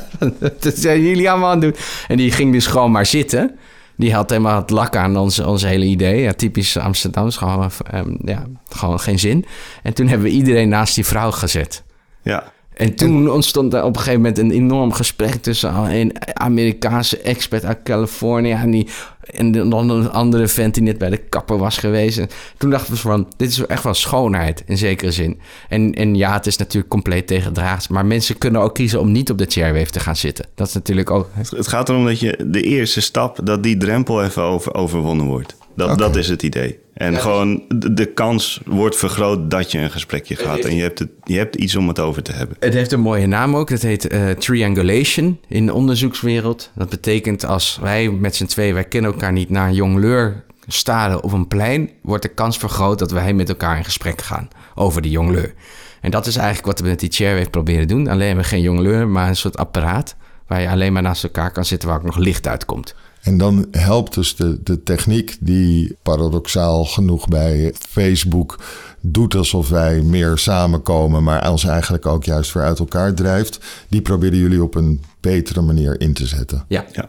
dat 0.64 0.76
zijn 0.76 1.02
jullie 1.02 1.30
allemaal 1.30 1.50
aan 1.50 1.60
het 1.60 1.74
doen. 1.74 1.84
En 2.08 2.16
die 2.16 2.30
ging 2.30 2.52
dus 2.52 2.66
gewoon 2.66 2.90
maar 2.90 3.06
zitten... 3.06 3.58
Die 3.96 4.14
had 4.14 4.30
helemaal 4.30 4.60
het 4.60 4.70
lak 4.70 4.96
aan 4.96 5.16
ons, 5.16 5.62
hele 5.62 5.84
idee. 5.84 6.20
Ja, 6.20 6.32
typisch 6.32 6.76
Amsterdams, 6.76 7.36
gewoon, 7.36 7.70
um, 7.94 8.18
ja, 8.24 8.46
gewoon 8.68 9.00
geen 9.00 9.18
zin. 9.18 9.44
En 9.82 9.94
toen 9.94 10.08
hebben 10.08 10.26
we 10.26 10.32
iedereen 10.32 10.68
naast 10.68 10.94
die 10.94 11.04
vrouw 11.04 11.30
gezet. 11.30 11.82
Ja. 12.22 12.52
En 12.74 12.94
toen 12.94 13.30
ontstond 13.30 13.74
er 13.74 13.82
op 13.82 13.96
een 13.96 14.02
gegeven 14.02 14.20
moment 14.20 14.38
een 14.38 14.50
enorm 14.50 14.92
gesprek 14.92 15.34
tussen 15.34 15.74
een 15.74 16.12
Amerikaanse 16.32 17.18
expert 17.18 17.64
uit 17.64 17.82
Californië 17.82 18.52
en, 18.52 18.70
die, 18.70 18.88
en 19.20 19.52
dan 19.52 19.90
een 19.90 20.10
andere 20.10 20.48
vent 20.48 20.74
die 20.74 20.82
net 20.82 20.98
bij 20.98 21.10
de 21.10 21.16
kapper 21.16 21.58
was 21.58 21.78
geweest. 21.78 22.18
En 22.18 22.28
toen 22.58 22.70
dachten 22.70 22.92
we 22.92 22.98
van, 22.98 23.32
dit 23.36 23.50
is 23.50 23.66
echt 23.66 23.82
wel 23.82 23.94
schoonheid 23.94 24.62
in 24.66 24.78
zekere 24.78 25.12
zin. 25.12 25.40
En, 25.68 25.94
en 25.94 26.14
ja, 26.14 26.32
het 26.32 26.46
is 26.46 26.56
natuurlijk 26.56 26.88
compleet 26.88 27.26
tegendraads, 27.26 27.88
maar 27.88 28.06
mensen 28.06 28.38
kunnen 28.38 28.60
ook 28.60 28.74
kiezen 28.74 29.00
om 29.00 29.12
niet 29.12 29.30
op 29.30 29.38
de 29.38 29.46
chairwave 29.48 29.90
te 29.90 30.00
gaan 30.00 30.16
zitten. 30.16 30.46
Dat 30.54 30.66
is 30.66 30.74
natuurlijk 30.74 31.10
ook... 31.10 31.30
Het 31.34 31.68
gaat 31.68 31.88
erom 31.88 32.04
dat 32.04 32.20
je 32.20 32.44
de 32.46 32.62
eerste 32.62 33.00
stap, 33.00 33.38
dat 33.44 33.62
die 33.62 33.76
drempel 33.76 34.24
even 34.24 34.42
over, 34.42 34.74
overwonnen 34.74 35.26
wordt. 35.26 35.56
Dat, 35.76 35.86
okay. 35.86 35.96
dat 35.96 36.16
is 36.16 36.28
het 36.28 36.42
idee. 36.42 36.78
En 36.94 37.12
ja, 37.12 37.18
gewoon 37.18 37.62
de, 37.68 37.94
de, 37.94 38.06
kans 38.06 38.60
wordt 38.64 38.96
vergroot 38.96 39.50
dat 39.50 39.72
je 39.72 39.78
een 39.78 39.90
gesprekje 39.90 40.36
gaat. 40.36 40.58
En 40.58 40.76
je 40.76 40.82
hebt, 40.82 40.98
het, 40.98 41.10
je 41.24 41.36
hebt 41.36 41.56
iets 41.56 41.76
om 41.76 41.88
het 41.88 41.98
over 41.98 42.22
te 42.22 42.32
hebben. 42.32 42.56
Het 42.60 42.74
heeft 42.74 42.92
een 42.92 43.00
mooie 43.00 43.26
naam 43.26 43.56
ook. 43.56 43.68
Dat 43.68 43.82
heet 43.82 44.12
uh, 44.12 44.30
triangulation 44.30 45.40
in 45.48 45.66
de 45.66 45.74
onderzoekswereld. 45.74 46.70
Dat 46.74 46.88
betekent 46.88 47.44
als 47.44 47.78
wij 47.82 48.10
met 48.10 48.36
z'n 48.36 48.46
twee, 48.46 48.74
wij 48.74 48.84
kennen 48.84 49.12
elkaar 49.12 49.32
niet, 49.32 49.50
naar 49.50 49.68
een 49.68 49.74
jongleur 49.74 50.44
staren 50.66 51.22
op 51.22 51.32
een 51.32 51.48
plein, 51.48 51.90
wordt 52.02 52.22
de 52.22 52.28
kans 52.28 52.58
vergroot 52.58 52.98
dat 52.98 53.10
wij 53.10 53.32
met 53.32 53.48
elkaar 53.48 53.76
in 53.76 53.84
gesprek 53.84 54.22
gaan 54.22 54.48
over 54.74 55.02
die 55.02 55.10
jongleur. 55.10 55.54
En 56.00 56.10
dat 56.10 56.26
is 56.26 56.36
eigenlijk 56.36 56.66
wat 56.66 56.80
we 56.80 56.86
met 56.86 57.00
die 57.00 57.12
chairwave 57.12 57.50
proberen 57.50 57.88
doen. 57.88 58.08
Alleen 58.08 58.26
hebben 58.26 58.44
we 58.44 58.50
geen 58.50 58.60
jongleur, 58.60 59.08
maar 59.08 59.28
een 59.28 59.36
soort 59.36 59.56
apparaat 59.56 60.16
waar 60.46 60.60
je 60.60 60.68
alleen 60.68 60.92
maar 60.92 61.02
naast 61.02 61.24
elkaar 61.24 61.50
kan 61.50 61.64
zitten 61.64 61.88
waar 61.88 61.98
ook 61.98 62.04
nog 62.04 62.16
licht 62.16 62.46
uitkomt. 62.46 62.94
En 63.24 63.38
dan 63.38 63.66
helpt 63.70 64.14
dus 64.14 64.36
de, 64.36 64.58
de 64.62 64.82
techniek 64.82 65.36
die 65.40 65.96
paradoxaal 66.02 66.84
genoeg 66.84 67.28
bij 67.28 67.74
Facebook 67.78 68.58
doet 69.00 69.34
alsof 69.34 69.68
wij 69.68 70.02
meer 70.02 70.38
samenkomen, 70.38 71.22
maar 71.22 71.50
ons 71.50 71.64
eigenlijk 71.64 72.06
ook 72.06 72.24
juist 72.24 72.52
weer 72.52 72.62
uit 72.62 72.78
elkaar 72.78 73.14
drijft. 73.14 73.60
Die 73.88 74.02
proberen 74.02 74.38
jullie 74.38 74.62
op 74.62 74.74
een 74.74 75.02
betere 75.20 75.60
manier 75.60 76.00
in 76.00 76.14
te 76.14 76.26
zetten. 76.26 76.64
Ja. 76.68 76.84
ja. 76.92 77.08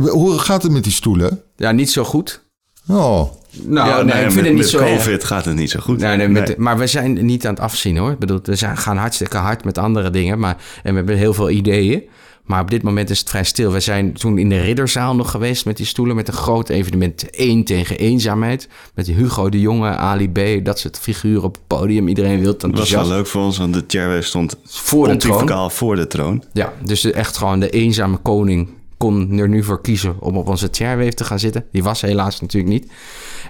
Hoe 0.00 0.38
gaat 0.38 0.62
het 0.62 0.72
met 0.72 0.84
die 0.84 0.92
stoelen? 0.92 1.42
Ja, 1.56 1.72
niet 1.72 1.90
zo 1.90 2.04
goed. 2.04 2.42
Oh. 2.88 3.32
Nou, 3.62 3.88
ja, 3.88 4.02
nee, 4.02 4.04
nee, 4.04 4.24
ik 4.24 4.30
vind 4.30 4.34
met, 4.34 4.34
het 4.34 4.44
niet 4.44 4.56
met 4.56 4.68
zo 4.68 4.78
COVID 4.78 5.24
gaat 5.24 5.44
het 5.44 5.56
niet 5.56 5.70
zo 5.70 5.80
goed. 5.80 5.98
Nee, 5.98 6.16
nee, 6.16 6.28
met, 6.28 6.46
nee, 6.46 6.58
Maar 6.58 6.78
we 6.78 6.86
zijn 6.86 7.24
niet 7.26 7.46
aan 7.46 7.54
het 7.54 7.62
afzien 7.62 7.96
hoor. 7.96 8.10
Ik 8.10 8.18
bedoel, 8.18 8.40
we 8.42 8.54
zijn, 8.54 8.76
gaan 8.76 8.96
hartstikke 8.96 9.36
hard 9.36 9.64
met 9.64 9.78
andere 9.78 10.10
dingen. 10.10 10.38
Maar, 10.38 10.56
en 10.82 10.90
we 10.90 10.96
hebben 10.96 11.16
heel 11.16 11.34
veel 11.34 11.50
ideeën. 11.50 12.02
Maar 12.50 12.60
op 12.60 12.70
dit 12.70 12.82
moment 12.82 13.10
is 13.10 13.18
het 13.18 13.30
vrij 13.30 13.44
stil. 13.44 13.72
We 13.72 13.80
zijn 13.80 14.12
toen 14.12 14.38
in 14.38 14.48
de 14.48 14.60
Ridderzaal 14.60 15.14
nog 15.16 15.30
geweest 15.30 15.64
met 15.64 15.76
die 15.76 15.86
stoelen. 15.86 16.16
Met 16.16 16.28
een 16.28 16.34
groot 16.34 16.68
evenement 16.68 17.30
één 17.30 17.64
tegen 17.64 17.98
eenzaamheid. 17.98 18.68
Met 18.94 19.06
Hugo 19.06 19.48
de 19.48 19.60
Jonge, 19.60 19.88
Ali 19.88 20.30
B. 20.30 20.64
Dat 20.64 20.78
soort 20.78 20.98
figuren 20.98 21.42
op 21.42 21.54
het 21.54 21.66
podium. 21.66 22.08
Iedereen 22.08 22.40
wil 22.40 22.50
het 22.50 22.60
Dat 22.60 22.70
was 22.70 22.90
wel 22.90 23.08
leuk 23.08 23.26
voor 23.26 23.42
ons, 23.42 23.58
want 23.58 23.74
de 23.74 23.84
chairway 23.86 24.22
stond 24.22 24.56
voor 24.64 25.08
de 25.08 25.16
troon. 25.16 25.70
voor 25.70 25.96
de 25.96 26.06
troon. 26.06 26.44
Ja, 26.52 26.72
dus 26.84 27.04
echt 27.04 27.36
gewoon 27.36 27.60
de 27.60 27.70
eenzame 27.70 28.16
koning 28.16 28.68
kon 28.96 29.38
er 29.38 29.48
nu 29.48 29.64
voor 29.64 29.80
kiezen 29.80 30.16
om 30.18 30.36
op 30.36 30.48
onze 30.48 30.68
chairwave 30.70 31.14
te 31.14 31.24
gaan 31.24 31.38
zitten. 31.38 31.64
Die 31.72 31.82
was 31.82 32.00
helaas 32.00 32.40
natuurlijk 32.40 32.72
niet. 32.72 32.92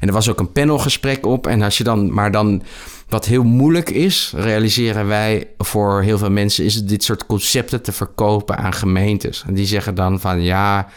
En 0.01 0.09
er 0.09 0.15
was 0.15 0.29
ook 0.29 0.41
een 0.41 0.53
panelgesprek 0.53 1.27
op. 1.27 1.47
En 1.47 1.63
als 1.63 1.79
je 1.79 1.85
dan, 1.85 2.13
maar 2.13 2.31
dan, 2.31 2.63
wat 3.11 3.27
heel 3.27 3.45
moeilijk 3.45 3.91
is, 3.91 4.33
realiseren 4.37 5.07
wij 5.07 5.49
voor 5.59 6.03
heel 6.03 6.19
veel 6.19 6.31
mensen, 6.31 6.65
is 6.65 6.85
dit 6.85 7.05
soort 7.05 7.27
concepten 7.27 7.83
te 7.83 7.93
verkopen 7.93 8.57
aan 8.57 8.73
gemeentes. 8.73 9.45
En 9.47 9.55
die 9.55 9.67
zeggen 9.67 9.95
dan 9.95 10.21
van 10.21 10.43
ja, 10.43 10.89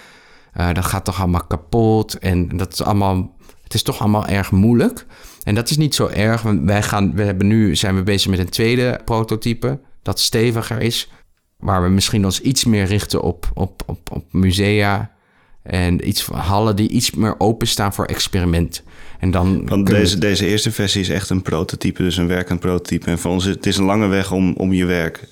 Eh, 0.54 0.73
dat 0.73 0.86
gaat 0.86 1.06
toch 1.06 1.19
allemaal 1.19 1.45
kapot. 1.47 2.17
En 2.17 2.58
dat 2.58 2.73
is 2.73 2.82
allemaal, 2.82 3.36
het 3.63 3.73
is 3.73 3.84
toch 3.84 3.99
allemaal 3.99 4.28
erg 4.28 4.52
moeilijk. 4.52 5.06
En 5.43 5.56
dat 5.56 5.69
is 5.69 5.78
niet 5.78 5.95
zo 5.95 6.08
erg. 6.08 6.41
want 6.41 6.62
Wij 6.63 6.84
gaan, 6.84 7.15
we 7.15 7.23
hebben 7.23 7.47
nu 7.47 7.76
zijn 7.76 7.95
we 7.95 8.04
bezig 8.04 8.30
met 8.30 8.39
een 8.39 8.49
tweede 8.49 8.99
prototype 9.06 9.80
dat 10.02 10.19
steviger 10.19 10.82
is. 10.82 11.12
Waar 11.58 11.84
we 11.84 11.89
misschien 11.89 12.26
ons 12.26 12.41
iets 12.41 12.63
meer 12.65 12.86
richten 12.86 13.21
op, 13.21 13.52
op, 13.54 13.84
op, 13.86 14.12
op 14.12 14.26
musea. 14.34 15.12
En 15.63 16.08
iets 16.08 16.26
hallen 16.26 16.76
die 16.76 16.89
iets 16.89 17.12
meer 17.12 17.36
openstaan 17.38 17.93
voor 17.93 18.06
experiment. 18.06 18.84
En 19.24 19.32
dan 19.32 19.66
Want 19.66 19.90
we- 19.90 19.94
deze, 19.96 20.18
deze 20.18 20.46
eerste 20.46 20.72
versie 20.72 21.02
is 21.02 21.10
echt 21.10 21.30
een 21.30 21.42
prototype, 21.42 22.04
dus 22.04 22.18
een 22.18 22.28
werkend 22.28 22.60
prototype. 22.60 23.06
En 23.10 23.20
voor 23.20 23.32
ons 23.32 23.46
is 23.46 23.56
het 23.56 23.66
is 23.66 23.78
een 23.78 23.86
lange 23.86 24.08
weg 24.08 24.32
om, 24.32 24.54
om 24.58 24.74
je 24.74 24.86
werk 24.86 25.28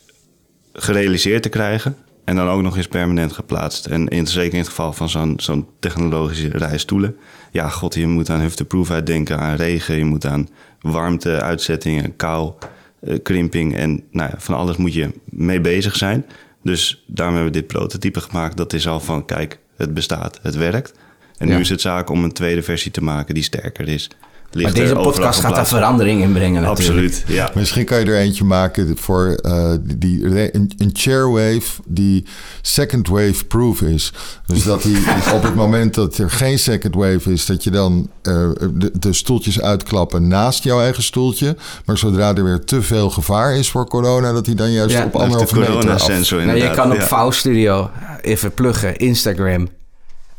gerealiseerd 0.74 1.44
te 1.44 1.50
krijgen. 1.50 1.96
En 2.24 2.36
dan 2.36 2.48
ook 2.48 2.62
nog 2.62 2.78
eens 2.78 2.88
permanent 2.88 3.32
geplaatst. 3.32 3.86
En 3.86 4.08
in, 4.08 4.28
zeker 4.28 4.54
in 4.54 4.60
het 4.60 4.68
geval 4.68 4.94
van 4.94 5.10
zo'n 5.10 5.34
zo'n 5.38 5.68
technologische 5.80 6.48
rij 6.48 6.78
stoelen. 6.78 7.16
Ja, 7.52 7.70
god, 7.70 7.96
je 7.96 8.08
moet 8.08 8.30
aan 8.30 8.40
hufteproefheid 8.40 9.06
denken, 9.06 9.40
aan 9.40 9.56
regen. 9.56 9.98
Je 9.98 10.06
moet 10.06 10.26
aan 10.26 10.50
warmte, 10.82 11.42
uitzettingen, 11.42 12.16
kou, 12.16 12.52
eh, 13.00 13.18
krimping. 13.24 13.76
En 13.76 14.04
nou 14.12 14.30
ja, 14.32 14.36
van 14.40 14.56
alles 14.56 14.78
moet 14.78 14.94
je 14.94 15.10
mee 15.26 15.62
bezig 15.62 15.96
zijn. 15.96 16.26
Dus 16.64 17.04
daarom 17.08 17.36
hebben 17.36 17.54
we 17.54 17.60
dit 17.60 17.68
prototype 17.68 18.22
gemaakt. 18.22 18.58
Dat 18.58 18.74
is 18.74 18.88
al 18.88 19.00
van, 19.00 19.26
kijk, 19.26 19.60
het 19.78 19.94
bestaat, 19.94 20.40
het 20.42 20.56
werkt. 20.56 20.94
En 21.42 21.48
Ja. 21.48 21.54
nu 21.56 21.60
is 21.62 21.70
het 21.70 21.82
zaak 21.82 22.10
om 22.10 22.24
een 22.24 22.32
tweede 22.32 22.64
versie 22.64 22.92
te 22.92 23.04
maken 23.04 23.34
die 23.34 23.44
sterker 23.44 23.88
is. 23.88 24.10
Maar 24.54 24.74
deze 24.74 24.84
overal 24.84 25.04
podcast 25.04 25.40
gaat 25.40 25.56
daar 25.56 25.68
verandering 25.68 26.22
in 26.22 26.32
brengen 26.32 26.62
natuurlijk. 26.62 26.80
Absoluut, 27.08 27.24
ja. 27.28 27.52
Misschien 27.56 27.86
kan 27.86 28.00
je 28.00 28.06
er 28.06 28.18
eentje 28.18 28.44
maken 28.44 28.98
voor 28.98 29.34
eh, 29.42 29.74
die, 29.98 30.26
een, 30.54 30.72
een 30.78 30.90
chairwave 30.94 31.82
die 31.86 32.26
second 32.62 33.08
wave 33.08 33.46
proof 33.48 33.82
is. 33.82 34.14
Dus 34.46 34.64
dat 34.64 34.82
die 34.82 34.98
op 35.36 35.44
het 35.44 35.56
moment 35.56 35.94
dat 35.94 36.18
er 36.18 36.30
geen 36.30 36.60
second 36.60 36.96
wave 36.96 37.32
is, 37.32 37.46
dat 37.46 37.64
je 37.64 37.70
dan 37.70 38.10
eh, 38.22 38.50
de, 38.74 38.92
de 39.00 39.14
stoeltjes 39.14 39.62
uitklappen 39.62 40.28
naast 40.28 40.64
jouw 40.64 40.80
eigen 40.82 41.04
stoeltje. 41.04 41.56
Maar 41.86 41.98
zodra 41.98 42.36
er 42.36 42.44
weer 42.44 42.64
te 42.64 42.82
veel 42.82 43.10
gevaar 43.10 43.56
is 43.56 43.70
voor 43.70 43.88
corona, 43.88 44.32
dat 44.32 44.46
die 44.46 44.56
dan 44.56 44.72
juist 44.72 44.96
Ja, 44.96 45.06
op 45.06 45.16
anderhalve 45.16 45.56
meter 45.60 45.74
af. 45.74 45.80
corona-sensor 45.80 46.38
Nou, 46.38 46.50
inderdaad. 46.52 46.76
je 46.76 46.82
kan 46.82 46.92
op 46.92 46.98
ja. 47.00 47.06
Vouw 47.08 47.32
Studio 47.32 47.90
even 48.22 48.54
pluggen, 48.54 48.98
Instagram. 48.98 49.68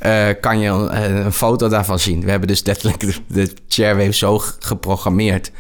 Eh, 0.03 0.29
kan 0.41 0.59
je 0.59 0.69
een, 0.69 1.25
een 1.25 1.33
foto 1.33 1.69
daarvan 1.69 1.99
zien. 1.99 2.25
We 2.25 2.31
hebben 2.31 2.49
dus 2.49 2.65
letterlijk 2.65 3.01
de, 3.01 3.15
de 3.27 3.53
chairwave 3.69 4.13
zo 4.13 4.41
geprogrammeerd... 4.59 5.51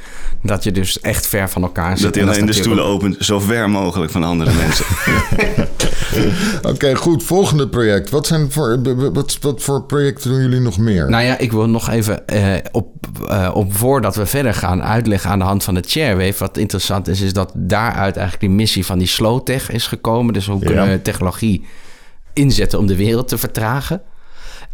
dat 0.42 0.64
je 0.64 0.72
dus 0.72 1.00
echt 1.00 1.26
ver 1.26 1.50
van 1.50 1.62
elkaar 1.62 1.96
zit. 1.96 2.04
Dat 2.04 2.14
hij 2.14 2.22
En 2.22 2.28
alleen 2.28 2.46
de 2.46 2.52
stoelen 2.52 2.84
opent 2.84 3.16
zo 3.20 3.40
ver 3.40 3.70
mogelijk 3.70 4.12
van 4.12 4.24
andere 4.24 4.52
mensen. 4.52 4.84
Oké, 6.72 6.94
goed. 6.94 7.22
Volgende 7.22 7.68
project. 7.68 8.10
Wat, 8.10 8.26
zijn 8.26 8.52
voor, 8.52 8.80
wat, 9.12 9.38
wat 9.40 9.62
voor 9.62 9.82
projecten 9.82 10.30
doen 10.30 10.40
jullie 10.40 10.60
nog 10.60 10.78
meer? 10.78 11.10
Nou 11.10 11.24
ja, 11.24 11.38
ik 11.38 11.52
wil 11.52 11.68
nog 11.68 11.90
even 11.90 12.26
eh, 12.26 12.54
op, 12.72 12.88
eh, 13.28 13.50
op 13.54 13.76
voordat 13.76 14.16
we 14.16 14.26
verder 14.26 14.54
gaan 14.54 14.82
uitleggen 14.82 15.30
aan 15.30 15.38
de 15.38 15.44
hand 15.44 15.64
van 15.64 15.74
de 15.74 15.84
chairwave. 15.86 16.38
Wat 16.38 16.56
interessant 16.56 17.08
is, 17.08 17.20
is 17.20 17.32
dat 17.32 17.52
daaruit 17.54 18.16
eigenlijk 18.16 18.40
die 18.40 18.56
missie 18.56 18.86
van 18.86 18.98
die 18.98 19.08
Slowtech 19.08 19.70
is 19.70 19.86
gekomen. 19.86 20.34
Dus 20.34 20.46
hoe 20.46 20.64
kunnen 20.64 20.88
we 20.88 21.02
technologie 21.02 21.64
inzetten 22.32 22.78
om 22.78 22.86
de 22.86 22.96
wereld 22.96 23.28
te 23.28 23.38
vertragen? 23.38 24.02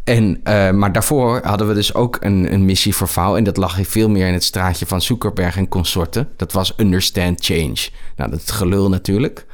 En, 0.08 0.40
eh, 0.42 0.70
maar 0.70 0.92
daarvoor 0.92 1.40
hadden 1.44 1.68
we 1.68 1.74
dus 1.74 1.94
ook 1.94 2.16
een, 2.20 2.52
een 2.52 2.64
missie 2.64 2.94
voor. 2.94 3.36
En 3.36 3.44
dat 3.44 3.56
lag 3.56 3.78
veel 3.82 4.08
meer 4.08 4.26
in 4.26 4.32
het 4.32 4.44
straatje 4.44 4.86
van 4.86 5.02
Zuckerberg 5.02 5.56
en 5.56 5.68
consorten. 5.68 6.28
Dat 6.36 6.52
was 6.52 6.72
Understand 6.76 7.44
Change. 7.44 7.88
Nou, 8.16 8.30
dat 8.30 8.50
gelul 8.50 8.88
natuurlijk. 8.88 9.46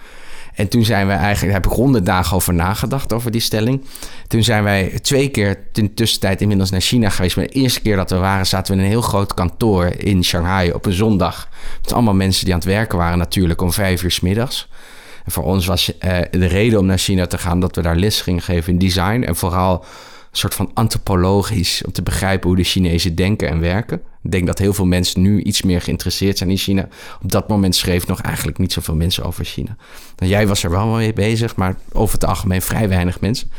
En 0.54 0.68
toen 0.68 0.84
zijn 0.84 1.06
we 1.06 1.12
eigenlijk, 1.12 1.54
heb 1.54 1.66
ik 1.66 1.72
honderd 1.72 2.06
dagen 2.06 2.36
over 2.36 2.54
nagedacht 2.54 3.12
over 3.12 3.30
die 3.30 3.40
stelling. 3.40 3.84
Toen 4.28 4.42
zijn 4.42 4.64
wij 4.64 4.98
twee 5.02 5.28
keer 5.28 5.58
in 5.72 5.94
tussentijd 5.94 6.40
inmiddels 6.40 6.70
naar 6.70 6.80
China 6.80 7.08
geweest. 7.08 7.36
Maar 7.36 7.46
de 7.46 7.52
eerste 7.52 7.80
keer 7.80 7.96
dat 7.96 8.10
we 8.10 8.16
waren, 8.16 8.46
zaten 8.46 8.72
we 8.72 8.78
in 8.78 8.84
een 8.84 8.90
heel 8.90 9.02
groot 9.02 9.34
kantoor 9.34 9.86
in 9.86 10.24
Shanghai 10.24 10.72
op 10.72 10.86
een 10.86 10.92
zondag. 10.92 11.48
Met 11.82 11.92
allemaal 11.92 12.14
mensen 12.14 12.44
die 12.44 12.54
aan 12.54 12.60
het 12.60 12.68
werken 12.68 12.98
waren 12.98 13.18
natuurlijk 13.18 13.62
om 13.62 13.72
vijf 13.72 14.02
uur 14.02 14.10
's 14.10 14.20
middags. 14.20 14.68
En 15.24 15.32
voor 15.32 15.44
ons 15.44 15.66
was 15.66 15.98
eh, 15.98 16.18
de 16.30 16.46
reden 16.46 16.78
om 16.78 16.86
naar 16.86 16.98
China 16.98 17.26
te 17.26 17.38
gaan 17.38 17.60
dat 17.60 17.76
we 17.76 17.82
daar 17.82 17.96
les 17.96 18.20
gingen 18.20 18.42
geven 18.42 18.72
in 18.72 18.78
design. 18.78 19.22
En 19.22 19.36
vooral 19.36 19.84
soort 20.36 20.54
van 20.54 20.70
antropologisch 20.74 21.82
om 21.86 21.92
te 21.92 22.02
begrijpen 22.02 22.48
hoe 22.48 22.56
de 22.56 22.64
Chinezen 22.64 23.14
denken 23.14 23.48
en 23.48 23.60
werken. 23.60 24.00
Ik 24.22 24.30
denk 24.30 24.46
dat 24.46 24.58
heel 24.58 24.72
veel 24.72 24.86
mensen 24.86 25.20
nu 25.20 25.42
iets 25.42 25.62
meer 25.62 25.80
geïnteresseerd 25.80 26.38
zijn 26.38 26.50
in 26.50 26.56
China. 26.56 26.88
Op 27.22 27.32
dat 27.32 27.48
moment 27.48 27.76
schreef 27.76 28.06
nog 28.06 28.20
eigenlijk 28.20 28.58
niet 28.58 28.72
zoveel 28.72 28.94
mensen 28.94 29.24
over 29.24 29.44
China. 29.44 29.76
Nou, 30.16 30.30
jij 30.30 30.46
was 30.46 30.62
er 30.62 30.70
wel 30.70 30.86
mee 30.86 31.12
bezig, 31.12 31.56
maar 31.56 31.76
over 31.92 32.14
het 32.14 32.24
algemeen 32.24 32.62
vrij 32.62 32.88
weinig 32.88 33.20
mensen. 33.20 33.50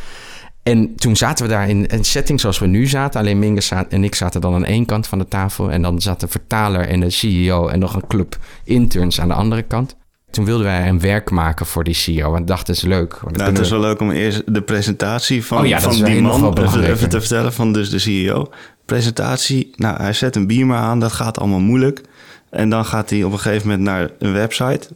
En 0.63 0.95
toen 0.95 1.15
zaten 1.15 1.45
we 1.45 1.51
daar 1.51 1.69
in 1.69 1.85
een 1.87 2.05
setting 2.05 2.39
zoals 2.39 2.59
we 2.59 2.67
nu 2.67 2.87
zaten. 2.87 3.19
Alleen 3.19 3.39
Mingus 3.39 3.71
en 3.89 4.03
ik 4.03 4.15
zaten 4.15 4.41
dan 4.41 4.53
aan 4.53 4.65
één 4.65 4.85
kant 4.85 5.07
van 5.07 5.17
de 5.17 5.27
tafel. 5.27 5.71
En 5.71 5.81
dan 5.81 6.01
zat 6.01 6.19
de 6.19 6.27
vertaler 6.27 6.87
en 6.87 6.99
de 6.99 7.09
CEO 7.09 7.67
en 7.67 7.79
nog 7.79 7.95
een 7.95 8.07
club 8.07 8.37
interns 8.63 9.19
aan 9.21 9.27
de 9.27 9.33
andere 9.33 9.61
kant. 9.61 9.95
Toen 10.35 10.45
wilden 10.45 10.65
wij 10.65 10.87
een 10.87 10.99
werk 10.99 11.29
maken 11.29 11.65
voor 11.65 11.83
die 11.83 11.93
CEO. 11.93 12.31
Want 12.31 12.47
dachten, 12.47 12.73
is 12.73 12.81
leuk. 12.81 13.19
Dan 13.23 13.31
nou, 13.33 13.49
het 13.49 13.59
is 13.59 13.69
we- 13.69 13.75
wel 13.75 13.85
leuk 13.85 13.99
om 13.99 14.11
eerst 14.11 14.53
de 14.53 14.61
presentatie 14.61 15.45
van, 15.45 15.57
Oh 15.61 15.67
ja, 15.67 15.79
van 15.81 16.03
die 16.03 16.21
man 16.21 16.57
even, 16.57 17.09
te 17.09 17.19
vertellen, 17.19 17.53
van 17.53 17.73
dus 17.73 17.89
de 17.89 17.99
CEO. 17.99 18.49
Presentatie, 18.85 19.71
nou, 19.75 19.97
hij 20.01 20.13
zet 20.13 20.35
een 20.35 20.47
beamer 20.47 20.77
aan, 20.77 20.99
dat 20.99 21.11
gaat 21.11 21.39
allemaal 21.39 21.59
moeilijk. 21.59 22.01
En 22.49 22.69
dan 22.69 22.85
gaat 22.85 23.09
hij 23.09 23.23
op 23.23 23.31
een 23.31 23.39
gegeven 23.39 23.67
moment 23.67 23.85
naar 23.87 24.09
een 24.19 24.33
website 24.33 24.87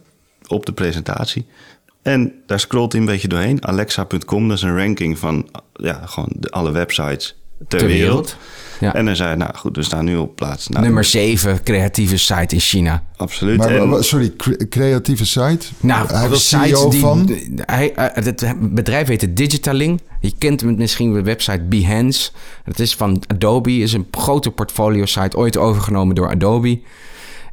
op 0.46 0.66
de 0.66 0.72
presentatie. 0.72 1.46
En 2.02 2.32
daar 2.46 2.60
scrolt 2.60 2.92
hij 2.92 3.00
een 3.00 3.06
beetje 3.06 3.28
doorheen. 3.28 3.66
Alexa.com, 3.66 4.48
dat 4.48 4.56
is 4.56 4.62
een 4.62 4.76
ranking 4.76 5.18
van 5.18 5.48
ja, 5.74 6.00
gewoon 6.04 6.32
de, 6.36 6.50
alle 6.50 6.70
websites 6.70 7.39
ter, 7.68 7.78
Ter 7.78 7.86
wereld. 7.88 8.10
wereld. 8.10 8.36
Ja. 8.80 8.94
En 8.94 9.04
dan 9.04 9.16
zei 9.16 9.36
nou 9.36 9.54
goed, 9.56 9.76
we 9.76 9.82
staan 9.82 10.04
nu 10.04 10.16
op 10.16 10.36
plaats. 10.36 10.68
Nou, 10.68 10.84
Nummer 10.84 11.04
7 11.04 11.62
creatieve 11.62 12.16
site 12.18 12.54
in 12.54 12.60
China. 12.60 13.02
Absoluut. 13.16 13.56
maar, 13.58 13.68
En- 13.76 14.04
sorry, 14.04 14.32
cre- 14.36 14.68
creatieve 14.68 15.26
site? 15.26 15.66
Nou, 15.80 16.08
Hij 16.12 16.28
was 16.28 16.48
CEO 16.48 16.90
die- 16.90 17.00
van? 17.00 17.38
Hij, 17.56 17.94
eh, 17.94 18.24
het 18.24 18.54
bedrijf 18.74 19.08
heet 19.08 19.20
het 19.20 19.36
Digitaling. 19.36 20.00
Je 20.20 20.32
kent 20.38 20.60
hem 20.60 20.76
misschien 20.76 21.12
de 21.12 21.22
website 21.22 21.62
Behance. 21.62 22.30
Het 22.64 22.80
is 22.80 22.94
van 22.94 23.22
Adobe. 23.26 23.72
is 23.72 23.92
een 23.92 24.06
grote 24.10 24.50
portfolio 24.50 25.04
site, 25.06 25.36
ooit 25.36 25.56
overgenomen 25.56 26.14
door 26.14 26.28
Adobe. 26.28 26.80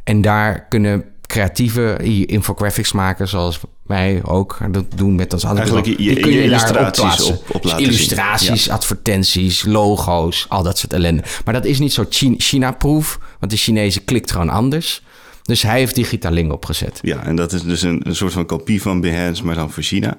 En 0.03 0.21
daar 0.21 0.65
kunnen 0.69 1.03
creatieve 1.25 1.97
infographics 2.25 2.91
maken, 2.91 3.27
zoals 3.27 3.59
wij 3.87 4.19
ook 4.23 4.57
dat 4.71 4.85
doen 4.95 5.15
met 5.15 5.33
ons 5.33 5.45
andere 5.45 5.65
Eigenlijk 5.65 5.99
je- 5.99 6.19
kun 6.19 6.31
je 6.31 6.43
illustraties 6.43 7.21
op- 7.21 7.55
op 7.55 7.61
Dus 7.61 7.71
laten 7.71 7.85
zien. 7.85 7.93
illustraties, 7.93 8.69
advertenties, 8.69 9.65
logo's, 9.65 10.45
al 10.49 10.63
dat 10.63 10.77
soort 10.77 10.93
ellende. 10.93 11.23
Maar 11.45 11.53
dat 11.53 11.65
is 11.65 11.79
niet 11.79 11.93
zo 11.93 12.05
Chi- 12.09 12.35
China-proof, 12.37 13.19
want 13.39 13.51
de 13.51 13.57
Chinezen 13.57 14.03
klikt 14.05 14.31
gewoon 14.31 14.49
anders. 14.49 15.01
Dus 15.43 15.61
hij 15.61 15.79
heeft 15.79 15.95
Digitaling 15.95 16.51
opgezet. 16.51 16.99
Ja, 17.01 17.23
en 17.23 17.35
dat 17.35 17.53
is 17.53 17.63
dus 17.63 17.81
een, 17.81 18.01
een 18.03 18.15
soort 18.15 18.33
van 18.33 18.45
kopie 18.45 18.81
van 18.81 19.01
Behance, 19.01 19.45
maar 19.45 19.55
dan 19.55 19.71
voor 19.71 19.83
China. 19.83 20.17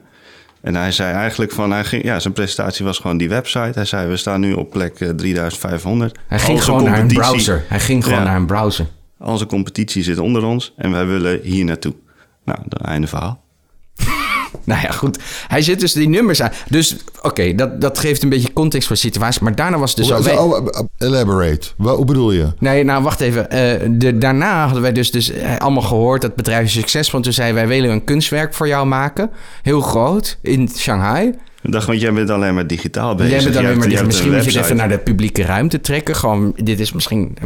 En 0.60 0.74
hij 0.74 0.92
zei 0.92 1.14
eigenlijk 1.14 1.52
van, 1.52 1.70
hij 1.70 1.84
ging, 1.84 2.04
ja, 2.04 2.20
zijn 2.20 2.34
presentatie 2.34 2.84
was 2.84 2.98
gewoon 2.98 3.16
die 3.18 3.28
website. 3.28 3.70
Hij 3.74 3.84
zei, 3.84 4.08
we 4.08 4.16
staan 4.16 4.40
nu 4.40 4.52
op 4.52 4.70
plek 4.70 5.00
eh, 5.00 5.08
3500. 5.08 6.18
Hij 6.28 6.38
ging 6.38 6.52
Onze 6.52 6.64
gewoon 6.64 6.84
naar 6.84 6.98
een 7.00 7.06
browser. 7.06 7.64
Hij 7.68 7.80
ging 7.80 8.04
gewoon 8.04 8.18
Ja. 8.18 8.24
naar 8.24 8.36
een 8.36 8.46
browser. 8.46 8.86
Onze 9.18 9.46
competitie 9.46 10.02
zit 10.02 10.18
onder 10.18 10.44
ons 10.44 10.72
en 10.76 10.90
wij 10.90 11.06
willen 11.06 11.40
hier 11.42 11.64
naartoe. 11.64 11.94
Nou, 12.44 12.58
dan 12.66 12.80
einde 12.88 13.06
verhaal. 13.06 13.44
Nou 14.64 14.80
ja, 14.82 14.90
goed. 14.90 15.18
Hij 15.48 15.62
zit 15.62 15.80
dus 15.80 15.92
die 15.92 16.08
nummers 16.08 16.42
aan. 16.42 16.52
Dus 16.68 16.96
oké, 17.22 17.54
dat, 17.54 17.80
dat 17.80 17.98
geeft 17.98 18.22
een 18.22 18.28
beetje 18.28 18.52
context 18.52 18.86
voor 18.86 18.96
de 18.96 19.02
situatie. 19.02 19.42
Maar 19.42 19.54
daarna 19.54 19.78
was 19.78 19.94
het 19.94 19.98
dus 20.06 20.10
Hoe- 20.16 20.24
wij- 20.24 20.36
oh, 20.38 20.66
eh, 20.66 21.08
elaborate. 21.08 21.68
Wat, 21.76 21.96
hoe 21.96 22.04
bedoel 22.04 22.32
je? 22.32 22.52
Nee, 22.58 22.84
nou 22.84 23.02
wacht 23.02 23.20
even. 23.20 23.50
Eh, 23.50 23.88
de, 23.90 24.18
daarna 24.18 24.64
hadden 24.64 24.82
wij 24.82 24.92
dus, 24.92 25.10
dus 25.10 25.30
eh, 25.30 25.56
allemaal 25.56 25.82
gehoord 25.82 26.22
dat 26.22 26.34
bedrijf 26.34 26.64
is 26.66 26.72
succesvol. 26.72 27.18
En 27.18 27.24
toen 27.24 27.32
zei 27.32 27.52
wij 27.52 27.66
willen 27.68 27.90
een 27.90 28.04
kunstwerk 28.04 28.54
voor 28.54 28.68
jou 28.68 28.86
maken. 28.86 29.30
Heel 29.62 29.80
groot, 29.80 30.38
in 30.42 30.68
Shanghai. 30.76 31.34
Ik 31.62 31.72
dacht, 31.72 31.86
want 31.86 32.00
jij 32.00 32.12
bent 32.12 32.30
alleen 32.30 32.54
maar 32.54 32.66
digitaal 32.66 33.14
bezig. 33.14 33.32
Jij 33.32 33.42
bent 33.42 33.56
alleen 33.56 33.80
hebt- 33.80 33.92
maar 33.94 34.06
misschien 34.06 34.32
moet 34.32 34.44
je 34.44 34.50
het 34.50 34.64
even 34.64 34.76
naar 34.76 34.88
de 34.88 34.98
publieke 34.98 35.42
ruimte 35.42 35.80
trekken. 35.80 36.16
Gewoon, 36.16 36.52
dit 36.56 36.80
is 36.80 36.92
misschien... 36.92 37.36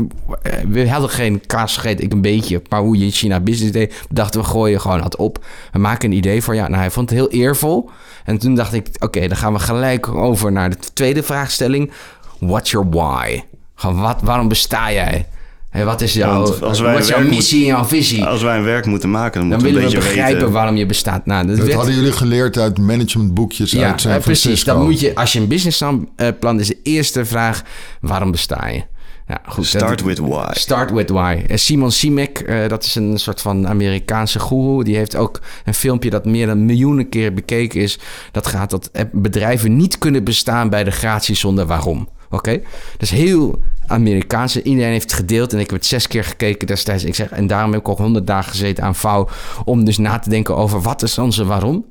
We 0.68 0.88
hadden 0.90 1.10
geen 1.10 1.42
kaas 1.46 1.74
gegeten, 1.76 2.04
ik 2.04 2.12
een 2.12 2.20
beetje. 2.20 2.62
Maar 2.68 2.80
hoe 2.80 2.98
je 2.98 3.04
in 3.04 3.10
China 3.10 3.40
business 3.40 3.72
deed, 3.72 3.94
dachten 4.10 4.40
we 4.40 4.46
gooien 4.46 4.80
gewoon 4.80 5.00
wat 5.02 5.16
op. 5.16 5.44
We 5.72 5.78
maken 5.78 6.10
een 6.10 6.16
idee 6.16 6.42
voor 6.42 6.54
jou. 6.54 6.68
Nou, 6.68 6.80
hij 6.80 6.90
vond 6.90 7.10
het 7.10 7.18
heel 7.18 7.30
eervol. 7.30 7.90
En 8.24 8.38
toen 8.38 8.54
dacht 8.54 8.72
ik, 8.72 8.88
oké, 8.98 9.28
dan 9.28 9.36
gaan 9.36 9.52
we 9.52 9.58
gelijk 9.58 10.08
over 10.08 10.52
naar 10.52 10.70
de 10.70 10.76
tweede 10.94 11.22
vraagstelling. 11.22 11.90
What's 12.38 12.70
your 12.70 12.88
why? 12.90 13.42
Gewoon, 13.74 14.00
wat, 14.00 14.20
waarom 14.22 14.48
besta 14.48 14.92
jij? 14.92 15.26
En 15.72 15.84
wat 15.84 16.00
is 16.00 16.12
jouw, 16.14 16.42
Want 16.42 16.62
als 16.62 16.80
wij 16.80 16.92
wat 16.92 17.02
is 17.02 17.08
jouw 17.08 17.20
moet- 17.20 17.28
missie 17.30 17.60
en 17.60 17.66
jouw 17.66 17.84
visie? 17.84 18.24
Als 18.24 18.42
wij 18.42 18.56
een 18.58 18.64
werk 18.64 18.86
moeten 18.86 19.10
maken, 19.10 19.40
dan 19.40 19.48
dan 19.50 19.58
moeten 19.58 19.66
we 19.68 19.74
willen 19.74 19.82
een 19.84 19.88
we 19.90 19.94
beetje 19.98 20.08
begrijpen 20.14 20.40
weten... 20.40 20.52
waarom 20.54 20.76
je 20.76 20.86
bestaat. 20.86 21.26
Nou, 21.26 21.46
dat 21.46 21.56
Dat 21.56 21.64
werd- 21.66 21.76
hadden 21.78 21.94
jullie 21.94 22.12
geleerd 22.12 22.58
uit 22.58 22.78
managementboekjes 22.78 23.70
ja, 23.70 23.90
uit 23.90 24.00
San 24.00 24.12
eh, 24.12 24.18
precies. 24.20 24.64
Dan 24.64 24.82
moet 24.82 25.00
je, 25.00 25.14
als 25.14 25.32
je 25.32 25.38
een 25.40 25.48
businessplan 25.48 26.60
is 26.60 26.66
de 26.68 26.78
eerste 26.82 27.24
vraag: 27.24 27.62
waarom 28.00 28.30
besta 28.30 28.68
je? 28.68 28.82
Ja, 29.28 29.40
goed. 29.48 29.66
Start 29.66 29.88
dat- 29.98 30.00
with 30.06 30.18
why. 30.18 30.50
Start 30.50 30.90
with 30.90 31.10
why. 31.10 31.42
Eh, 31.46 31.56
Simon 31.56 31.90
Simek, 31.92 32.38
eh, 32.38 32.68
dat 32.68 32.84
is 32.84 32.94
een 32.94 33.18
soort 33.18 33.40
van 33.40 33.68
Amerikaanse 33.68 34.38
goeroe. 34.38 34.84
Die 34.84 34.96
heeft 34.96 35.16
ook 35.16 35.40
een 35.64 35.74
filmpje 35.74 36.10
dat 36.10 36.24
meer 36.24 36.46
dan 36.46 36.64
miljoenen 36.64 37.08
keer 37.08 37.34
bekeken 37.34 37.80
is. 37.80 37.98
Dat 38.32 38.46
gaat 38.46 38.70
dat 38.70 38.88
eh, 38.92 39.04
bedrijven 39.12 39.76
niet 39.76 39.98
kunnen 39.98 40.24
bestaan 40.24 40.68
bij 40.70 40.84
de 40.84 40.90
gratie 40.90 41.34
zonder 41.34 41.66
waarom. 41.66 42.08
Oké? 42.30 42.50
Dat 42.92 43.02
is 43.02 43.10
heel 43.10 43.62
Amerikaans. 43.92 44.62
Iedereen 44.62 44.92
heeft 44.92 45.10
het 45.10 45.12
gedeeld 45.12 45.52
en 45.52 45.58
ik 45.58 45.70
heb 45.70 45.78
het 45.78 45.86
zes 45.86 46.06
keer 46.06 46.24
gekeken 46.24 46.66
destijds. 46.66 47.04
Ik 47.04 47.14
zeg, 47.14 47.30
en 47.30 47.46
daarom 47.46 47.72
heb 47.72 47.80
ik 47.80 47.88
ook 47.88 47.98
honderd 47.98 48.26
dagen 48.26 48.50
gezeten 48.50 48.84
aan 48.84 48.94
vouw... 48.94 49.28
om 49.64 49.84
dus 49.84 49.98
na 49.98 50.18
te 50.18 50.28
denken 50.28 50.56
over 50.56 50.80
wat 50.80 51.02
is 51.02 51.18
onze 51.18 51.44
waarom. 51.44 51.84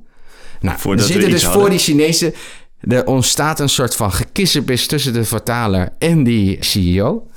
Nou, 0.60 0.80
Voordat 0.80 1.08
we 1.08 1.12
zitten 1.14 1.32
dus 1.32 1.46
voor 1.46 1.70
die 1.70 1.80
Chinezen... 1.80 2.34
Er 2.82 3.06
ontstaat 3.06 3.60
een 3.60 3.70
soort 3.70 3.96
van 3.96 4.12
gekissenbis 4.12 4.88
tussen 4.88 5.14
de 5.14 5.24
vertaler 5.24 5.90
en 5.98 6.24
die 6.24 6.58
CEO. 6.60 7.28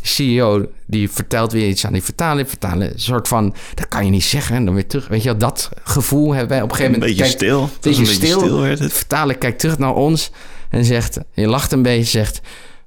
De 0.00 0.08
CEO 0.08 0.66
die 0.86 1.10
vertelt 1.10 1.52
weer 1.52 1.68
iets 1.68 1.86
aan 1.86 1.92
die 1.92 2.02
vertaler. 2.02 2.46
Vertalen 2.46 2.92
een 2.92 3.00
soort 3.00 3.28
van, 3.28 3.54
dat 3.74 3.88
kan 3.88 4.04
je 4.04 4.10
niet 4.10 4.24
zeggen. 4.24 4.56
En 4.56 4.64
dan 4.64 4.74
weer 4.74 4.86
terug. 4.86 5.08
Weet 5.08 5.22
je 5.22 5.28
wel, 5.28 5.38
dat 5.38 5.70
gevoel 5.82 6.30
hebben 6.30 6.48
wij 6.48 6.62
op 6.62 6.70
een 6.70 6.76
gegeven 6.76 6.94
Een 6.94 7.00
moment. 7.00 7.18
beetje 7.18 7.36
stil. 7.36 7.62
Een 7.62 7.68
beetje 7.80 8.00
een 8.00 8.06
stil. 8.06 8.40
stil 8.40 8.60
werd 8.60 8.78
het. 8.78 8.88
De 8.88 8.94
vertaler 8.94 9.38
kijkt 9.38 9.58
terug 9.58 9.78
naar 9.78 9.94
ons 9.94 10.30
en 10.70 10.84
zegt, 10.84 11.18
je 11.32 11.46
lacht 11.46 11.72
een 11.72 11.82
beetje, 11.82 12.04
zegt... 12.04 12.40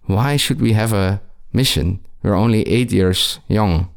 Why 0.07 0.37
should 0.37 0.61
we 0.61 0.73
have 0.73 0.95
a 0.95 1.21
mission? 1.49 1.99
We're 2.21 2.35
only 2.37 2.63
eight 2.63 2.91
years 2.91 3.39
young. 3.47 3.87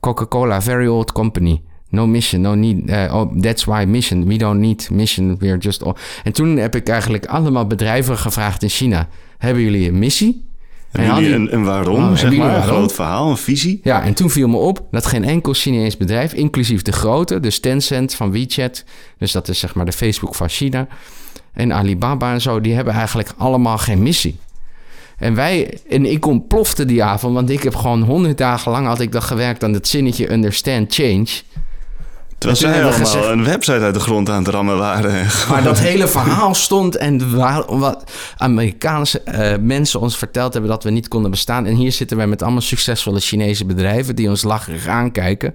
Coca-Cola, 0.00 0.60
very 0.60 0.86
old 0.86 1.12
company. 1.12 1.62
No 1.88 2.06
mission, 2.06 2.40
no 2.40 2.54
need. 2.54 2.90
uh, 2.90 3.14
oh, 3.14 3.40
that's 3.40 3.64
why 3.64 3.84
mission. 3.84 4.26
We 4.26 4.36
don't 4.36 4.58
need 4.60 4.88
mission. 4.90 5.36
We're 5.38 5.58
just. 5.58 5.82
all- 5.82 5.96
En 6.24 6.32
toen 6.32 6.56
heb 6.56 6.74
ik 6.74 6.88
eigenlijk 6.88 7.26
allemaal 7.26 7.66
bedrijven 7.66 8.18
gevraagd 8.18 8.62
in 8.62 8.68
China: 8.68 9.08
hebben 9.38 9.62
jullie 9.62 9.88
een 9.88 9.98
missie? 9.98 10.44
Hebben 10.90 11.12
al 11.14 11.20
jullie 11.20 11.36
een, 11.36 11.54
een 11.54 11.64
waarom, 11.64 11.96
Oh, 12.02 12.10
zeg 12.10 12.20
hebben 12.20 12.38
maar? 12.38 12.48
Een 12.48 12.54
waarom? 12.54 12.76
groot 12.76 12.92
verhaal, 12.92 13.30
een 13.30 13.36
visie? 13.36 13.80
Ja, 13.82 14.02
en 14.02 14.14
toen 14.14 14.30
viel 14.30 14.48
me 14.48 14.56
op 14.56 14.86
dat 14.90 15.06
geen 15.06 15.24
enkel 15.24 15.52
Chinees 15.52 15.96
bedrijf, 15.96 16.32
inclusief 16.32 16.82
de 16.82 16.92
grote, 16.92 17.40
dus 17.40 17.60
Tencent 17.60 18.14
van 18.14 18.30
WeChat, 18.32 18.84
dus 19.18 19.32
dat 19.32 19.48
is 19.48 19.58
zeg 19.58 19.74
maar 19.74 19.84
de 19.84 19.92
Facebook 19.92 20.34
van 20.34 20.48
China, 20.48 20.86
en 21.52 21.72
Alibaba 21.72 22.32
en 22.32 22.40
zo, 22.40 22.60
die 22.60 22.74
hebben 22.74 22.94
eigenlijk 22.94 23.32
allemaal 23.36 23.78
geen 23.78 24.02
missie. 24.02 24.38
En 25.22 25.34
wij, 25.34 25.78
en 25.88 26.06
ik 26.06 26.26
ontplofte 26.26 26.84
die 26.84 27.04
avond, 27.04 27.34
want 27.34 27.50
ik 27.50 27.62
heb 27.62 27.74
gewoon 27.74 28.02
honderd 28.02 28.38
dagen 28.38 28.72
lang 28.72 28.86
had 28.86 29.00
ik 29.00 29.12
dan 29.12 29.22
gewerkt 29.22 29.64
aan 29.64 29.72
het 29.72 29.88
zinnetje 29.88 30.32
understand 30.32 30.94
change. 30.94 31.26
Terwijl 32.38 32.60
zij 32.60 32.72
allemaal 32.72 32.98
gezegd- 32.98 33.24
een 33.26 33.44
website 33.44 33.78
uit 33.80 33.94
de 33.94 34.00
grond 34.00 34.30
aan 34.30 34.44
het 34.44 34.48
rammen 34.48 34.78
waren. 34.78 35.26
Maar 35.50 35.62
dat 35.62 35.78
hele 35.78 36.08
verhaal 36.08 36.54
stond 36.54 36.96
en 36.96 37.36
waar, 37.36 37.76
wat 37.78 38.10
Amerikaanse 38.36 39.20
eh, 39.20 39.58
mensen 39.60 40.00
ons 40.00 40.16
verteld 40.16 40.52
hebben 40.52 40.70
dat 40.70 40.84
we 40.84 40.90
niet 40.90 41.08
konden 41.08 41.30
bestaan. 41.30 41.66
En 41.66 41.74
hier 41.74 41.92
zitten 41.92 42.16
wij 42.16 42.26
met 42.26 42.42
allemaal 42.42 42.60
succesvolle 42.60 43.20
Chinese 43.20 43.64
bedrijven 43.64 44.16
die 44.16 44.28
ons 44.28 44.42
lacherig 44.42 44.86
aankijken. 44.86 45.54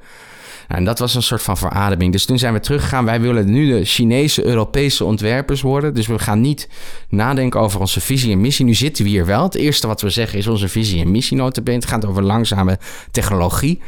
En 0.67 0.83
dat 0.83 0.99
was 0.99 1.15
een 1.15 1.23
soort 1.23 1.41
van 1.41 1.57
verademing. 1.57 2.11
Dus 2.11 2.25
toen 2.25 2.37
zijn 2.37 2.53
we 2.53 2.59
teruggegaan. 2.59 3.05
Wij 3.05 3.21
willen 3.21 3.51
nu 3.51 3.67
de 3.67 3.85
Chinese, 3.85 4.45
Europese 4.45 5.03
ontwerpers 5.03 5.61
worden. 5.61 5.93
Dus 5.93 6.07
we 6.07 6.19
gaan 6.19 6.41
niet 6.41 6.69
nadenken 7.09 7.59
over 7.59 7.79
onze 7.79 8.01
visie 8.01 8.31
en 8.31 8.41
missie. 8.41 8.65
Nu 8.65 8.73
zitten 8.73 9.03
we 9.03 9.09
hier 9.09 9.25
wel. 9.25 9.43
Het 9.43 9.55
eerste 9.55 9.87
wat 9.87 10.01
we 10.01 10.09
zeggen 10.09 10.37
is 10.39 10.47
onze 10.47 10.67
visie 10.67 11.01
en 11.01 11.11
missie 11.11 11.37
notabene. 11.37 11.77
Het 11.77 11.87
gaat 11.87 12.05
over 12.05 12.23
langzame 12.23 12.79
technologie. 13.11 13.81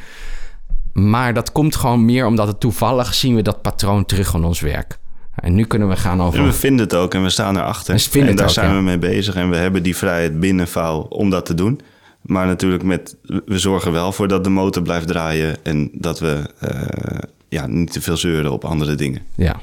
Maar 0.93 1.33
dat 1.33 1.51
komt 1.51 1.75
gewoon 1.75 2.05
meer 2.05 2.25
omdat 2.25 2.47
het 2.47 2.59
toevallig 2.59 3.13
zien 3.13 3.35
we 3.35 3.41
dat 3.41 3.61
patroon 3.61 4.05
terug 4.05 4.33
in 4.33 4.43
ons 4.43 4.59
werk. 4.59 4.99
En 5.35 5.53
nu 5.53 5.65
kunnen 5.65 5.89
we 5.89 5.95
gaan 5.95 6.21
over... 6.21 6.39
En 6.39 6.45
we 6.45 6.53
vinden 6.53 6.85
het 6.85 6.95
ook 6.95 7.13
en 7.13 7.23
we 7.23 7.29
staan 7.29 7.57
erachter. 7.57 8.07
En 8.11 8.35
daar 8.35 8.45
ook, 8.45 8.51
zijn 8.51 8.69
ja. 8.69 8.75
we 8.75 8.81
mee 8.81 8.97
bezig. 8.97 9.35
En 9.35 9.49
we 9.49 9.55
hebben 9.55 9.83
die 9.83 9.95
vrijheid 9.95 10.39
binnen 10.39 10.67
vouw 10.67 10.99
om 10.99 11.29
dat 11.29 11.45
te 11.45 11.53
doen. 11.53 11.81
Maar 12.29 12.45
natuurlijk, 12.47 12.83
met, 12.83 13.15
we 13.45 13.59
zorgen 13.59 13.91
wel 13.91 14.11
voor 14.11 14.27
dat 14.27 14.43
de 14.43 14.49
motor 14.49 14.83
blijft 14.83 15.07
draaien. 15.07 15.57
En 15.63 15.89
dat 15.93 16.19
we 16.19 16.53
eh, 16.59 17.17
ja, 17.49 17.67
niet 17.67 17.91
te 17.91 18.01
veel 18.01 18.17
zeuren 18.17 18.51
op 18.51 18.65
andere 18.65 18.95
dingen. 18.95 19.21
Ja. 19.35 19.59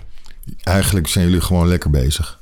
Eigenlijk 0.63 1.07
zijn 1.07 1.25
jullie 1.25 1.41
gewoon 1.41 1.69
lekker 1.69 1.91
bezig. 1.91 2.41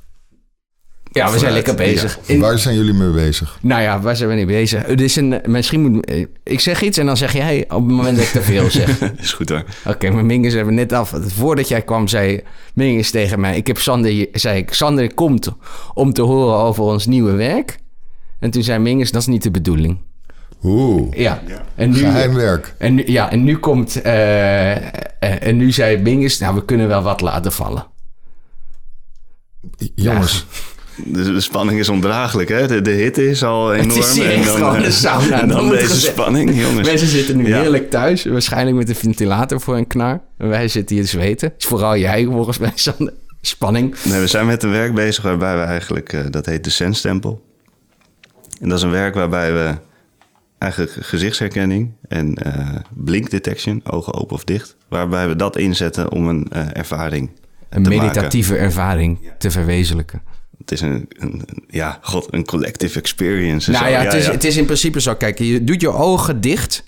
Ja, 1.12 1.32
we 1.32 1.38
zijn 1.38 1.52
lekker 1.52 1.74
bezig. 1.74 2.18
In- 2.26 2.40
Waar 2.40 2.58
zijn 2.58 2.76
jullie 2.76 2.92
mee 2.92 3.10
bezig? 3.10 3.58
nou 3.62 3.82
ja, 3.82 4.00
waar 4.00 4.16
zijn 4.16 4.28
we 4.28 4.34
niet 4.34 4.46
bezig? 4.46 4.86
Het 4.86 5.00
is 5.00 5.16
een, 5.16 5.40
misschien 5.46 5.80
moet... 5.90 6.12
Ik 6.42 6.60
zeg 6.60 6.82
iets 6.82 6.98
en 6.98 7.06
dan 7.06 7.16
zeg 7.16 7.32
jij 7.32 7.64
op 7.64 7.70
het 7.86 7.94
moment 7.96 8.16
dat 8.16 8.24
ik 8.26 8.30
te 8.32 8.42
veel 8.42 8.70
zeg. 8.70 8.90
Oké, 9.02 9.14
Is 9.18 9.32
goed 9.32 9.48
hoor. 9.48 9.64
maar 10.12 10.24
Mingus 10.24 10.52
hebben 10.52 10.74
net 10.74 10.92
af. 10.92 11.12
Voordat 11.20 11.68
jij 11.68 11.82
kwam, 11.82 12.08
zei 12.08 12.40
Mingus 12.74 13.10
tegen 13.10 13.40
mij... 13.40 13.56
Ik 13.56 13.66
heb 13.66 13.78
Sander, 13.78 14.26
zei 14.32 14.58
ik, 14.58 14.72
Sander 14.72 15.14
komt 15.14 15.48
om 15.94 16.12
te 16.12 16.22
horen 16.22 16.56
over 16.56 16.82
ons 16.82 17.06
nieuwe 17.06 17.32
werk. 17.32 17.78
En 18.40 18.50
toen 18.50 18.62
zei 18.62 18.78
Mingus, 18.78 19.10
dat 19.10 19.20
is 19.20 19.26
niet 19.28 19.42
de 19.42 19.50
bedoeling. 19.50 19.98
Oeh, 20.64 21.12
Ja. 21.16 21.42
En 21.74 21.90
nu, 21.90 21.96
geheim 21.96 22.34
werk. 22.34 22.74
en 22.78 22.94
nu, 22.94 23.02
ja, 23.06 23.30
en 23.30 23.44
nu 23.44 23.56
komt... 23.58 24.00
eh, 24.02 24.72
eh, 24.76 24.82
en 25.18 25.56
nu 25.56 25.72
zei 25.72 25.96
Mingus, 25.98 26.38
nou, 26.38 26.54
we 26.54 26.64
kunnen 26.64 26.88
wel 26.88 27.02
wat 27.02 27.20
laten 27.20 27.52
vallen. 27.52 27.86
Jongens, 29.94 30.46
De, 31.04 31.32
de 31.32 31.40
spanning 31.40 31.78
is 31.78 31.88
ondraaglijk, 31.88 32.48
hè? 32.48 32.66
De, 32.66 32.82
de 32.82 32.90
hitte 32.90 33.28
is 33.28 33.42
al 33.44 33.74
enorm. 33.74 33.98
is 33.98 34.12
hier 34.14 34.30
echt 34.32 34.48
gewoon 34.50 34.82
een 34.84 34.92
sauna. 34.92 35.40
En 35.40 35.48
dan 35.48 35.68
deze 35.78 36.00
spanning, 36.00 36.60
jongens. 36.60 36.88
Mensen 36.88 37.08
zitten 37.08 37.36
nu 37.36 37.48
Ja. 37.48 37.60
heerlijk 37.60 37.90
thuis. 37.90 38.24
Waarschijnlijk 38.24 38.76
met 38.76 38.88
een 38.88 38.94
ventilator 38.94 39.60
voor 39.60 39.76
een 39.76 39.86
knar. 39.86 40.20
En 40.38 40.48
wij 40.48 40.68
zitten 40.68 40.96
hier 40.96 41.04
te 41.04 41.10
zweten. 41.10 41.52
Is 41.58 41.64
vooral 41.64 41.96
jij 41.96 42.24
volgens 42.24 42.58
mij, 42.58 42.72
Sander. 42.74 43.12
Spanning. 43.40 43.94
Nee, 44.04 44.20
we 44.20 44.26
zijn 44.26 44.46
met 44.46 44.62
een 44.62 44.70
werk 44.70 44.94
bezig 44.94 45.22
waarbij 45.24 45.56
we 45.56 45.62
eigenlijk, 45.62 46.12
eh, 46.12 46.20
dat 46.30 46.46
heet 46.46 46.64
de 46.64 46.70
Senstempel. 46.70 47.42
En 48.60 48.68
dat 48.68 48.78
is 48.78 48.84
een 48.84 48.90
werk 48.90 49.14
waarbij 49.14 49.52
we 49.52 49.74
eigenlijk 50.58 51.06
gezichtsherkenning 51.06 51.92
en 52.08 52.34
eh 52.34 52.80
blink 52.90 53.30
detection, 53.30 53.80
ogen 53.84 54.14
open 54.14 54.36
of 54.36 54.44
dicht, 54.44 54.76
waarbij 54.88 55.28
we 55.28 55.36
dat 55.36 55.56
inzetten 55.56 56.12
om 56.12 56.28
een 56.28 56.46
eh, 56.50 56.66
ervaring 56.72 57.30
Een 57.68 57.82
te 57.82 57.88
meditatieve 57.88 58.56
ervaring 58.56 59.18
te 59.38 59.50
verwezenlijken. 59.50 60.22
Het 60.58 60.72
is 60.72 60.80
een, 60.80 61.08
een, 61.08 61.44
ja, 61.68 61.98
god, 62.02 62.26
een 62.30 62.44
collective 62.44 62.98
experience. 62.98 63.66
en 63.66 63.72
Nou 63.72 63.84
zo. 63.84 63.92
ja, 63.92 64.02
het, 64.02 64.12
is, 64.12 64.26
het 64.26 64.44
is 64.44 64.56
in 64.56 64.64
principe 64.64 65.00
zo. 65.00 65.14
Kijk, 65.14 65.38
je 65.38 65.64
doet 65.64 65.80
je 65.80 65.92
ogen 65.92 66.40
dicht. 66.40 66.84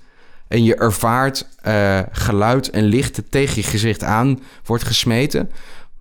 En 0.48 0.64
je 0.64 0.74
ervaart 0.74 1.46
eh, 1.62 2.00
geluid 2.12 2.70
en 2.70 2.84
licht 2.84 3.16
dat 3.16 3.24
tegen 3.30 3.54
je 3.54 3.62
gezicht 3.62 4.02
aan 4.02 4.40
wordt 4.64 4.84
gesmeten. 4.84 5.50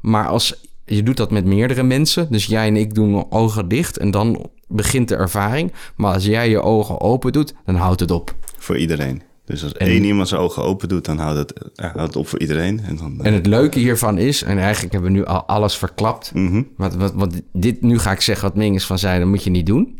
Maar 0.01 0.27
als 0.27 0.65
je 0.85 1.03
doet 1.03 1.17
dat 1.17 1.31
met 1.31 1.45
meerdere 1.45 1.83
mensen. 1.83 2.27
Dus 2.31 2.45
jij 2.45 2.67
en 2.67 2.75
ik 2.75 2.93
doen 2.93 3.31
ogen 3.31 3.67
dicht. 3.67 3.97
En 3.97 4.11
dan 4.11 4.49
begint 4.67 5.07
de 5.07 5.15
ervaring. 5.15 5.71
Maar 5.95 6.13
als 6.13 6.25
jij 6.25 6.49
je 6.49 6.61
ogen 6.61 7.01
open 7.01 7.31
doet, 7.31 7.53
dan 7.65 7.75
houdt 7.75 7.99
het 7.99 8.11
op. 8.11 8.35
Voor 8.57 8.77
iedereen. 8.77 9.21
Dus 9.45 9.63
als 9.63 9.73
En- 9.73 9.87
één 9.87 10.03
iemand 10.03 10.27
zijn 10.27 10.41
ogen 10.41 10.63
open 10.63 10.87
doet, 10.89 11.05
dan 11.05 11.17
houdt 11.17 11.37
het, 11.37 11.53
houdt 11.75 11.99
het 11.99 12.15
op 12.15 12.27
voor 12.27 12.39
iedereen. 12.39 12.79
En 12.83 12.95
dan, 12.95 13.19
eh, 13.19 13.25
En 13.27 13.33
het 13.33 13.45
leuke 13.45 13.79
hiervan 13.79 14.17
is, 14.17 14.43
en 14.43 14.57
eigenlijk 14.57 14.93
hebben 14.93 15.11
we 15.11 15.17
nu 15.17 15.25
al 15.25 15.43
alles 15.45 15.77
verklapt. 15.77 16.31
mhm. 16.33 16.63
Wat, 16.77 16.95
wat, 16.95 17.13
wat 17.13 17.41
dit, 17.53 17.81
nu 17.81 17.99
ga 17.99 18.11
ik 18.11 18.21
zeggen 18.21 18.47
wat 18.47 18.57
Mingus 18.57 18.85
van 18.85 18.99
zei, 18.99 19.19
dat 19.19 19.27
moet 19.27 19.43
je 19.43 19.49
niet 19.49 19.65
doen. 19.65 19.99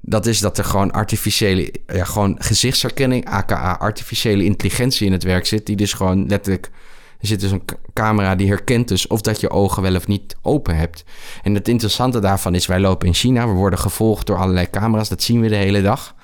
Dat 0.00 0.26
is 0.26 0.40
dat 0.40 0.58
er 0.58 0.64
gewoon 0.64 0.90
artificiële, 0.90 1.72
ja, 1.86 2.04
gewoon 2.04 2.36
gezichtsherkenning, 2.38 3.24
aka 3.28 3.72
artificiële 3.80 4.44
intelligentie 4.44 5.06
in 5.06 5.12
het 5.12 5.22
werk 5.22 5.46
zit. 5.46 5.66
Die 5.66 5.76
dus 5.76 5.92
gewoon 5.92 6.26
letterlijk, 6.28 6.70
er 7.20 7.26
zit 7.26 7.40
dus 7.40 7.50
een 7.50 7.62
camera 7.92 8.34
die 8.34 8.48
herkent 8.48 8.88
dus 8.88 9.06
of 9.06 9.20
dat 9.20 9.40
je 9.40 9.50
ogen 9.50 9.82
wel 9.82 9.94
of 9.94 10.06
niet 10.06 10.36
open 10.42 10.76
hebt. 10.76 11.04
En 11.42 11.54
het 11.54 11.68
interessante 11.68 12.18
daarvan 12.18 12.54
is, 12.54 12.66
wij 12.66 12.80
lopen 12.80 13.06
in 13.06 13.14
China, 13.14 13.46
we 13.46 13.52
worden 13.52 13.78
gevolgd 13.78 14.26
door 14.26 14.36
allerlei 14.36 14.70
camera's, 14.70 15.08
dat 15.08 15.22
zien 15.22 15.40
we 15.40 15.48
de 15.48 15.56
hele 15.56 15.82
dag. 15.82 16.14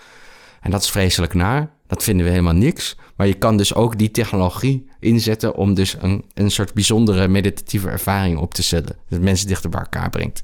En 0.61 0.71
dat 0.71 0.83
is 0.83 0.91
vreselijk 0.91 1.35
naar. 1.35 1.71
Dat 1.87 2.03
vinden 2.03 2.25
we 2.25 2.31
helemaal 2.31 2.55
niks. 2.55 2.97
Maar 3.17 3.27
je 3.27 3.35
kan 3.35 3.57
dus 3.57 3.75
ook 3.75 3.99
die 3.99 4.11
technologie 4.11 4.87
inzetten 5.01 5.55
om 5.55 5.75
dus 5.75 5.97
een, 6.01 6.25
een 6.35 6.51
soort 6.51 6.75
bijzondere 6.75 7.29
meditatieve 7.29 7.89
ervaring 7.89 8.39
op 8.39 8.55
te 8.55 8.63
zetten. 8.63 8.97
Dat 9.09 9.21
mensen 9.21 9.47
dichter 9.47 9.71
bij 9.71 9.81
elkaar 9.81 10.11
brengt. 10.11 10.43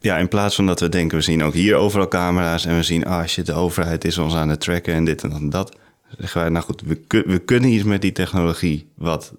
Ja, 0.00 0.16
in 0.16 0.28
plaats 0.28 0.54
van 0.54 0.66
dat 0.66 0.80
we 0.80 0.88
denken, 0.88 1.18
we 1.18 1.24
zien 1.24 1.42
ook 1.42 1.54
hier 1.54 1.74
overal 1.74 2.08
camera's 2.08 2.66
en 2.66 2.76
we 2.76 2.82
zien, 2.82 3.04
ah 3.04 3.26
shit, 3.26 3.46
de 3.46 3.52
overheid 3.52 4.04
is 4.04 4.18
ons 4.18 4.34
aan 4.34 4.48
het 4.48 4.60
tracken 4.60 4.94
en 4.94 5.04
dit 5.04 5.22
en 5.22 5.50
dat. 5.50 5.76
Zeggen 6.18 6.40
wij, 6.40 6.50
nou 6.50 6.64
goed, 6.64 6.82
we, 6.86 6.94
kun- 6.94 7.24
we 7.26 7.38
kunnen 7.38 7.70
iets 7.70 7.84
met 7.84 8.02
die 8.02 8.12
technologie 8.12 8.88
wat 8.96 9.32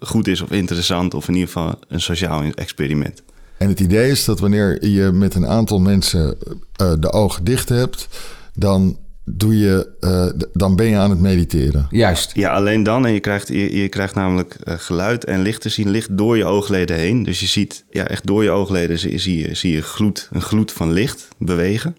goed 0.00 0.28
is 0.28 0.40
of 0.40 0.50
interessant 0.50 1.14
of 1.14 1.28
in 1.28 1.34
ieder 1.34 1.48
geval 1.48 1.74
een 1.88 2.00
sociaal 2.00 2.42
experiment. 2.54 3.22
En 3.58 3.68
het 3.68 3.80
idee 3.80 4.10
is 4.10 4.24
dat 4.24 4.40
wanneer 4.40 4.86
je 4.86 5.10
met 5.12 5.34
een 5.34 5.46
aantal 5.46 5.78
mensen 5.80 6.36
eh, 6.76 6.92
de 7.00 7.12
ogen 7.12 7.44
dicht 7.44 7.68
hebt, 7.68 8.08
dan, 8.54 8.98
doe 9.24 9.58
je, 9.58 9.88
eh, 10.00 10.46
dan 10.52 10.76
ben 10.76 10.86
je 10.86 10.96
aan 10.96 11.10
het 11.10 11.20
mediteren. 11.20 11.86
Juist. 11.90 12.30
Ja, 12.34 12.50
alleen 12.52 12.82
dan. 12.82 13.06
En 13.06 13.12
je 13.12 13.20
krijgt, 13.20 13.48
je, 13.48 13.76
je 13.76 13.88
krijgt 13.88 14.14
namelijk 14.14 14.54
eh, 14.54 14.74
geluid 14.78 15.24
en 15.24 15.42
licht 15.42 15.60
te 15.60 15.68
zien, 15.68 15.90
licht 15.90 16.16
door 16.18 16.36
je 16.36 16.44
oogleden 16.44 16.96
heen. 16.96 17.22
Dus 17.22 17.40
je 17.40 17.46
ziet, 17.46 17.84
ja, 17.90 18.08
echt 18.08 18.26
door 18.26 18.42
je 18.42 18.50
oogleden 18.50 18.98
zie, 18.98 19.18
zie 19.18 19.48
je, 19.48 19.54
zie 19.54 19.72
je 19.72 19.82
gloed, 19.82 20.28
een 20.32 20.42
gloed 20.42 20.72
van 20.72 20.92
licht 20.92 21.28
bewegen. 21.38 21.96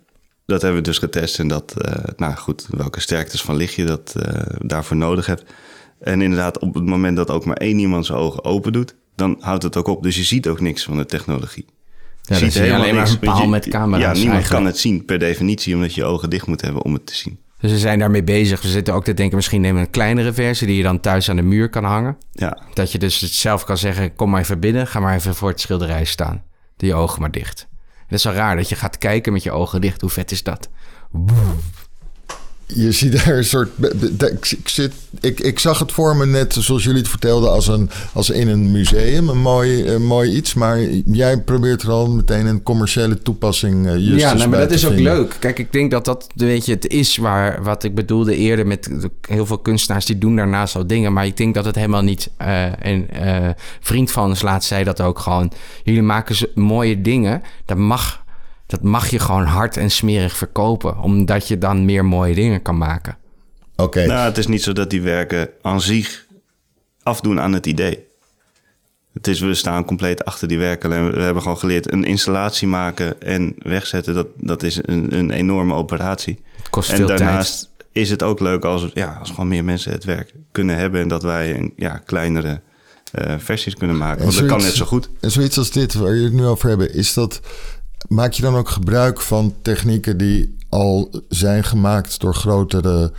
Dat 0.50 0.62
hebben 0.62 0.80
we 0.82 0.88
dus 0.88 0.98
getest 0.98 1.40
en 1.40 1.48
dat, 1.48 1.74
eh, 1.82 2.04
nou 2.18 2.36
goed, 2.36 2.68
welke 2.70 3.00
sterktes 3.00 3.42
van 3.42 3.56
licht 3.56 3.74
je 3.74 3.86
dat 3.86 4.16
eh, 4.22 4.42
daarvoor 4.58 4.98
nodig 4.98 5.26
hebt. 5.26 5.44
En 6.00 6.22
inderdaad, 6.22 6.60
op 6.60 6.74
het 6.74 6.86
moment 6.86 7.18
dat 7.18 7.30
ook 7.32 7.46
maar 7.46 7.58
één 7.58 7.80
iemand 7.80 8.06
zijn 8.06 8.18
ogen 8.18 8.44
open 8.44 8.72
doet, 8.74 8.96
dan 9.16 9.36
houdt 9.40 9.64
het 9.64 9.78
ook 9.78 9.88
op. 9.88 10.04
Dus 10.04 10.16
je 10.16 10.24
ziet 10.24 10.48
ook 10.48 10.60
niks 10.60 10.84
van 10.84 10.98
de 10.98 11.06
technologie. 11.06 11.66
dan 12.22 12.38
ziet 12.38 12.54
zie 12.54 12.64
je 12.64 12.74
alleen 12.74 12.94
maar 12.96 13.04
niks, 13.04 13.12
een 13.12 13.20
paal 13.20 13.42
je- 13.42 13.48
met 13.48 13.68
camera's 13.68 14.02
Ja, 14.02 14.12
niemand 14.12 14.34
eigenlijk. 14.34 14.48
kan 14.64 14.66
het 14.66 14.78
zien 14.78 15.06
per 15.06 15.20
definitie, 15.20 15.76
omdat 15.76 15.94
je 15.94 16.02
je 16.02 16.08
ogen 16.08 16.30
dicht 16.30 16.48
moet 16.48 16.62
hebben 16.62 16.84
om 16.84 16.94
het 16.94 17.06
te 17.06 17.16
zien. 17.16 17.40
Dus 17.60 17.72
we 17.72 17.78
zijn 17.78 18.00
daarmee 18.00 18.24
bezig. 18.24 18.62
We 18.62 18.68
zitten 18.68 18.94
ook 18.94 19.04
te 19.04 19.14
denken, 19.14 19.36
misschien 19.36 19.62
nemen 19.62 19.80
we 19.82 19.86
een 19.86 19.92
kleinere 19.94 20.34
versie 20.34 20.68
die 20.68 20.76
je 20.78 20.84
dan 20.84 21.00
thuis 21.00 21.30
aan 21.30 21.36
de 21.36 21.42
muur 21.42 21.70
kan 21.70 21.84
hangen. 21.84 22.18
Ja, 22.32 22.58
Dat 22.74 22.92
je 22.92 22.98
dus 23.00 23.20
het 23.20 23.32
zelf 23.32 23.64
kan 23.64 23.78
zeggen, 23.78 24.16
kom 24.16 24.30
maar 24.30 24.42
even 24.42 24.60
binnen, 24.60 24.88
ga 24.88 25.00
maar 25.00 25.16
even 25.16 25.36
voor 25.36 25.50
het 25.50 25.60
schilderij 25.62 26.06
staan. 26.06 26.44
Doe 26.78 26.90
je 26.90 26.96
ogen 26.96 27.22
maar 27.22 27.32
dicht. 27.32 27.68
Het 28.10 28.18
is 28.18 28.22
zo 28.22 28.32
raar 28.32 28.56
dat 28.56 28.70
je 28.70 28.76
gaat 28.76 28.98
kijken 28.98 29.34
met 29.34 29.44
je 29.44 29.52
ogen 29.52 29.82
dicht. 29.82 30.02
Hoe 30.02 30.10
vet 30.10 30.32
is 30.32 30.44
dat? 30.44 30.70
Je 32.76 32.92
ziet 32.92 33.12
daar 33.26 33.38
een 33.38 33.44
soort. 33.44 33.70
Ik, 34.42 34.62
zit, 34.70 34.94
ik, 35.20 35.40
ik 35.40 35.60
zag 35.60 35.80
het 35.80 35.92
voor 35.92 36.16
me 36.16 36.26
net, 36.26 36.54
zoals 36.60 36.84
jullie 36.84 37.00
het 37.00 37.10
vertelden, 37.10 37.52
als, 37.52 37.68
een, 37.68 37.90
als 38.14 38.30
in 38.30 38.48
een 38.48 38.72
museum. 38.72 39.30
Een 39.30 39.38
mooi, 39.42 39.88
een 39.88 40.06
mooi 40.06 40.32
iets. 40.36 40.54
Maar 40.54 40.82
jij 41.06 41.42
probeert 41.42 41.82
er 41.82 41.90
al 41.90 42.10
meteen 42.10 42.46
een 42.46 42.64
commerciële 42.64 43.22
toepassing. 43.22 43.88
eh, 43.88 43.96
justus 43.98 44.22
ja, 44.22 44.34
nou, 44.34 44.50
maar 44.50 44.60
dat 44.60 44.72
is 44.72 44.86
ook 44.86 44.94
vinden. 44.94 45.14
leuk. 45.14 45.36
Kijk, 45.40 45.60
ik 45.60 45.72
denk 45.72 45.92
dat 45.92 46.06
dat 46.06 46.28
weet 46.36 46.66
je, 46.66 46.74
het 46.74 46.88
is 46.88 47.18
waar, 47.18 47.64
wat 47.64 47.84
ik 47.84 47.96
bedoelde 47.96 48.36
eerder 48.36 48.68
met 48.68 48.90
heel 49.28 49.46
veel 49.46 49.60
kunstenaars 49.60 50.06
die 50.06 50.18
doen 50.18 50.36
daarnaast 50.36 50.76
al 50.76 50.88
dingen. 50.88 51.14
Maar 51.14 51.26
ik 51.26 51.38
denk 51.38 51.54
dat 51.54 51.66
het 51.66 51.76
helemaal 51.76 52.04
niet. 52.04 52.30
eh 52.38 52.86
en 52.86 53.10
eh, 53.10 53.50
vriend 53.80 54.12
van 54.12 54.30
ons 54.30 54.42
laatst 54.42 54.68
zei 54.68 54.84
dat 54.84 55.02
ook 55.02 55.20
gewoon. 55.20 55.52
Jullie 55.84 56.02
maken 56.02 56.36
mooie 56.56 57.02
dingen. 57.02 57.42
Dat 57.66 57.78
mag, 57.78 58.24
dat 58.70 58.82
mag 58.82 59.10
je 59.10 59.20
gewoon 59.20 59.46
hard 59.46 59.78
en 59.78 59.92
smerig 59.92 60.38
verkopen. 60.38 61.00
Omdat 61.00 61.48
je 61.48 61.58
dan 61.58 61.86
meer 61.86 62.06
mooie 62.06 62.36
dingen 62.36 62.62
kan 62.62 62.78
maken. 62.78 63.18
Oké. 63.76 64.06
nou, 64.06 64.26
het 64.26 64.38
is 64.38 64.48
niet 64.48 64.64
zo 64.64 64.74
dat 64.74 64.90
die 64.90 65.02
werken 65.02 65.50
aan 65.62 65.82
zich 65.82 66.26
afdoen 67.04 67.40
aan 67.40 67.54
het 67.54 67.66
idee. 67.66 68.08
Het 69.14 69.28
is, 69.28 69.40
we 69.40 69.54
staan 69.54 69.86
compleet 69.86 70.26
achter 70.26 70.48
die 70.48 70.58
werken. 70.58 70.94
En 70.94 71.12
we 71.12 71.22
hebben 71.22 71.42
gewoon 71.44 71.58
geleerd 71.58 71.92
een 71.92 72.04
installatie 72.04 72.68
maken 72.68 73.22
en 73.22 73.56
wegzetten. 73.58 74.14
Dat, 74.14 74.28
dat 74.36 74.64
is 74.64 74.80
een, 74.82 75.18
een 75.18 75.32
enorme 75.32 75.74
operatie. 75.74 76.40
Het 76.56 76.70
kost 76.70 76.90
En 76.90 76.96
veel 76.96 77.08
tijd. 77.08 77.20
daarnaast 77.20 77.70
is 77.92 78.10
het 78.10 78.24
ook 78.24 78.40
leuk 78.40 78.66
als, 78.66 78.92
ja, 78.94 79.18
als 79.20 79.30
gewoon 79.30 79.48
meer 79.48 79.64
mensen 79.64 79.92
het 79.92 80.04
werk 80.04 80.34
kunnen 80.52 80.76
hebben. 80.76 81.02
En 81.02 81.08
dat 81.08 81.24
wij 81.24 81.56
een, 81.56 81.74
ja, 81.76 82.02
kleinere 82.06 82.62
eh, 83.12 83.36
versies 83.38 83.76
kunnen 83.76 83.98
maken. 83.98 84.24
Want 84.24 84.38
dat 84.38 84.48
kan 84.48 84.62
net 84.62 84.74
zo 84.74 84.86
goed. 84.86 85.10
En 85.20 85.32
zoiets 85.32 85.58
als 85.58 85.72
dit, 85.72 85.94
waar 85.94 86.16
je 86.16 86.24
het 86.24 86.34
nu 86.34 86.46
over 86.46 86.70
hebben, 86.70 86.94
is 86.94 87.14
dat. 87.14 87.42
Maak 88.08 88.34
je 88.34 88.42
dan 88.42 88.56
ook 88.56 88.70
gebruik 88.70 89.22
van 89.22 89.54
technieken 89.62 90.18
die 90.18 90.56
al 90.70 91.12
zijn 91.30 91.64
gemaakt 91.64 92.20
door 92.20 92.36
grotere 92.36 93.12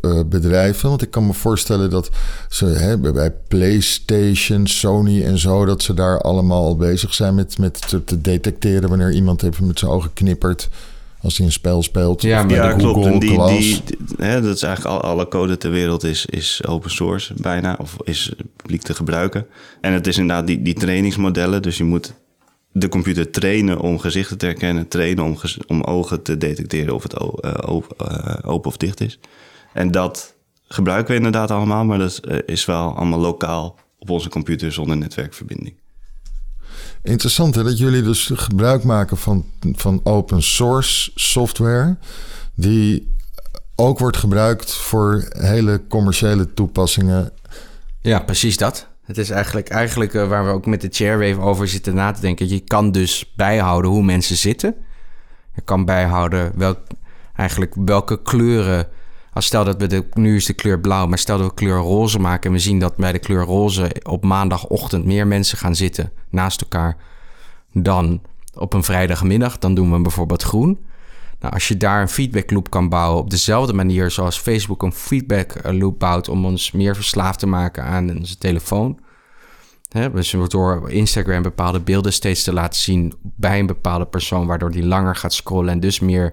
eh, 0.00 0.20
bedrijven? 0.26 0.88
Want 0.88 1.02
ik 1.02 1.10
kan 1.10 1.26
me 1.26 1.32
voorstellen 1.32 1.90
dat 1.90 2.10
ze 2.48 2.66
hè, 2.66 2.98
bij- 2.98 3.34
PlayStation, 3.48 4.66
Sony 4.66 5.24
en 5.24 5.38
zo, 5.38 5.64
dat 5.64 5.82
ze 5.82 5.94
daar 5.94 6.20
allemaal 6.20 6.64
al 6.64 6.76
bezig 6.76 7.14
zijn 7.14 7.34
met, 7.34 7.58
met 7.58 7.88
te, 7.88 8.04
te 8.04 8.20
detecteren 8.20 8.88
wanneer 8.88 9.12
iemand 9.12 9.42
even 9.42 9.66
met 9.66 9.78
zijn 9.78 9.90
ogen 9.90 10.12
knippert 10.12 10.68
als 11.22 11.36
hij 11.36 11.46
een 11.46 11.52
spel 11.52 11.82
speelt. 11.82 12.22
Ja, 12.22 12.42
maar 12.42 12.54
Ja, 12.54 12.68
de 12.68 12.76
klopt. 12.76 13.06
En 13.06 13.18
die, 13.18 13.30
Glass. 13.34 13.56
die, 13.58 13.82
die- 13.86 14.26
hè, 14.26 14.40
dat 14.42 14.54
is 14.56 14.62
eigenlijk 14.62 14.94
al, 15.02 15.10
alle 15.10 15.28
code 15.28 15.56
ter 15.56 15.70
wereld 15.70 16.04
is, 16.04 16.26
is 16.26 16.62
open 16.66 16.90
source 16.90 17.34
bijna. 17.36 17.76
Of 17.80 17.96
is 18.04 18.32
publiek 18.56 18.82
te 18.82 18.94
gebruiken. 18.94 19.46
En 19.80 19.92
het 19.92 20.06
is 20.06 20.18
inderdaad 20.18 20.46
die, 20.46 20.62
die 20.62 20.74
trainingsmodellen. 20.74 21.62
Dus 21.62 21.76
je 21.76 21.84
moet 21.84 22.12
de 22.78 22.88
computer 22.88 23.30
trainen 23.30 23.80
om 23.80 23.98
gezichten 23.98 24.38
te 24.38 24.46
herkennen. 24.46 24.88
Trainen 24.88 25.24
om, 25.24 25.38
om 25.66 25.82
ogen 25.82 26.22
te 26.22 26.38
detecteren 26.38 26.94
of 26.94 27.02
het 27.02 27.20
o- 27.20 27.38
eh, 27.40 27.70
open, 27.70 27.96
eh, 28.08 28.50
open 28.50 28.70
of 28.70 28.76
dicht 28.76 29.00
is. 29.00 29.18
En 29.72 29.90
dat 29.90 30.34
gebruiken 30.68 31.10
we 31.10 31.16
inderdaad 31.16 31.50
allemaal. 31.50 31.84
Maar 31.84 31.98
dat 31.98 32.18
eh, 32.18 32.38
is 32.46 32.64
wel 32.64 32.96
allemaal 32.96 33.18
lokaal 33.18 33.78
op 33.98 34.10
onze 34.10 34.28
computer 34.28 34.72
zonder 34.72 34.96
netwerkverbinding. 34.96 35.74
Interessant 37.02 37.54
hè, 37.54 37.62
dat 37.62 37.78
jullie 37.78 38.02
dus 38.02 38.30
gebruik 38.34 38.84
maken 38.84 39.16
van, 39.16 39.44
van 39.60 40.00
open 40.04 40.42
source 40.42 41.10
software, 41.14 41.96
die 42.54 43.16
ook 43.74 43.98
wordt 43.98 44.16
gebruikt 44.16 44.72
voor 44.72 45.28
hele 45.28 45.82
commerciële 45.88 46.54
toepassingen. 46.54 47.32
Ja, 48.00 48.20
precies 48.20 48.56
dat. 48.56 48.88
Het 49.08 49.18
is 49.18 49.30
eigenlijk, 49.30 49.68
eigenlijk 49.68 50.14
eh, 50.14 50.28
waar 50.28 50.44
we 50.44 50.50
ook 50.50 50.66
met 50.66 50.80
de 50.80 50.88
chairwave 50.90 51.40
over 51.40 51.68
zitten 51.68 51.94
na 51.94 52.10
te 52.12 52.20
denken. 52.20 52.48
Je 52.48 52.60
kan 52.60 52.92
dus 52.92 53.32
bijhouden 53.36 53.90
hoe 53.90 54.02
mensen 54.02 54.36
zitten. 54.36 54.74
Je 55.54 55.60
kan 55.60 55.84
bijhouden 55.84 56.52
welk, 56.54 56.78
eigenlijk 57.34 57.74
welke 57.84 58.22
kleuren. 58.22 58.86
Als 59.32 59.46
stel 59.46 59.64
dat 59.64 59.76
we 59.76 59.86
de, 59.86 60.04
nu 60.12 60.36
is 60.36 60.46
de 60.46 60.52
kleur 60.52 60.80
blauw, 60.80 61.06
maar 61.06 61.18
stel 61.18 61.38
dat 61.38 61.46
we 61.46 61.54
kleur 61.54 61.78
roze 61.78 62.18
maken 62.18 62.50
en 62.50 62.56
we 62.56 62.62
zien 62.62 62.78
dat 62.78 62.96
bij 62.96 63.12
de 63.12 63.18
kleur 63.18 63.44
roze 63.44 63.90
op 64.02 64.24
maandagochtend 64.24 65.04
meer 65.04 65.26
mensen 65.26 65.58
gaan 65.58 65.74
zitten 65.74 66.12
naast 66.30 66.60
elkaar 66.60 66.96
dan 67.72 68.22
op 68.54 68.72
een 68.72 68.84
vrijdagmiddag, 68.84 69.58
dan 69.58 69.74
doen 69.74 69.92
we 69.92 70.00
bijvoorbeeld 70.00 70.42
groen. 70.42 70.86
Nou, 71.40 71.54
als 71.54 71.68
je 71.68 71.76
daar 71.76 72.00
een 72.00 72.08
feedback 72.08 72.50
loop 72.50 72.70
kan 72.70 72.88
bouwen 72.88 73.20
op 73.20 73.30
dezelfde 73.30 73.72
manier 73.72 74.10
zoals 74.10 74.38
Facebook 74.38 74.82
een 74.82 74.92
feedback 74.92 75.52
eh, 75.52 75.72
loop 75.72 75.98
bouwt 75.98 76.28
om 76.28 76.44
ons 76.44 76.72
meer 76.72 76.94
verslaafd 76.94 77.38
te 77.38 77.46
maken 77.46 77.84
aan 77.84 78.16
onze 78.18 78.38
telefoon. 78.38 79.00
Dus 79.88 80.30
door 80.48 80.90
Instagram 80.90 81.42
bepaalde 81.42 81.80
beelden 81.80 82.12
steeds 82.12 82.42
te 82.42 82.52
laten 82.52 82.80
zien 82.80 83.12
bij 83.22 83.58
een 83.58 83.66
bepaalde 83.66 84.06
persoon, 84.06 84.46
waardoor 84.46 84.70
die 84.70 84.86
langer 84.86 85.16
gaat 85.16 85.32
scrollen 85.32 85.72
en 85.72 85.80
dus 85.80 86.00
meer 86.00 86.32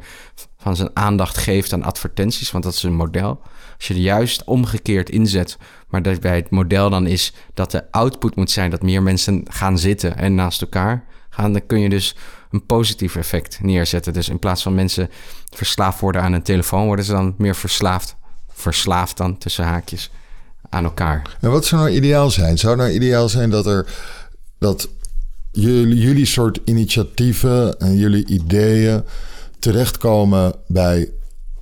van 0.58 0.76
zijn 0.76 0.90
aandacht 0.94 1.38
geeft 1.38 1.74
aan 1.74 1.84
advertenties, 1.84 2.52
want 2.52 2.64
dat 2.64 2.74
is 2.74 2.84
een 2.84 2.94
model. 2.94 3.42
Als 3.78 3.88
je 3.88 3.94
er 3.94 4.00
juist 4.00 4.44
omgekeerd 4.44 5.10
inzet, 5.10 5.58
maar 5.88 6.02
dat 6.02 6.20
bij 6.20 6.36
het 6.36 6.50
model 6.50 6.90
dan 6.90 7.08
is 7.08 7.34
dat 7.54 7.72
de 7.72 7.92
output 7.92 8.36
moet 8.36 8.52
zijn 8.52 8.70
dat 8.70 8.82
meer 8.82 9.04
mensen 9.04 9.46
gaan 9.50 9.78
zitten 9.78 10.18
en 10.18 10.36
naast 10.36 10.62
elkaar 10.62 11.06
gaan, 11.30 11.54
dan 11.54 11.66
kun 11.66 11.80
je 11.80 11.90
dus 11.90 12.16
een 12.56 12.66
positief 12.66 13.16
effect 13.16 13.60
neerzetten. 13.62 14.14
Dus 14.14 14.30
in 14.30 14.40
plaats 14.40 14.62
van 14.64 14.76
mensen 14.76 15.10
verslaafd 15.50 16.00
worden 16.00 16.22
aan 16.22 16.34
een 16.34 16.42
telefoon, 16.42 16.86
worden 16.86 17.06
ze 17.06 17.12
dan 17.12 17.36
meer 17.38 17.56
verslaafd, 17.56 18.16
verslaafd 18.48 19.18
dan 19.18 19.38
tussen 19.38 19.66
haakjes 19.66 20.12
aan 20.70 20.84
elkaar. 20.84 21.38
En 21.42 21.52
wat 21.52 21.66
zou 21.66 21.82
nou 21.82 21.96
ideaal 21.96 22.30
zijn? 22.30 22.58
Zou 22.58 22.76
nou 22.76 22.90
ideaal 22.90 23.30
zijn 23.30 23.50
dat 23.50 23.66
er 23.66 23.86
dat 24.60 24.90
jullie, 25.52 25.98
jullie 25.98 26.26
soort 26.26 26.60
initiatieven 26.66 27.80
en 27.80 27.96
jullie 27.98 28.28
ideeën 28.28 29.04
terechtkomen 29.60 30.54
bij 30.68 31.12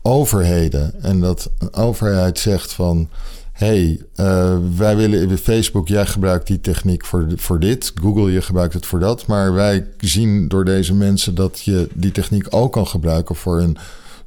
overheden 0.01 1.01
en 1.01 1.19
dat 1.19 1.49
een 1.57 1.73
overheid 1.73 2.39
zegt 2.39 2.73
van 2.73 3.09
hey, 3.53 4.01
eh, 4.15 4.57
wij 4.77 4.95
willen 4.95 5.37
Facebook, 5.37 5.87
jij 5.87 6.05
gebruikt 6.05 6.47
die 6.47 6.61
techniek 6.61 7.05
voor, 7.05 7.27
voor 7.35 7.59
dit. 7.59 7.91
Google, 8.01 8.31
je 8.31 8.41
gebruikt 8.41 8.73
het 8.73 8.85
voor 8.85 8.99
dat. 8.99 9.27
Maar 9.27 9.53
wij 9.53 9.85
zien 9.97 10.47
door 10.47 10.65
deze 10.65 10.93
mensen 10.93 11.35
dat 11.35 11.61
je 11.61 11.87
die 11.93 12.11
techniek 12.11 12.45
ook 12.49 12.71
kan 12.73 12.87
gebruiken 12.87 13.35
voor 13.35 13.61
een 13.61 13.77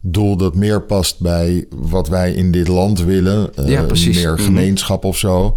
doel 0.00 0.36
dat 0.36 0.54
meer 0.54 0.82
past 0.82 1.20
bij 1.20 1.66
wat 1.76 2.08
wij 2.08 2.32
in 2.32 2.50
dit 2.52 2.68
land 2.68 3.02
willen. 3.04 3.54
Eh, 3.56 3.68
Ja, 3.68 3.82
precies. 3.82 4.16
Meer 4.16 4.32
Mhm. 4.32 4.42
gemeenschap 4.42 5.04
of 5.04 5.16
zo. 5.18 5.56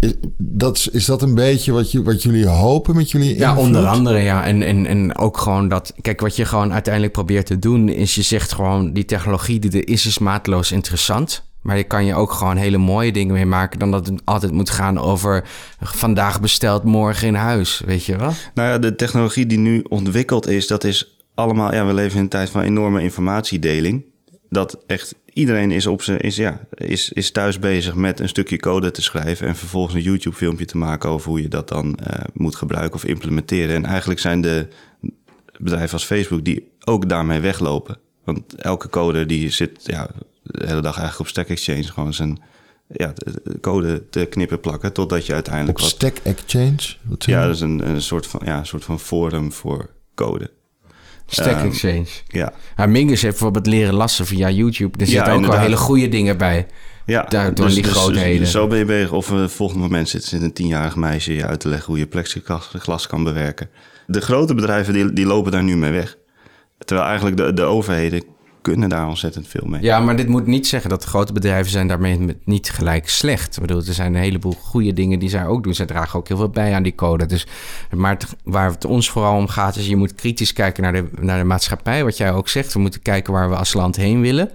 Is 0.00 0.12
dat, 0.36 0.88
is- 0.92 1.04
dat 1.04 1.22
een 1.22 1.34
beetje 1.34 1.72
wat, 1.72 1.92
je, 1.92 2.02
wat 2.02 2.22
jullie 2.22 2.46
hopen 2.46 2.96
met 2.96 3.10
jullie 3.10 3.36
Ja, 3.38 3.48
invloed? 3.48 3.66
onder 3.66 3.86
andere, 3.86 4.18
ja. 4.18 4.44
En, 4.46 4.62
en, 4.62 4.86
en 4.86 5.16
ook 5.18 5.38
gewoon 5.38 5.68
dat... 5.68 5.92
Kijk, 6.00 6.20
wat 6.20 6.36
je 6.36 6.44
gewoon 6.44 6.72
uiteindelijk 6.72 7.12
probeert 7.12 7.46
te 7.46 7.58
doen... 7.58 7.88
is 7.88 8.14
je 8.14 8.22
zegt 8.22 8.52
gewoon... 8.52 8.92
die 8.92 9.04
technologie 9.04 9.58
die 9.58 9.70
er 9.70 9.88
is, 9.88 10.06
is 10.06 10.18
maatloos 10.18 10.72
interessant. 10.72 11.42
Maar 11.68 11.76
je 11.76 11.84
kan 11.84 12.04
je 12.04 12.14
ook 12.14 12.32
gewoon 12.32 12.56
hele 12.56 12.78
mooie 12.78 13.12
dingen 13.12 13.34
mee 13.34 13.46
maken... 13.46 13.78
dan 13.78 13.90
dat 13.90 14.06
het 14.06 14.20
altijd 14.24 14.52
moet 14.52 14.70
gaan 14.70 14.98
over... 14.98 15.44
vandaag 15.80 16.40
besteld, 16.40 16.84
morgen 16.84 17.26
in 17.26 17.34
huis. 17.34 17.82
Weet 17.86 18.04
je 18.04 18.16
wel? 18.16 18.32
Nou 18.54 18.68
ja, 18.68 18.78
de 18.78 18.94
technologie 18.94 19.46
die 19.46 19.58
nu 19.58 19.84
ontwikkeld 19.88 20.46
is, 20.46 20.66
dat 20.66 20.84
is 20.84 21.18
allemaal. 21.34 21.74
Ja, 21.74 21.86
we 21.86 21.94
leven 21.94 22.16
in 22.16 22.22
een 22.22 22.28
tijd 22.28 22.50
van 22.50 22.62
enorme 22.62 23.02
informatiedeling. 23.02 24.04
Dat 24.50 24.78
echt 24.86 25.14
iedereen 25.32 25.70
is, 25.70 25.86
op 25.86 26.02
zijn, 26.02 26.20
is, 26.20 26.36
ja, 26.36 26.60
is, 26.74 27.12
is 27.12 27.30
thuis 27.30 27.58
bezig 27.58 27.94
met 27.94 28.20
een 28.20 28.28
stukje 28.28 28.56
code 28.56 28.90
te 28.90 29.02
schrijven. 29.02 29.46
En 29.46 29.56
vervolgens 29.56 29.94
een 29.94 30.02
YouTube-filmpje 30.02 30.64
te 30.64 30.78
maken 30.78 31.10
over 31.10 31.28
hoe 31.28 31.42
je 31.42 31.48
dat 31.48 31.68
dan 31.68 31.96
eh, 31.96 32.24
moet 32.32 32.56
gebruiken 32.56 32.94
of 32.94 33.04
implementeren. 33.04 33.74
En 33.74 33.84
eigenlijk 33.84 34.20
zijn 34.20 34.40
de 34.40 34.68
bedrijven 35.58 35.92
als 35.92 36.04
Facebook 36.04 36.44
die 36.44 36.68
ook 36.84 37.08
daarmee 37.08 37.40
weglopen. 37.40 37.98
Want 38.24 38.54
elke 38.54 38.88
coder 38.88 39.26
die 39.26 39.50
zit 39.50 39.80
ja, 39.84 40.10
de 40.50 40.66
hele 40.66 40.80
dag 40.80 40.96
eigenlijk 40.98 41.18
op 41.20 41.28
Stack 41.28 41.48
Exchange 41.48 41.82
gewoon 41.82 42.14
zijn 42.14 42.42
ja, 42.88 43.12
de- 43.14 43.40
de 43.44 43.60
code 43.60 44.08
te 44.10 44.24
knippen 44.24 44.60
plakken. 44.60 44.92
Totdat 44.92 45.26
je 45.26 45.32
uiteindelijk 45.34 45.76
Op 45.78 45.84
wat 45.84 45.92
Stack 45.92 46.16
Exchange? 46.22 46.96
Wat 47.02 47.24
ja, 47.24 47.46
dat 47.46 47.54
is 47.54 47.60
een, 47.60 47.88
een, 47.88 48.02
soort 48.02 48.26
van, 48.26 48.40
ja, 48.44 48.58
een 48.58 48.66
soort 48.66 48.84
van 48.84 49.00
forum 49.00 49.52
voor 49.52 49.90
code. 50.14 50.50
Stack 51.26 51.56
Ehm, 51.56 51.66
Exchange. 51.66 52.06
Ja, 52.26 52.52
Ja, 52.76 52.86
Mingus 52.86 53.22
heeft 53.22 53.34
bijvoorbeeld 53.34 53.66
leren 53.66 53.94
lassen 53.94 54.26
via 54.26 54.50
YouTube. 54.50 54.98
Er 54.98 55.04
Ja, 55.06 55.12
zitten 55.12 55.32
ook 55.32 55.46
wel 55.46 55.58
hele 55.58 55.76
goede 55.76 56.08
dingen 56.08 56.36
bij. 56.38 56.66
ja. 57.06 57.22
Daar- 57.22 57.54
door 57.54 57.68
die 57.68 57.82
grootheden. 57.84 58.46
zo 58.46 58.66
ben 58.66 58.78
je 58.78 58.84
bezig. 58.84 59.12
Of 59.12 59.32
volgende 59.46 59.82
moment 59.82 60.08
zit, 60.08 60.24
zit 60.24 60.42
een 60.42 60.52
tienjarig 60.52 60.96
meisje 60.96 61.34
je 61.34 61.46
uit 61.46 61.60
te 61.60 61.68
leggen 61.68 61.86
hoe 61.86 61.98
je 61.98 62.06
plexiglas 62.06 62.70
glas 62.78 63.06
kan 63.06 63.24
bewerken. 63.24 63.70
De 64.06 64.20
grote 64.20 64.54
bedrijven 64.54 64.92
die, 64.92 65.12
die 65.12 65.26
lopen 65.26 65.52
daar 65.52 65.62
nu 65.62 65.76
mee 65.76 65.92
weg. 65.92 66.16
Terwijl 66.78 67.08
eigenlijk 67.08 67.36
de, 67.36 67.52
de 67.52 67.62
overheden 67.62 68.22
kunnen 68.62 68.88
daar 68.88 69.08
ontzettend 69.08 69.48
veel 69.48 69.66
mee. 69.66 69.82
Ja, 69.82 70.00
maar 70.00 70.16
dit 70.16 70.28
moet 70.28 70.46
niet 70.46 70.66
zeggen 70.66 70.90
dat 70.90 71.04
grote 71.04 71.32
bedrijven 71.32 71.70
zijn 71.70 71.88
daarmee 71.88 72.36
niet 72.44 72.70
gelijk 72.70 73.08
slecht. 73.08 73.56
Ik 73.56 73.60
bedoel, 73.60 73.82
er 73.86 73.94
zijn 73.94 74.14
een 74.14 74.20
heleboel 74.20 74.56
goede 74.60 74.92
dingen 74.92 75.18
die 75.18 75.28
zij 75.28 75.46
ook 75.46 75.62
doen. 75.62 75.74
Zij 75.74 75.86
dragen 75.86 76.18
ook 76.18 76.28
heel 76.28 76.36
veel 76.36 76.48
bij 76.48 76.74
aan 76.74 76.82
die 76.82 76.94
code. 76.94 77.26
Dus, 77.26 77.46
maar 77.96 78.18
waar 78.44 78.70
het 78.70 78.84
ons 78.84 79.10
vooral 79.10 79.36
om 79.36 79.48
gaat, 79.48 79.76
is 79.76 79.86
je 79.86 79.96
moet 79.96 80.14
kritisch 80.14 80.52
kijken 80.52 80.82
naar 80.82 80.92
de, 80.92 81.08
naar 81.20 81.38
de 81.38 81.44
maatschappij. 81.44 82.04
Wat 82.04 82.16
jij 82.16 82.32
ook 82.32 82.48
zegt, 82.48 82.72
we 82.72 82.78
moeten 82.78 83.02
kijken 83.02 83.32
waar 83.32 83.48
we 83.48 83.56
als 83.56 83.72
land 83.72 83.96
heen 83.96 84.20
willen. 84.20 84.50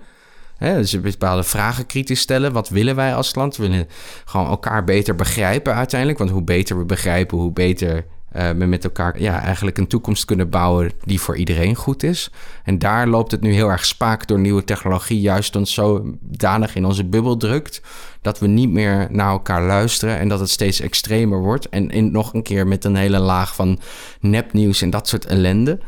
He, 0.57 0.75
dus 0.75 1.01
bepaalde 1.01 1.43
vragen 1.43 1.85
kritisch 1.85 2.19
stellen. 2.19 2.53
Wat 2.53 2.69
willen 2.69 2.95
wij 2.95 3.15
als 3.15 3.35
land? 3.35 3.57
We 3.57 3.67
willen 3.67 3.87
gewoon 4.25 4.47
elkaar 4.47 4.83
beter 4.83 5.15
begrijpen 5.15 5.73
uiteindelijk. 5.73 6.19
Want 6.19 6.31
hoe 6.31 6.43
beter 6.43 6.77
we 6.77 6.85
begrijpen, 6.85 7.37
hoe 7.37 7.51
beter 7.51 8.05
we 8.33 8.65
met 8.65 8.83
elkaar 8.83 9.21
ja, 9.21 9.41
eigenlijk 9.41 9.77
een 9.77 9.87
toekomst 9.87 10.25
kunnen 10.25 10.49
bouwen 10.49 10.91
die 11.03 11.21
voor 11.21 11.37
iedereen 11.37 11.75
goed 11.75 12.03
is. 12.03 12.31
En 12.63 12.79
daar 12.79 13.07
loopt 13.07 13.31
het 13.31 13.41
nu 13.41 13.53
heel 13.53 13.69
erg 13.69 13.85
spaak 13.85 14.27
door 14.27 14.39
nieuwe 14.39 14.63
technologie, 14.63 15.21
juist 15.21 15.55
ons 15.55 15.73
zo 15.73 16.15
danig 16.21 16.75
in 16.75 16.85
onze 16.85 17.05
bubbel 17.05 17.37
drukt. 17.37 17.81
Dat 18.21 18.39
we 18.39 18.47
niet 18.47 18.69
meer 18.69 19.07
naar 19.11 19.31
elkaar 19.31 19.63
luisteren 19.63 20.19
en 20.19 20.27
dat 20.27 20.39
het 20.39 20.49
steeds 20.49 20.79
extremer 20.79 21.39
wordt. 21.39 21.69
En 21.69 21.89
in, 21.89 22.11
nog 22.11 22.33
een 22.33 22.43
keer 22.43 22.67
met 22.67 22.85
een 22.85 22.95
hele 22.95 23.19
laag 23.19 23.55
van 23.55 23.79
nepnieuws 24.19 24.81
en 24.81 24.89
dat 24.89 25.07
soort 25.07 25.25
ellende. 25.25 25.79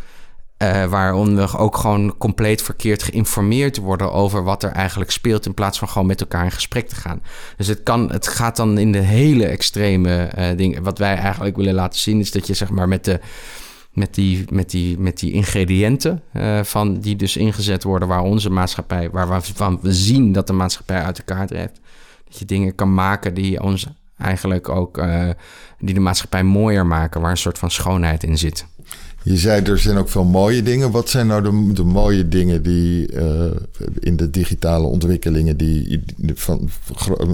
Uh, 0.63 0.85
waarom 0.85 1.35
we 1.35 1.57
ook 1.57 1.77
gewoon 1.77 2.17
compleet 2.17 2.61
verkeerd 2.61 3.03
geïnformeerd 3.03 3.77
worden 3.77 4.11
over 4.11 4.43
wat 4.43 4.63
er 4.63 4.71
eigenlijk 4.71 5.11
speelt, 5.11 5.45
in 5.45 5.53
plaats 5.53 5.79
van 5.79 5.89
gewoon 5.89 6.07
met 6.07 6.21
elkaar 6.21 6.43
in 6.43 6.51
gesprek 6.51 6.87
te 6.87 6.95
gaan. 6.95 7.21
Dus 7.57 7.67
het, 7.67 7.83
kan, 7.83 8.11
het 8.11 8.27
gaat 8.27 8.55
dan 8.55 8.77
in 8.77 8.91
de 8.91 8.99
hele 8.99 9.45
extreme 9.45 10.31
uh, 10.37 10.57
dingen. 10.57 10.83
Wat 10.83 10.97
wij 10.97 11.15
eigenlijk 11.15 11.55
willen 11.55 11.73
laten 11.73 11.99
zien, 11.99 12.19
is 12.19 12.31
dat 12.31 12.47
je 12.47 12.53
zeg 12.53 12.69
maar 12.69 12.87
met 12.87 13.05
de. 13.05 13.19
Met 13.91 14.13
die, 14.13 14.45
met 14.49 14.69
die, 14.69 14.99
met 14.99 15.19
die 15.19 15.31
ingrediënten 15.31 16.21
uh, 16.33 16.63
van 16.63 16.99
die 16.99 17.15
dus 17.15 17.37
ingezet 17.37 17.83
worden, 17.83 18.07
waar 18.07 18.21
onze 18.21 18.49
maatschappij, 18.49 19.09
waar 19.09 19.29
we, 19.29 19.41
van 19.41 19.79
we 19.81 19.93
zien 19.93 20.31
dat 20.31 20.47
de 20.47 20.53
maatschappij 20.53 21.03
uit 21.03 21.17
elkaar 21.17 21.47
drijft. 21.47 21.79
Dat 22.27 22.39
je 22.39 22.45
dingen 22.45 22.75
kan 22.75 22.93
maken 22.93 23.33
die 23.33 23.61
ons 23.61 23.87
eigenlijk 24.17 24.69
ook, 24.69 25.03
die 25.79 25.93
de 25.93 25.99
maatschappij 25.99 26.43
mooier 26.43 26.85
maken, 26.85 27.21
waar 27.21 27.31
een 27.31 27.37
soort 27.37 27.57
van 27.57 27.71
schoonheid 27.71 28.23
in 28.23 28.37
zit. 28.37 28.65
Je 29.25 29.37
zei 29.37 29.61
er 29.61 29.79
zijn 29.79 29.97
ook 29.97 30.09
veel 30.09 30.23
mooie 30.23 30.63
dingen. 30.63 30.91
Wat 30.91 31.09
zijn 31.09 31.27
nou 31.27 31.43
de, 31.43 31.73
de 31.73 31.83
mooie 31.83 32.27
dingen 32.27 32.63
die 32.63 33.11
uh, 33.13 33.21
in 33.99 34.15
de 34.15 34.29
digitale 34.29 34.87
ontwikkelingen 34.87 35.57
die, 35.57 36.03
van 36.33 36.69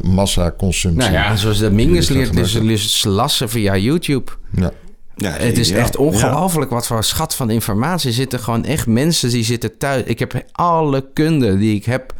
massaconsumptie. 0.03 1.11
Nou 1.11 1.13
ja, 1.13 1.35
zoals 1.35 1.59
de 1.59 1.71
Mingus 1.71 2.09
leert 2.09 2.33
dus 2.33 3.03
lassen 3.03 3.49
via 3.49 3.77
YouTube. 3.77 4.31
Ja. 4.55 4.71
Ja, 5.15 5.31
het 5.31 5.57
is 5.57 5.71
echt 5.71 5.97
ongelooflijk 5.97 6.71
wat 6.71 6.87
voor 6.87 7.03
schat 7.03 7.35
van 7.35 7.49
informatie 7.49 8.11
zitten. 8.11 8.39
Gewoon 8.39 8.65
echt 8.65 8.87
mensen 8.87 9.29
die 9.29 9.43
zitten 9.43 9.77
thuis. 9.77 10.03
Ik 10.03 10.19
heb 10.19 10.43
alle 10.51 11.05
kunde 11.13 11.57
die 11.57 11.75
ik 11.75 11.85
heb 11.85 12.13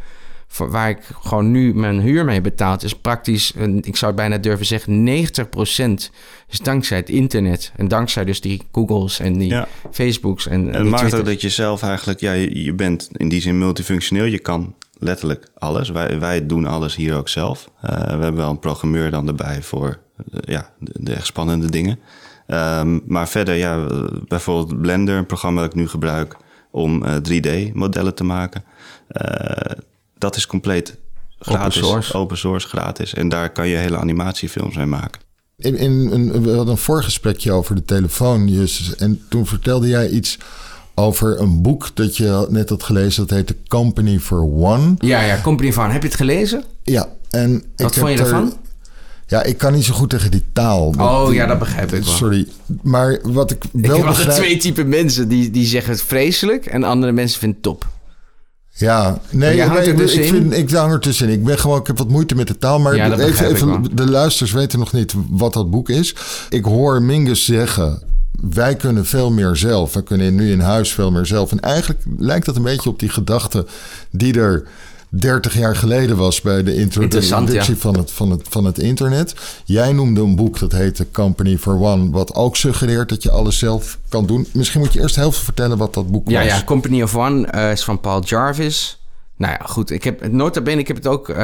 waar 0.56 0.90
ik 0.90 0.98
gewoon 1.20 1.50
nu 1.50 1.74
mijn 1.74 2.00
huur 2.00 2.24
mee 2.24 2.40
betaald, 2.40 2.82
is 2.82 2.94
praktisch, 2.94 3.52
ik 3.80 3.96
zou 3.96 4.12
bijna 4.12 4.38
durven 4.38 4.66
zeggen, 4.66 5.08
90% 5.08 6.10
is 6.48 6.58
dankzij 6.62 6.96
het 6.96 7.08
internet. 7.08 7.72
En 7.76 7.88
dankzij 7.88 8.24
dus 8.24 8.40
die 8.40 8.62
Googles 8.72 9.20
en 9.20 9.38
die 9.38 9.64
Facebooks. 9.90 10.46
En, 10.46 10.72
en 10.72 10.80
het 10.80 10.88
maakt 10.88 11.14
ook 11.14 11.24
dat 11.24 11.40
je 11.40 11.48
zelf 11.48 11.82
eigenlijk, 11.82 12.20
ja, 12.20 12.32
je, 12.32 12.74
bent 12.74 13.08
in 13.12 13.28
die 13.28 13.40
zin 13.40 13.58
multifunctioneel. 13.58 14.24
Je 14.24 14.38
kan 14.38 14.74
letterlijk 14.98 15.48
alles. 15.58 15.88
Wij, 15.88 16.20
wij 16.20 16.46
doen 16.46 16.66
alles 16.66 16.96
hier 16.96 17.16
ook 17.16 17.28
zelf. 17.28 17.70
Uh, 17.84 17.90
we 17.90 17.96
hebben 17.96 18.36
wel 18.36 18.50
een 18.50 18.58
programmeur 18.58 19.10
dan 19.10 19.28
erbij 19.28 19.62
voor 19.62 19.98
uh, 20.32 20.40
ja, 20.40 20.70
de, 20.78 20.92
de, 20.94 21.12
echt 21.12 21.26
spannende 21.26 21.70
dingen. 21.70 21.98
Um, 22.46 23.02
maar 23.06 23.28
verder, 23.28 23.54
ja, 23.54 23.86
bijvoorbeeld 24.28 24.80
Blender, 24.80 25.16
een 25.16 25.26
programma 25.26 25.60
dat 25.60 25.70
ik 25.70 25.76
nu 25.76 25.88
gebruik 25.88 26.36
om 26.70 27.04
uh, 27.04 27.14
3D-modellen 27.14 28.14
te 28.14 28.24
maken 28.24 28.64
dat 30.22 30.36
is 30.36 30.46
compleet 30.46 30.96
gratis. 31.38 31.76
Open 31.76 31.88
source. 31.88 32.14
Open 32.14 32.38
source, 32.38 32.68
gratis. 32.68 33.14
En 33.14 33.28
daar 33.28 33.52
kan 33.52 33.68
je 33.68 33.76
hele 33.76 33.96
animatiefilms 33.96 34.76
mee 34.76 34.86
maken. 34.86 35.20
In, 35.56 35.76
in 35.76 36.10
een, 36.12 36.42
we 36.42 36.50
hadden 36.50 36.74
een 36.74 36.76
voorgesprekje 36.76 37.52
over 37.52 37.74
de 37.74 37.84
telefoon, 37.84 38.48
Justus. 38.48 38.96
En 38.96 39.20
toen 39.28 39.46
vertelde 39.46 39.88
jij 39.88 40.08
iets 40.08 40.38
over 40.94 41.40
een 41.40 41.62
boek 41.62 41.90
dat 41.94 42.16
je 42.16 42.46
net 42.48 42.68
had 42.68 42.82
gelezen. 42.82 43.26
Dat 43.26 43.36
heette 43.36 43.56
Company 43.68 44.18
for 44.18 44.40
One. 44.40 44.94
Ja, 44.98 45.22
ja, 45.22 45.40
Company 45.40 45.72
for 45.72 45.82
One. 45.82 45.92
Heb 45.92 46.02
je 46.02 46.08
het 46.08 46.16
gelezen? 46.16 46.64
Ja. 46.82 47.08
En 47.30 47.64
Wat 47.76 47.94
vond 47.94 48.12
je 48.12 48.18
ervan? 48.18 48.56
Ja, 49.26 49.42
ik 49.42 49.58
kan 49.58 49.72
niet 49.72 49.84
zo 49.84 49.94
goed 49.94 50.10
tegen 50.10 50.30
die 50.30 50.44
taal. 50.52 50.94
Oh 50.98 51.32
ja, 51.32 51.46
dat 51.46 51.58
begrijp 51.58 51.92
ik 51.92 52.04
wel. 52.04 52.14
Sorry. 52.14 52.48
Maar 52.82 53.18
wat 53.22 53.50
ik 53.50 53.64
wel 53.72 53.96
ik 53.96 54.04
begrijp... 54.04 54.36
twee 54.36 54.56
typen 54.56 54.88
mensen. 54.88 55.28
Die, 55.28 55.50
die 55.50 55.66
zeggen 55.66 55.92
het 55.92 56.02
vreselijk 56.02 56.66
en 56.66 56.84
andere 56.84 57.12
mensen 57.12 57.38
vinden 57.38 57.56
het 57.56 57.66
top. 57.66 57.86
Ja, 58.74 59.20
nee, 59.30 59.56
nee 59.56 59.94
dus 59.94 60.14
ik, 60.14 60.28
vind, 60.28 60.52
ik 60.52 60.70
hang 60.70 60.92
er 60.92 61.00
tussenin. 61.00 61.34
Ik 61.34 61.44
ben 61.44 61.58
gewoon, 61.58 61.80
ik 61.80 61.86
heb 61.86 61.98
wat 61.98 62.08
moeite 62.08 62.34
met 62.34 62.46
de 62.46 62.58
taal. 62.58 62.80
Maar 62.80 62.92
even, 62.92 63.46
even 63.46 63.96
de 63.96 64.10
luisters 64.10 64.52
weten 64.52 64.78
nog 64.78 64.92
niet 64.92 65.14
wat 65.30 65.52
dat 65.52 65.70
boek 65.70 65.88
is. 65.88 66.14
Ik 66.48 66.64
hoor 66.64 67.02
Mingus 67.02 67.44
zeggen. 67.44 68.02
Wij 68.50 68.76
kunnen 68.76 69.06
veel 69.06 69.30
meer 69.30 69.56
zelf. 69.56 69.92
We 69.92 70.02
kunnen 70.02 70.34
nu 70.34 70.50
in 70.50 70.60
huis 70.60 70.92
veel 70.92 71.10
meer 71.10 71.26
zelf. 71.26 71.50
En 71.50 71.60
eigenlijk 71.60 72.00
lijkt 72.18 72.46
dat 72.46 72.56
een 72.56 72.62
beetje 72.62 72.90
op 72.90 72.98
die 72.98 73.08
gedachte 73.08 73.66
die 74.10 74.34
er 74.34 74.66
30 75.14 75.54
jaar 75.54 75.76
geleden 75.76 76.16
was 76.16 76.40
bij 76.40 76.62
de 76.62 76.74
introductie 76.74 77.76
van, 77.76 77.96
het, 77.98 78.10
van, 78.10 78.30
het, 78.30 78.48
van 78.48 78.64
het 78.64 78.78
internet. 78.78 79.34
Jij 79.64 79.92
noemde 79.92 80.20
een 80.20 80.36
boek 80.36 80.58
dat 80.58 80.72
heette 80.72 81.10
Company 81.10 81.58
for 81.58 81.80
One, 81.80 82.10
wat 82.10 82.34
ook 82.34 82.56
suggereert 82.56 83.08
dat 83.08 83.22
je 83.22 83.30
alles 83.30 83.58
zelf 83.58 83.98
kan 84.08 84.26
doen. 84.26 84.46
Misschien 84.52 84.80
moet 84.80 84.92
je 84.92 85.00
eerst 85.00 85.16
heel 85.16 85.32
veel 85.32 85.42
vertellen 85.42 85.78
wat 85.78 85.94
dat 85.94 86.10
boek 86.10 86.30
ja, 86.30 86.38
was. 86.42 86.48
Ja, 86.48 86.64
Company 86.64 87.02
of 87.02 87.16
One 87.16 87.52
uh, 87.54 87.70
is 87.70 87.84
van 87.84 88.00
Paul 88.00 88.22
Jarvis. 88.24 89.02
Nou 89.36 89.52
ja, 89.52 89.66
goed. 89.66 89.90
Ik 89.90 90.04
heb 90.04 90.32
nota 90.32 90.60
bene, 90.60 90.80
ik 90.80 90.86
heb 90.86 90.96
het 90.96 91.06
ook 91.06 91.28
uh, 91.28 91.36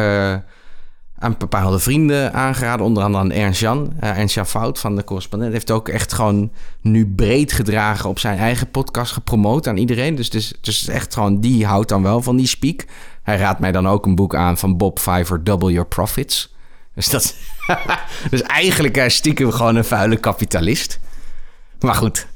aan 1.19 1.35
bepaalde 1.39 1.79
vrienden 1.79 2.33
aangeraden. 2.33 2.87
Onder 2.87 3.03
andere 3.03 3.25
aan 3.25 3.33
Ernst 3.33 3.61
Jan. 3.61 3.93
Uh, 4.05 4.19
Ernst 4.19 4.35
Jan 4.35 4.47
Fout 4.47 4.79
van 4.79 4.97
de 4.97 5.05
correspondent 5.05 5.53
heeft 5.53 5.71
ook 5.71 5.89
echt 5.89 6.13
gewoon 6.13 6.51
nu 6.81 7.07
breed 7.07 7.53
gedragen 7.53 8.09
op 8.09 8.19
zijn 8.19 8.39
eigen 8.39 8.71
podcast 8.71 9.13
gepromoot 9.13 9.67
aan 9.67 9.77
iedereen. 9.77 10.15
Dus, 10.15 10.31
dus, 10.31 10.53
dus 10.61 10.89
echt 10.89 11.15
gewoon, 11.15 11.41
die 11.41 11.67
houdt 11.67 11.89
dan 11.89 12.03
wel 12.03 12.23
van 12.23 12.37
die 12.37 12.47
speak. 12.47 12.85
Hij 13.29 13.37
raadt 13.37 13.59
mij 13.59 13.73
dan 13.73 13.89
ook 13.89 14.07
een 14.07 14.15
boek 14.15 14.35
aan 14.35 14.59
van 14.59 14.77
Bob 14.77 14.99
Fiver, 14.99 15.45
Double 15.45 15.73
Your 15.73 15.89
Profits. 15.89 16.55
Dus, 16.95 17.09
dat, 17.09 17.35
dus 18.31 18.43
eigenlijk 18.43 19.05
stiekem 19.11 19.51
gewoon 19.53 19.77
een 19.77 19.85
vuile 19.85 20.17
kapitalist. 20.17 21.01
Maar 21.81 21.95
goed. 21.95 22.27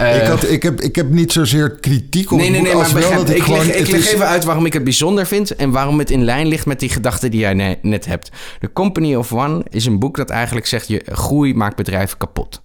Uh, 0.00 0.22
ik, 0.22 0.26
had, 0.28 0.50
ik, 0.50 0.62
heb, 0.62 0.80
ik 0.80 0.96
heb 0.96 1.10
niet 1.10 1.32
zozeer 1.32 1.70
kritiek 1.70 2.30
op 2.30 2.38
nee, 2.38 2.50
nee, 2.50 2.60
nee, 2.60 2.74
maar 2.74 2.92
wel 2.92 3.14
dat 3.14 3.30
ik, 3.30 3.36
ik 3.36 3.42
gewoon, 3.42 3.66
leg, 3.66 3.76
ik 3.76 3.88
leg 3.88 4.12
even 4.12 4.26
uit 4.26 4.44
waarom 4.44 4.66
ik 4.66 4.72
het 4.72 4.84
bijzonder 4.84 5.26
vind... 5.26 5.56
en 5.56 5.70
waarom 5.70 5.98
het 5.98 6.10
in 6.10 6.24
lijn 6.24 6.46
ligt 6.46 6.66
met 6.66 6.80
die 6.80 6.88
gedachten 6.88 7.30
die 7.30 7.40
jij 7.40 7.78
net 7.82 8.06
hebt. 8.06 8.30
The 8.60 8.72
Company 8.72 9.14
of 9.14 9.32
One 9.32 9.64
is 9.68 9.86
een 9.86 9.98
boek 9.98 10.16
dat 10.16 10.30
eigenlijk 10.30 10.66
zegt... 10.66 10.88
je 10.88 11.02
groei 11.12 11.54
maakt 11.54 11.76
bedrijven 11.76 12.18
kapot 12.18 12.62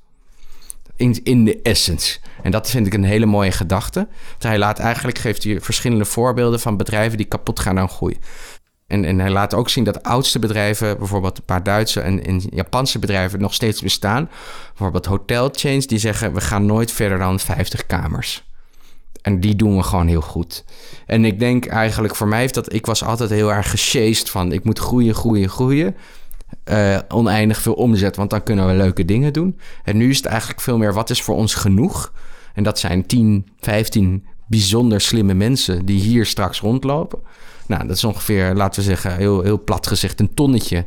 in, 0.96 1.20
in 1.24 1.46
de 1.46 1.62
essence. 1.62 2.20
En 2.44 2.52
dat 2.52 2.70
vind 2.70 2.88
ik 2.88 2.94
een 2.94 3.04
hele 3.04 3.26
mooie 3.26 3.52
gedachte. 3.52 4.08
Hij 4.40 4.58
laat 4.58 4.80
eigenlijk, 4.80 5.18
geeft 5.18 5.44
hij 5.44 5.62
verschillende 5.62 6.06
voorbeelden 6.06 6.60
van 6.60 6.78
bedrijven 6.78 7.18
die 7.18 7.26
kapot 7.26 7.60
gaan 7.60 7.80
aan 7.80 7.90
groei. 7.90 8.18
En, 8.88 9.06
en 9.06 9.20
hij 9.20 9.30
laat 9.30 9.54
ook 9.54 9.70
zien 9.70 9.84
dat 9.84 10.04
oudste 10.04 10.40
bedrijven, 10.40 10.98
bijvoorbeeld 10.98 11.38
een 11.38 11.46
paar 11.46 11.64
Duitse 11.64 12.02
en, 12.02 12.42
Japanse 12.50 13.00
bedrijven, 13.00 13.40
nog 13.40 13.54
steeds 13.54 13.82
bestaan. 13.82 14.30
Bijvoorbeeld 14.68 15.06
hotelchains 15.06 15.88
die 15.88 16.00
zeggen: 16.00 16.34
we 16.34 16.42
gaan 16.42 16.66
nooit 16.66 16.92
verder 16.92 17.18
dan 17.18 17.40
50 17.40 17.86
kamers. 17.86 18.44
En 19.22 19.40
die 19.40 19.56
doen 19.56 19.78
we 19.78 19.84
gewoon 19.84 20.08
heel 20.08 20.22
goed. 20.22 20.64
En 21.06 21.26
ik 21.26 21.40
denk 21.40 21.66
eigenlijk 21.66 22.16
voor 22.16 22.28
mij 22.28 22.48
dat, 22.48 22.74
ik 22.74 22.86
was 22.86 23.04
altijd 23.04 23.30
heel 23.30 23.54
erg 23.54 23.70
gesjeest 23.70 24.30
van 24.30 24.52
ik 24.52 24.64
moet 24.64 24.80
groeien, 24.80 25.16
groeien, 25.16 25.50
groeien 25.50 25.96
uh, 26.66 26.98
oneindig 27.08 27.62
veel 27.62 27.74
omzet, 27.74 28.16
want 28.16 28.30
dan 28.30 28.44
kunnen 28.44 28.68
we 28.68 28.74
leuke 28.74 29.06
dingen 29.06 29.34
doen. 29.34 29.60
En 29.84 29.98
nu 29.98 30.10
is 30.10 30.18
het 30.18 30.26
eigenlijk 30.26 30.62
veel 30.62 30.78
meer 30.78 30.94
wat 30.94 31.10
is 31.10 31.22
voor 31.22 31.36
ons 31.36 31.54
genoeg. 31.54 32.14
En 32.54 32.64
dat 32.64 32.80
zijn 32.80 33.06
10, 33.06 33.48
15 33.60 34.26
bijzonder 34.48 35.02
slimme 35.02 35.34
mensen 35.34 35.86
die 35.86 36.00
hier 36.00 36.26
straks 36.26 36.60
rondlopen. 36.60 37.20
Nou, 37.68 37.88
dat 37.88 37.96
is 37.96 38.04
ongeveer, 38.04 38.54
laten 38.54 38.80
we 38.80 38.88
zeggen, 38.88 39.16
heel, 39.16 39.42
heel 39.42 39.64
plat 39.64 39.88
gezegd, 39.88 40.20
een 40.20 40.34
tonnetje 40.34 40.86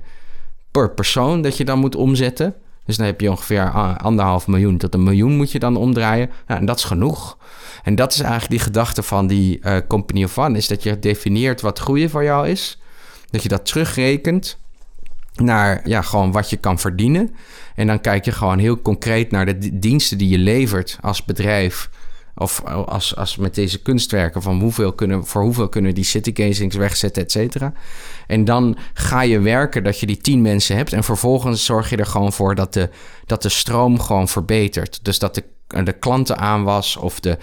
per 0.71 0.91
persoon 0.91 1.43
dat 1.43 1.57
je 1.57 1.65
dan 1.65 1.79
moet 1.79 1.97
omzetten. 1.97 2.55
Dus 2.85 2.97
dan 2.97 3.07
heb 3.07 3.21
je 3.21 3.31
ongeveer 3.31 3.71
anderhalf 3.97 4.47
miljoen 4.47 4.79
tot 4.79 4.95
een 4.95 5.03
miljoen 5.03 5.37
moet 5.37 5.53
je 5.53 5.59
dan 5.59 5.77
omdraaien. 5.77 6.31
Nou, 6.47 6.61
en 6.61 6.67
dat 6.67 6.79
is 6.79 6.85
genoeg. 6.85 7.39
En 7.83 7.95
dat 7.95 8.13
is 8.13 8.21
eigenlijk 8.21 8.51
die 8.51 8.61
gedachte 8.61 9.03
van 9.03 9.27
die 9.27 9.61
uh, 9.63 9.77
Company 9.89 10.25
of 10.25 10.39
One, 10.39 10.57
is 10.57 10.69
dat 10.69 10.83
je 10.83 10.99
definieert 10.99 11.61
wat 11.61 11.79
groeien 11.79 12.11
voor 12.11 12.25
jou 12.25 12.49
is. 12.49 12.81
Dat 13.31 13.43
je 13.43 13.49
dat 13.49 13.67
terugrekent 13.67 14.59
naar 15.41 15.89
ja, 15.89 16.03
gewoon 16.03 16.33
wat 16.33 16.51
je 16.51 16.57
kan 16.57 16.79
verdienen. 16.79 17.35
En 17.75 17.87
dan 17.87 18.01
kijk 18.01 18.25
je 18.25 18.33
gewoon 18.33 18.59
heel 18.59 18.83
concreet 18.83 19.31
naar 19.31 19.47
de 19.47 19.79
diensten 19.79 20.19
die 20.19 20.29
je 20.29 20.39
levert 20.39 20.99
als 21.01 21.25
bedrijf 21.25 21.91
Of 22.39 22.65
als, 22.65 23.17
als 23.17 23.37
met 23.37 23.55
deze 23.55 23.83
kunstwerken 23.83 24.43
van 24.43 24.61
hoeveel 24.61 24.93
kunnen, 24.93 25.27
voor 25.27 25.43
hoeveel 25.43 25.69
kunnen 25.69 25.95
die 25.95 26.05
city 26.05 26.31
gazings 26.35 26.77
wegzetten, 26.77 27.23
et 27.23 27.33
cetera. 27.33 27.73
En 28.27 28.45
dan 28.45 28.77
ga 28.95 29.23
je 29.23 29.41
werken 29.41 29.85
dat 29.85 30.01
je 30.01 30.07
die 30.07 30.17
tien 30.17 30.43
mensen 30.43 30.77
hebt. 30.77 30.93
En 30.93 31.05
vervolgens 31.05 31.65
zorg 31.65 31.91
je 31.91 31.97
er 31.97 32.07
gewoon 32.07 32.33
voor 32.33 32.55
dat 32.55 32.73
de, 32.73 32.89
dat 33.27 33.43
de 33.43 33.49
stroom 33.49 34.01
gewoon 34.01 34.29
verbetert. 34.29 34.99
Dus 35.03 35.19
dat 35.19 35.35
de 35.35 35.45
de 35.85 35.93
klanten 35.93 36.39
aan 36.39 36.65
was, 36.65 36.97
of 36.97 37.21
de 37.21 37.39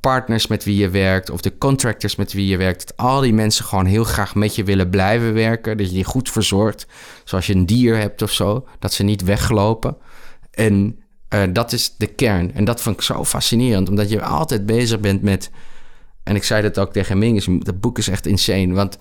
partners 0.00 0.46
met 0.46 0.64
wie 0.64 0.76
je 0.76 0.88
werkt, 0.88 1.30
of 1.30 1.40
de 1.40 1.58
contractors 1.58 2.16
met 2.16 2.32
wie 2.32 2.46
je 2.46 2.56
werkt. 2.56 2.86
Dat 2.86 2.96
al 2.96 3.20
die 3.20 3.32
mensen 3.32 3.64
gewoon 3.64 3.84
heel 3.84 4.04
graag 4.04 4.34
met 4.34 4.54
je 4.54 4.64
willen 4.64 4.90
blijven 4.90 5.34
werken. 5.34 5.76
Dat 5.76 5.86
je 5.86 5.94
die 5.94 6.04
goed 6.04 6.30
verzorgt. 6.30 6.86
Zoals 7.24 7.46
je 7.46 7.54
een 7.54 7.66
dier 7.66 7.96
hebt 7.96 8.22
of 8.22 8.32
zo. 8.32 8.66
Dat 8.78 8.92
ze 8.92 9.02
niet 9.02 9.22
weglopen. 9.22 9.96
En 10.50 10.98
uh, 11.34 11.42
dat 11.52 11.72
is 11.72 11.94
de 11.96 12.06
kern. 12.06 12.54
En 12.54 12.64
dat 12.64 12.80
vond 12.80 12.96
ik 12.96 13.02
zo 13.02 13.24
fascinerend, 13.24 13.88
omdat 13.88 14.10
je 14.10 14.22
altijd 14.22 14.66
bezig 14.66 15.00
bent 15.00 15.22
met. 15.22 15.50
En 16.22 16.34
ik 16.34 16.44
zei 16.44 16.62
dat 16.62 16.78
ook 16.78 16.92
tegen 16.92 17.18
Mingus, 17.18 17.46
dat 17.58 17.80
boek 17.80 17.98
is 17.98 18.08
echt 18.08 18.26
insane. 18.26 18.74
Want 18.74 18.98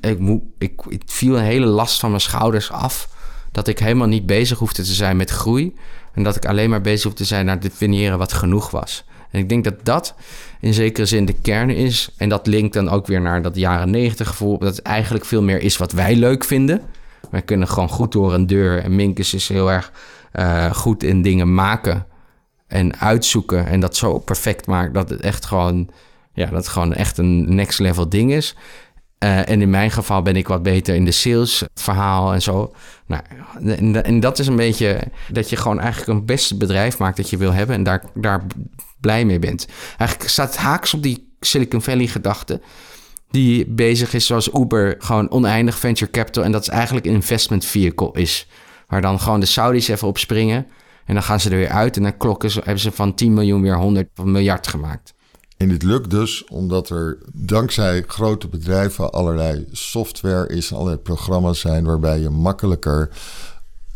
ik, 0.00 0.18
ik, 0.58 0.82
ik 0.88 1.02
viel 1.06 1.36
een 1.38 1.44
hele 1.44 1.66
last 1.66 2.00
van 2.00 2.10
mijn 2.10 2.22
schouders 2.22 2.70
af. 2.70 3.08
Dat 3.50 3.68
ik 3.68 3.78
helemaal 3.78 4.06
niet 4.06 4.26
bezig 4.26 4.58
hoefde 4.58 4.82
te 4.82 4.92
zijn 4.92 5.16
met 5.16 5.30
groei. 5.30 5.74
En 6.12 6.22
dat 6.22 6.36
ik 6.36 6.46
alleen 6.46 6.70
maar 6.70 6.80
bezig 6.80 7.02
hoefde 7.02 7.18
te 7.18 7.24
zijn 7.24 7.46
naar 7.46 7.60
definiëren 7.60 8.18
wat 8.18 8.32
genoeg 8.32 8.70
was. 8.70 9.04
En 9.30 9.40
ik 9.40 9.48
denk 9.48 9.64
dat 9.64 9.84
dat 9.84 10.14
in 10.60 10.74
zekere 10.74 11.06
zin 11.06 11.24
de 11.24 11.34
kern 11.42 11.70
is. 11.70 12.10
En 12.16 12.28
dat 12.28 12.46
linkt 12.46 12.74
dan 12.74 12.88
ook 12.88 13.06
weer 13.06 13.20
naar 13.20 13.42
dat 13.42 13.56
jaren 13.56 13.90
negentig 13.90 14.28
gevoel. 14.28 14.58
Dat 14.58 14.76
het 14.76 14.84
eigenlijk 14.84 15.24
veel 15.24 15.42
meer 15.42 15.60
is 15.60 15.76
wat 15.76 15.92
wij 15.92 16.16
leuk 16.16 16.44
vinden. 16.44 16.82
Wij 17.30 17.42
kunnen 17.42 17.68
gewoon 17.68 17.88
goed 17.88 18.12
door 18.12 18.34
een 18.34 18.46
deur. 18.46 18.78
En 18.78 18.96
Minkus 18.96 19.34
is 19.34 19.48
heel 19.48 19.70
erg 19.70 19.92
uh, 20.34 20.74
goed 20.74 21.02
in 21.02 21.22
dingen 21.22 21.54
maken 21.54 22.06
en 22.66 23.00
uitzoeken. 23.00 23.66
En 23.66 23.80
dat 23.80 23.96
zo 23.96 24.18
perfect 24.18 24.66
maakt 24.66 24.94
dat 24.94 25.10
het 25.10 25.20
echt 25.20 25.44
gewoon, 25.44 25.90
ja, 26.32 26.46
dat 26.46 26.68
gewoon 26.68 26.94
echt 26.94 27.18
een 27.18 27.54
next 27.54 27.78
level 27.78 28.08
ding 28.08 28.32
is. 28.32 28.56
Uh, 29.24 29.48
en 29.48 29.62
in 29.62 29.70
mijn 29.70 29.90
geval 29.90 30.22
ben 30.22 30.36
ik 30.36 30.48
wat 30.48 30.62
beter 30.62 30.94
in 30.94 31.04
de 31.04 31.10
sales 31.10 31.62
verhaal 31.74 32.32
en 32.32 32.42
zo. 32.42 32.74
Nou, 33.06 33.22
en, 33.64 34.04
en, 34.04 34.20
dat 34.20 34.38
is 34.38 34.46
een 34.46 34.56
beetje 34.56 35.00
dat 35.28 35.50
je 35.50 35.56
gewoon 35.56 35.80
eigenlijk 35.80 36.10
een 36.10 36.26
beste 36.26 36.56
bedrijf 36.56 36.98
maakt 36.98 37.16
dat 37.16 37.30
je 37.30 37.36
wil 37.36 37.52
hebben 37.52 37.76
en 37.76 37.82
daar, 37.82 38.04
daar 38.14 38.46
blij 39.00 39.24
mee 39.24 39.38
bent. 39.38 39.66
Eigenlijk 39.98 40.30
staat 40.30 40.56
haaks 40.56 40.94
op 40.94 41.02
die 41.02 41.34
Silicon 41.40 41.82
Valley 41.82 42.06
gedachte 42.06 42.60
die 43.32 43.66
bezig 43.66 44.14
is 44.14 44.26
zoals 44.26 44.52
Uber, 44.54 44.94
gewoon 44.98 45.30
oneindig 45.30 45.78
venture 45.78 46.10
capital. 46.10 46.44
En 46.44 46.52
dat 46.52 46.62
is 46.62 46.68
eigenlijk 46.68 47.06
een 47.06 47.12
investment 47.12 47.64
vehicle 47.64 48.10
is. 48.12 48.46
Waar 48.92 49.00
dan 49.00 49.20
gewoon 49.20 49.40
de 49.40 49.46
Saudis 49.46 49.88
even 49.88 50.08
op 50.08 50.18
springen. 50.18 50.66
En 51.04 51.14
dan 51.14 51.22
gaan 51.22 51.40
ze 51.40 51.50
er 51.50 51.56
weer 51.56 51.68
uit. 51.68 51.96
En 51.96 52.02
dan 52.02 52.16
klokken 52.16 52.50
ze, 52.50 52.58
hebben 52.58 52.78
ze 52.78 52.92
van 52.92 53.14
10 53.14 53.34
miljoen 53.34 53.62
weer 53.62 53.76
100 53.76 54.08
miljard 54.24 54.66
gemaakt. 54.66 55.14
En 55.56 55.68
dit 55.68 55.82
lukt 55.82 56.10
dus 56.10 56.44
omdat 56.44 56.88
er 56.88 57.18
dankzij 57.32 58.04
grote 58.06 58.48
bedrijven 58.48 59.10
allerlei 59.10 59.66
software 59.70 60.48
is, 60.48 60.72
allerlei 60.72 60.96
programma's 60.96 61.60
zijn 61.60 61.84
waarbij 61.84 62.20
je 62.20 62.30
makkelijker 62.30 63.08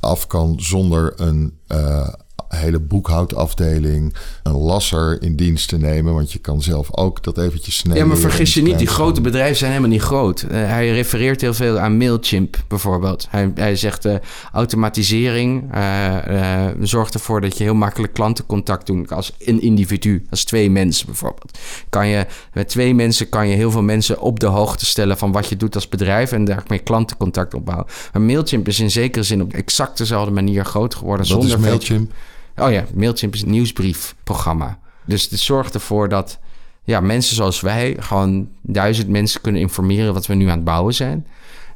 af 0.01 0.26
kan 0.26 0.61
zonder 0.61 1.20
een 1.20 1.59
uh, 1.68 2.09
hele 2.49 2.80
boekhoudafdeling, 2.80 4.14
een 4.42 4.57
lasser 4.57 5.22
in 5.22 5.36
dienst 5.36 5.68
te 5.68 5.76
nemen. 5.78 6.14
Want 6.14 6.32
je 6.32 6.38
kan 6.38 6.62
zelf 6.62 6.97
ook 6.97 7.22
dat 7.22 7.38
eventjes 7.38 7.76
snel. 7.76 7.97
Ja, 7.97 8.05
maar 8.05 8.16
vergis 8.16 8.55
je 8.55 8.62
niet, 8.62 8.78
die 8.78 8.86
grote 8.86 9.20
bedrijven 9.20 9.57
zijn 9.57 9.70
helemaal 9.70 9.92
niet 9.92 10.03
groot. 10.03 10.42
Uh, 10.42 10.51
hij 10.51 10.90
refereert 10.90 11.40
heel 11.40 11.55
veel 11.55 11.78
aan 11.78 11.97
Mailchimp 11.97 12.57
bijvoorbeeld. 12.68 13.26
Hij, 13.30 13.53
hij 13.55 13.76
zegt 13.76 14.07
uh, 14.07 14.14
automatisering 14.53 15.74
uh, 15.74 16.66
zorgt 16.80 17.14
ervoor 17.14 17.40
dat 17.40 17.59
je 17.59 17.64
heel 17.64 17.74
makkelijk 17.74 18.12
klantencontact 18.12 18.86
doet 18.86 19.12
als 19.12 19.32
een 19.38 19.61
individu, 19.61 20.26
als 20.30 20.44
twee 20.44 20.70
mensen 20.70 21.07
bijvoorbeeld. 21.07 21.59
Kan 21.88 22.09
je, 22.09 22.26
met 22.53 22.68
twee 22.68 22.94
mensen 22.94 23.28
kan 23.28 23.49
je 23.49 23.57
heel 23.57 23.70
veel 23.70 23.82
mensen 23.82 24.20
op 24.20 24.40
de 24.40 24.47
hoogte 24.47 24.86
stellen 24.86 25.18
van 25.18 25.32
wat 25.32 25.49
je 25.49 25.57
doet 25.57 25.74
als 25.74 25.88
bedrijf 25.88 26.32
en 26.32 26.44
daarmee 26.44 26.78
klantencontact 26.78 27.55
opbouwen. 27.55 27.86
Maar 28.12 28.22
Mailchimp 28.22 28.68
is 28.68 28.80
in 28.80 28.90
zekere 28.90 29.24
zin 29.24 29.42
op 29.42 29.53
exact 29.53 29.99
dezelfde 29.99 30.30
manier 30.30 30.64
groot 30.64 30.94
geworden. 30.94 31.26
Zonder 31.26 31.49
is 31.49 31.57
Mailchimp? 31.57 32.12
Oh 32.57 32.71
ja, 32.71 32.85
Mailchimp 32.95 33.35
is 33.35 33.43
een 33.43 33.51
nieuwsbriefprogramma. 33.51 34.79
Dus 35.05 35.31
het 35.31 35.41
zorgt 35.41 35.75
ervoor 35.75 36.09
dat 36.09 36.39
ja, 36.85 37.01
mensen 37.01 37.37
zoals 37.37 37.61
wij 37.61 37.97
gewoon 37.99 38.49
duizend 38.61 39.09
mensen 39.09 39.41
kunnen 39.41 39.61
informeren 39.61 40.15
wat 40.15 40.27
we 40.27 40.35
nu 40.35 40.45
aan 40.45 40.57
het 40.57 40.65
bouwen 40.65 40.95
zijn. 40.95 41.27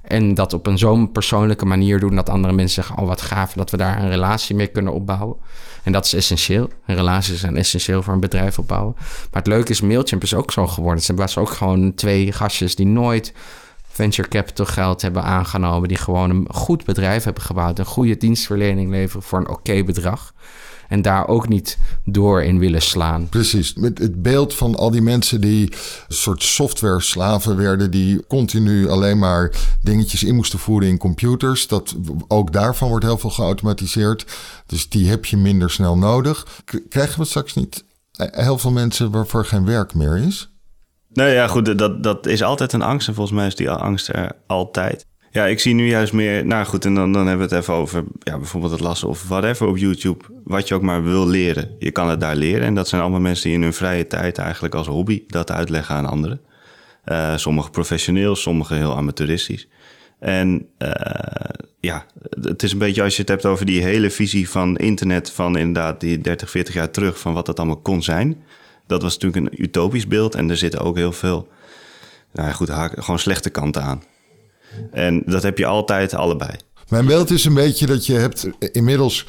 En 0.03 0.35
dat 0.35 0.53
op 0.53 0.66
een 0.66 0.78
zo'n 0.78 1.12
persoonlijke 1.12 1.66
manier 1.66 2.01
doen 2.01 2.14
dat 2.14 2.28
andere 2.28 2.55
mensen 2.55 2.83
zeggen: 2.83 3.03
Oh, 3.03 3.09
wat 3.09 3.20
gaaf 3.20 3.53
dat 3.53 3.70
we 3.70 3.76
daar 3.76 4.03
een 4.03 4.09
relatie 4.09 4.57
mee 4.57 4.66
kunnen 4.66 4.93
opbouwen. 4.93 5.37
En 5.83 5.93
dat 5.93 6.05
is 6.05 6.14
essentieel. 6.14 6.68
En 6.87 6.95
relaties 6.95 7.41
zijn 7.41 7.57
essentieel 7.57 8.03
voor 8.03 8.12
een 8.14 8.20
bedrijf 8.20 8.59
opbouwen. 8.59 8.95
Maar 8.99 9.43
het 9.43 9.47
leuke 9.47 9.70
is, 9.70 9.81
Mailchimp 9.81 10.22
is 10.22 10.35
ook 10.35 10.53
zo 10.53 10.66
geworden. 10.66 11.03
Ze 11.03 11.14
was 11.14 11.37
ook 11.37 11.51
gewoon 11.51 11.95
twee 11.95 12.33
gastjes 12.33 12.76
die 12.76 12.87
nooit 12.87 13.33
venture 13.89 14.28
capital 14.28 14.66
geld 14.66 15.03
hebben 15.03 15.22
aangenomen. 15.22 15.89
Die 15.89 15.97
gewoon 15.97 16.31
een 16.31 16.47
goed 16.51 16.85
bedrijf 16.85 17.24
hebben 17.24 17.43
gebouwd. 17.43 17.78
Een 17.78 17.85
goede 17.85 18.16
dienstverlening 18.16 18.91
leveren 18.91 19.22
voor 19.22 19.39
een 19.39 19.49
oké 19.49 19.85
bedrag 19.85 20.33
en 20.91 21.03
daar 21.03 21.28
ook 21.28 21.49
niet 21.49 21.78
door 22.05 22.43
in 22.43 22.59
willen 22.59 22.82
slaan. 22.82 23.28
Precies. 23.28 23.74
Met 23.74 23.99
het 23.99 24.22
beeld 24.22 24.55
van 24.55 24.74
al 24.74 24.91
die 24.91 25.03
mensen 25.03 25.41
die 25.41 25.72
een 26.09 26.14
soort 26.14 26.43
software 26.43 27.01
slaven 27.01 27.57
werden, 27.57 27.91
die 27.91 28.26
continu 28.26 28.88
alleen 28.88 29.18
maar 29.18 29.51
dingetjes 29.82 30.22
in 30.22 30.34
moesten 30.34 30.59
voeren 30.59 30.88
in 30.88 30.99
computers. 30.99 31.68
Dat 31.68 31.97
ook 32.28 32.53
daarvan 32.53 32.88
wordt 32.88 33.05
heel 33.05 33.18
veel 33.18 33.30
geautomatiseerd. 33.30 34.26
Dus 34.66 34.88
die 34.88 35.09
heb 35.09 35.24
je 35.24 35.36
minder 35.36 35.70
snel 35.70 35.97
nodig. 35.97 36.47
Krijgen 36.88 37.20
we 37.20 37.26
straks 37.26 37.55
niet 37.55 37.84
heel 38.12 38.59
veel 38.59 38.72
mensen 38.72 39.11
waarvoor 39.11 39.45
geen 39.45 39.64
werk 39.64 39.95
meer 39.95 40.16
is? 40.16 40.51
Nou 41.12 41.30
ja, 41.30 41.47
goed, 41.47 41.78
dat, 41.78 42.03
dat 42.03 42.26
is 42.26 42.43
altijd 42.43 42.72
een 42.72 42.82
angst. 42.82 43.09
En 43.09 43.14
volgens 43.14 43.36
mij 43.36 43.47
is 43.47 43.57
die 43.57 43.70
angst 43.70 44.09
er 44.09 44.32
altijd. 44.47 45.07
Ja, 45.33 45.47
ik 45.47 45.61
zie 45.61 45.74
nu 45.74 45.89
juist 45.89 46.12
meer. 46.12 46.47
Nou 46.47 46.64
goed, 46.64 46.85
en 46.85 46.95
dan, 46.95 47.12
dan 47.12 47.26
hebben 47.26 47.49
we 47.49 47.55
het 47.55 47.62
even 47.62 47.74
over 47.74 48.05
ja, 48.18 48.39
bijvoorbeeld 48.39 48.72
het 48.72 48.81
lassen 48.81 49.09
of 49.09 49.28
whatever 49.28 49.66
op 49.66 49.76
YouTube. 49.76 50.24
Wat 50.45 50.68
je 50.68 50.74
ook 50.74 50.83
maar 50.83 51.05
wil 51.05 51.26
leren. 51.26 51.70
Je 51.78 51.91
kan 51.91 52.09
het 52.09 52.20
daar 52.20 52.37
leren. 52.37 52.66
En 52.66 52.74
dat 52.74 52.89
zijn 52.89 53.01
allemaal 53.01 53.20
mensen 53.20 53.45
die 53.45 53.55
in 53.55 53.62
hun 53.62 53.72
vrije 53.72 54.07
tijd 54.07 54.39
eigenlijk 54.39 54.74
als 54.74 54.87
hobby 54.87 55.22
dat 55.26 55.51
uitleggen 55.51 55.95
aan 55.95 56.07
anderen. 56.07 56.41
Uh, 57.07 57.37
sommige 57.37 57.70
professioneel, 57.70 58.37
sommige 58.37 58.74
heel 58.74 58.97
amateuristisch. 58.97 59.68
En 60.18 60.66
uh, 60.78 60.91
ja, 61.81 62.07
het 62.41 62.62
is 62.62 62.72
een 62.72 62.78
beetje 62.78 63.03
als 63.03 63.14
je 63.14 63.20
het 63.20 63.31
hebt 63.31 63.47
over 63.47 63.66
die 63.66 63.83
hele 63.83 64.11
visie 64.11 64.49
van 64.49 64.76
internet, 64.76 65.31
van 65.31 65.57
inderdaad 65.57 66.01
die 66.01 66.18
30, 66.18 66.51
40 66.51 66.74
jaar 66.74 66.91
terug, 66.91 67.18
van 67.18 67.35
wat 67.35 67.47
dat 67.47 67.59
allemaal 67.59 67.81
kon 67.81 68.03
zijn. 68.03 68.43
Dat 68.87 69.03
was 69.03 69.18
natuurlijk 69.18 69.53
een 69.53 69.62
utopisch 69.62 70.07
beeld 70.07 70.35
en 70.35 70.51
er 70.51 70.57
zitten 70.57 70.81
ook 70.81 70.97
heel 70.97 71.12
veel, 71.12 71.49
nou 72.33 72.49
ja, 72.49 72.55
goed, 72.55 72.70
gewoon 72.70 73.18
slechte 73.18 73.51
kanten 73.51 73.83
aan. 73.83 74.03
En 74.92 75.22
dat 75.26 75.42
heb 75.42 75.58
je 75.58 75.66
altijd 75.66 76.14
allebei. 76.14 76.50
Mijn 76.88 77.06
beeld 77.06 77.30
is 77.30 77.44
een 77.44 77.54
beetje 77.54 77.86
dat 77.86 78.06
je 78.06 78.14
hebt 78.14 78.48
inmiddels 78.72 79.26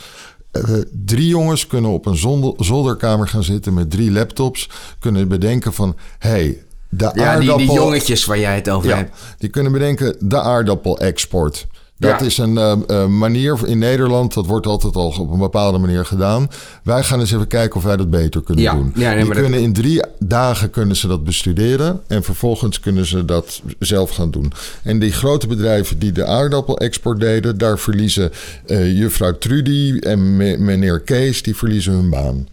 uh, 0.52 0.82
drie 1.06 1.28
jongens 1.28 1.68
kunnen 1.68 1.92
op 1.92 2.06
een 2.06 2.18
zolderkamer 2.58 3.28
gaan 3.28 3.44
zitten 3.44 3.74
met 3.74 3.92
drie 3.92 4.12
laptops. 4.12 4.70
Kunnen 5.00 5.28
bedenken 5.28 5.74
van, 5.74 5.96
hey, 6.20 6.64
de 6.90 7.12
ja, 7.14 7.26
aardappel... 7.26 7.58
Die, 7.58 7.68
die 7.68 7.76
jongetjes 7.76 8.26
waar 8.26 8.40
jij 8.40 8.56
het 8.56 8.70
over 8.70 8.90
ja, 8.90 8.96
hebt. 8.96 9.18
Die 9.38 9.50
kunnen 9.50 9.72
bedenken, 9.72 10.16
de 10.20 10.42
aardappel-export. 10.42 11.68
Dat 12.10 12.22
is 12.22 12.38
een 12.38 12.54
uh, 12.54 12.74
uh, 12.88 13.06
manier 13.06 13.60
in 13.66 13.78
Nederland, 13.78 14.34
dat 14.34 14.46
wordt 14.46 14.66
altijd 14.66 14.96
al 14.96 15.16
op 15.20 15.32
een 15.32 15.40
bepaalde 15.40 15.78
manier 15.78 16.06
gedaan. 16.06 16.50
Wij 16.84 17.04
gaan 17.04 17.20
eens 17.20 17.32
even 17.32 17.48
kijken 17.48 17.76
of 17.76 17.84
wij 17.84 17.98
dat 17.98 18.10
beter 18.10 18.42
kunnen 18.44 18.64
ja. 18.64 18.74
doen. 18.74 18.92
Ja, 18.96 19.14
nee, 19.14 19.24
die 19.24 19.34
kunnen 19.34 19.60
in 19.60 19.74
drie 19.74 20.02
dagen 20.20 20.70
kunnen 20.70 20.96
ze 20.96 21.08
dat 21.08 21.24
bestuderen 21.24 22.02
en 22.08 22.24
vervolgens 22.24 22.80
kunnen 22.80 23.06
ze 23.06 23.26
dat 23.26 23.62
zelf 23.80 24.10
gaan 24.10 24.32
doen. 24.32 24.52
En 24.84 25.00
die 25.00 25.12
grote 25.12 25.48
bedrijven 25.48 26.00
die 26.00 26.12
de 26.12 26.26
aardappel-export 26.26 27.20
deden, 27.20 27.58
daar 27.58 27.80
verliezen 27.80 28.32
uh, 28.68 28.98
juffrouw 28.98 29.38
Trudy 29.38 29.98
en 30.00 30.38
meneer 30.66 31.00
Kees, 31.00 31.44
die 31.44 31.56
verliezen 31.56 31.94
hun 31.94 32.10
baan. 32.10 32.48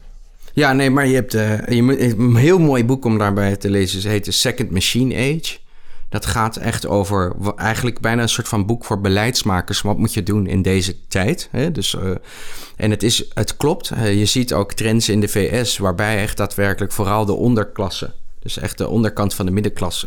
Ja, 0.52 0.72
nee, 0.72 0.90
maar 0.90 1.06
je 1.06 1.14
hebt 1.14 1.32
je, 1.32 2.14
een 2.18 2.36
heel 2.36 2.58
mooi 2.58 2.84
boek 2.84 3.04
om 3.04 3.18
daarbij 3.18 3.56
te 3.56 3.70
lezen. 3.70 3.98
Het 3.98 4.08
heet 4.08 4.24
The 4.24 4.32
Second 4.32 4.70
Machine 4.70 5.14
Age. 5.14 5.56
Dat 6.08 6.26
gaat 6.26 6.56
echt 6.56 6.86
over 6.86 7.34
eigenlijk 7.56 8.00
bijna 8.00 8.22
een 8.22 8.28
soort 8.28 8.48
van 8.48 8.66
boek 8.66 8.84
voor 8.84 9.00
beleidsmakers. 9.00 9.80
Wat 9.80 9.98
moet 9.98 10.14
je 10.14 10.22
doen 10.22 10.46
in 10.46 10.62
deze 10.62 11.06
tijd? 11.08 11.48
Hè? 11.50 11.72
Dus, 11.72 11.94
uh, 11.94 12.14
en 12.76 12.90
het, 12.90 13.02
is, 13.02 13.24
het 13.34 13.56
klopt. 13.56 13.90
Uh, 13.90 14.18
je 14.18 14.24
ziet 14.24 14.52
ook 14.52 14.72
trends 14.72 15.08
in 15.08 15.20
de 15.20 15.28
VS 15.28 15.78
waarbij 15.78 16.18
echt 16.18 16.36
daadwerkelijk 16.36 16.92
vooral 16.92 17.24
de 17.24 17.32
onderklasse, 17.32 18.12
dus 18.38 18.58
echt 18.58 18.78
de 18.78 18.88
onderkant 18.88 19.34
van 19.34 19.46
de 19.46 19.52
middenklasse, 19.52 20.06